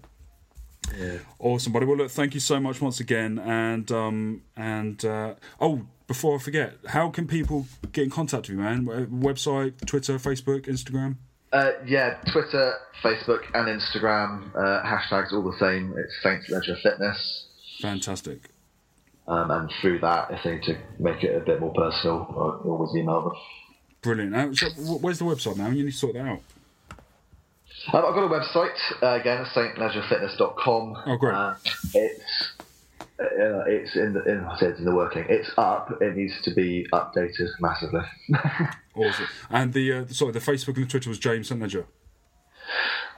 Yeah. 1.00 1.18
Awesome, 1.40 1.72
buddy. 1.72 1.86
Well, 1.86 1.98
look, 1.98 2.12
thank 2.12 2.34
you 2.34 2.42
so 2.42 2.60
much 2.60 2.82
once 2.82 3.00
again. 3.00 3.40
And 3.40 3.90
um, 3.90 4.42
and 4.58 5.04
uh, 5.06 5.36
oh, 5.62 5.88
before 6.08 6.36
I 6.36 6.40
forget, 6.40 6.74
how 6.88 7.10
can 7.10 7.26
people 7.26 7.68
get 7.94 8.04
in 8.04 8.10
contact 8.10 8.50
with 8.50 8.58
you, 8.58 8.64
man? 8.64 8.86
Website, 8.86 9.86
Twitter, 9.86 10.16
Facebook, 10.16 10.66
Instagram. 10.66 11.16
Uh, 11.54 11.74
yeah, 11.86 12.16
Twitter, 12.32 12.74
Facebook, 13.04 13.42
and 13.54 13.68
Instagram. 13.68 14.50
Uh, 14.56 14.84
hashtags 14.84 15.32
all 15.32 15.44
the 15.44 15.58
same. 15.60 15.94
It's 15.96 16.14
Saints 16.24 16.50
Ledger 16.50 16.76
Fitness. 16.82 17.46
Fantastic. 17.80 18.50
Um, 19.28 19.52
and 19.52 19.72
through 19.80 20.00
that, 20.00 20.32
if 20.32 20.44
they 20.44 20.56
need 20.56 20.64
to 20.64 20.78
make 21.00 21.24
it 21.24 21.36
a 21.36 21.40
bit 21.40 21.60
more 21.60 21.72
personal, 21.74 22.26
I 22.30 22.68
always 22.68 22.96
email 22.96 23.22
them. 23.22 23.34
Brilliant. 24.02 24.36
Uh, 24.36 24.54
so 24.54 24.68
where's 24.98 25.20
the 25.20 25.26
website 25.26 25.58
now? 25.58 25.70
You 25.70 25.86
need 25.86 25.92
to 25.92 25.98
sort 25.98 26.14
that 26.14 26.26
out. 26.26 26.42
Um, 27.94 28.06
I've 28.06 28.16
got 28.16 28.24
a 28.24 28.30
website 28.30 28.78
uh, 29.02 29.20
again, 29.20 29.46
saintledgerfitness.com. 29.46 31.04
Oh, 31.06 31.18
great! 31.18 31.36
Uh, 31.36 31.56
it's 31.94 32.53
uh, 33.20 33.64
it's 33.66 33.96
in 33.96 34.14
the 34.14 34.24
in, 34.24 34.44
I 34.44 34.58
said 34.58 34.76
in 34.78 34.86
the 34.86 34.96
working. 34.96 35.26
It's 35.30 35.52
up. 35.58 36.02
It 36.02 36.16
needs 36.16 36.42
to 36.44 36.54
be 36.54 36.88
updated 36.92 37.50
massively. 37.60 38.02
awesome. 38.96 39.28
And 39.50 39.74
the 39.74 39.94
uh, 39.94 40.08
sorry, 40.08 40.32
the 40.32 40.40
Facebook 40.40 40.76
and 40.76 40.86
the 40.86 40.90
Twitter 40.90 41.10
was 41.10 41.20
James 41.20 41.48
St 41.50 41.62
Ledger. 41.62 41.86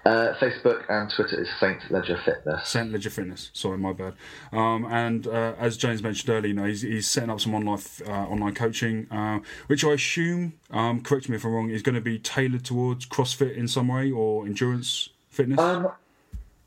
Uh, 0.06 0.36
Facebook 0.36 0.84
and 0.88 1.10
Twitter 1.10 1.41
is 1.41 1.50
Saint 1.60 1.80
Ledger 1.89 2.20
Fitness. 2.24 2.70
Saint 2.70 2.91
Ledger 2.91 3.10
Fitness. 3.10 3.50
Sorry, 3.54 3.80
my 3.80 3.91
bad. 3.91 4.14
Um, 4.52 4.86
and 4.86 5.26
uh, 5.26 5.56
as 5.58 5.78
James 5.78 6.04
mentioned 6.04 6.30
earlier, 6.30 6.50
you 6.50 6.54
know, 6.54 6.66
he's, 6.66 6.84
he's 6.84 7.08
setting 7.08 7.32
up 7.32 7.41
some 7.41 7.56
online 7.56 7.80
uh, 8.06 8.12
online 8.12 8.54
coaching, 8.54 9.08
uh, 9.10 9.39
which 9.66 9.84
I 9.84 9.93
assume, 9.93 10.54
um, 10.70 11.02
correct 11.02 11.28
me 11.28 11.38
if 11.38 11.43
I'm 11.43 11.52
wrong, 11.52 11.72
is 11.72 11.82
going 11.82 11.96
to 11.96 12.02
be 12.02 12.20
tailored 12.20 12.64
towards 12.64 13.08
CrossFit 13.08 13.56
in 13.56 13.68
some 13.68 13.88
way 13.88 14.12
or 14.12 14.46
endurance 14.46 15.10
fitness, 15.30 15.60
um, 15.60 15.88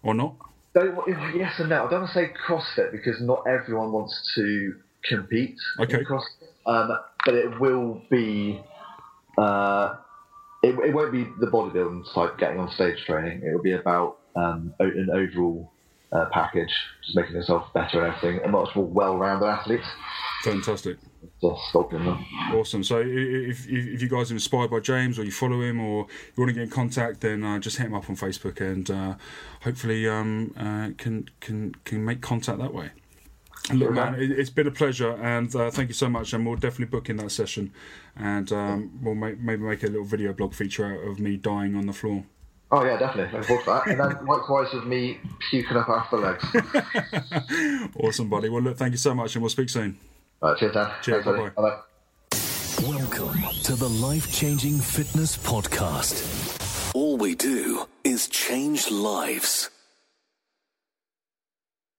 or 0.02 0.14
not. 0.14 0.34
Yes 1.34 1.54
and 1.58 1.68
no. 1.68 1.86
I 1.86 1.90
don't 1.90 2.00
want 2.02 2.12
to 2.12 2.14
say 2.14 2.32
CrossFit 2.46 2.92
because 2.92 3.20
not 3.20 3.44
everyone 3.46 3.92
wants 3.92 4.32
to 4.34 4.74
compete. 5.04 5.56
Okay. 5.80 6.04
Um, 6.66 6.98
but 7.24 7.34
it 7.34 7.60
will 7.60 8.02
be. 8.10 8.62
Uh, 9.36 9.96
it, 10.62 10.74
it 10.80 10.92
won't 10.92 11.12
be 11.12 11.24
the 11.38 11.46
bodybuilding 11.46 12.12
type 12.12 12.38
getting 12.38 12.58
on 12.58 12.70
stage 12.72 13.04
training. 13.06 13.42
It 13.44 13.54
will 13.54 13.62
be 13.62 13.72
about 13.72 14.18
um, 14.34 14.74
an 14.80 15.08
overall 15.12 15.70
uh, 16.12 16.26
package, 16.32 16.72
just 17.04 17.16
making 17.16 17.36
yourself 17.36 17.72
better 17.74 18.04
and 18.04 18.14
everything, 18.14 18.44
a 18.44 18.48
much 18.48 18.74
more 18.74 18.86
well-rounded 18.86 19.46
athlete. 19.46 19.80
Fantastic. 20.42 20.98
Just 21.40 21.72
sculpting 21.72 22.04
them. 22.04 22.24
Awesome. 22.52 22.82
So 22.82 22.98
if, 23.00 23.68
if, 23.68 23.68
if, 23.68 24.02
you 24.02 24.08
guys 24.08 24.32
are 24.32 24.34
inspired 24.34 24.72
by 24.72 24.80
James 24.80 25.20
or 25.20 25.24
you 25.24 25.30
follow 25.30 25.62
him 25.62 25.80
or 25.80 26.06
you 26.36 26.42
want 26.42 26.48
to 26.48 26.52
get 26.52 26.64
in 26.64 26.70
contact, 26.70 27.20
then 27.20 27.44
uh, 27.44 27.60
just 27.60 27.76
hit 27.76 27.86
him 27.86 27.94
up 27.94 28.10
on 28.10 28.16
Facebook 28.16 28.60
and 28.60 28.90
uh, 28.90 29.14
hopefully 29.62 30.08
um, 30.08 30.52
uh, 30.56 30.90
can 30.98 31.28
can 31.38 31.74
can 31.84 32.04
make 32.04 32.20
contact 32.20 32.58
that 32.58 32.74
way. 32.74 32.90
Look, 33.72 33.92
man, 33.92 34.16
it's 34.18 34.50
been 34.50 34.66
a 34.66 34.70
pleasure, 34.70 35.12
and 35.22 35.54
uh, 35.54 35.70
thank 35.70 35.88
you 35.88 35.94
so 35.94 36.08
much. 36.08 36.32
And 36.32 36.46
we'll 36.46 36.56
definitely 36.56 36.86
book 36.86 37.10
in 37.10 37.16
that 37.18 37.30
session, 37.30 37.72
and 38.16 38.50
um, 38.50 38.98
we'll 39.02 39.14
make, 39.14 39.38
maybe 39.40 39.62
make 39.62 39.82
a 39.82 39.88
little 39.88 40.06
video 40.06 40.32
blog 40.32 40.54
feature 40.54 40.86
out 40.86 41.06
of 41.06 41.20
me 41.20 41.36
dying 41.36 41.76
on 41.76 41.86
the 41.86 41.92
floor. 41.92 42.24
Oh 42.70 42.84
yeah, 42.84 42.98
definitely. 42.98 43.38
Looking 43.38 43.66
that. 43.66 43.86
And 43.86 44.00
then 44.00 44.26
likewise 44.26 44.72
with 44.72 44.84
me 44.84 45.18
puking 45.50 45.76
up 45.76 45.88
after 45.88 46.16
legs. 46.16 46.44
awesome, 48.02 48.28
buddy. 48.28 48.48
Well, 48.48 48.62
look, 48.62 48.78
thank 48.78 48.92
you 48.92 48.98
so 48.98 49.14
much, 49.14 49.34
and 49.34 49.42
we'll 49.42 49.50
speak 49.50 49.68
soon. 49.68 49.98
All 50.40 50.50
right, 50.50 50.58
cheers, 50.58 50.72
Dan. 50.72 50.90
Cheers. 51.02 51.24
Bye 51.24 51.50
bye. 51.56 51.78
Welcome 52.82 53.42
to 53.64 53.74
the 53.74 53.88
Life 53.88 54.32
Changing 54.32 54.78
Fitness 54.78 55.36
Podcast. 55.36 56.94
All 56.94 57.16
we 57.16 57.34
do 57.34 57.86
is 58.04 58.28
change 58.28 58.88
lives. 58.88 59.68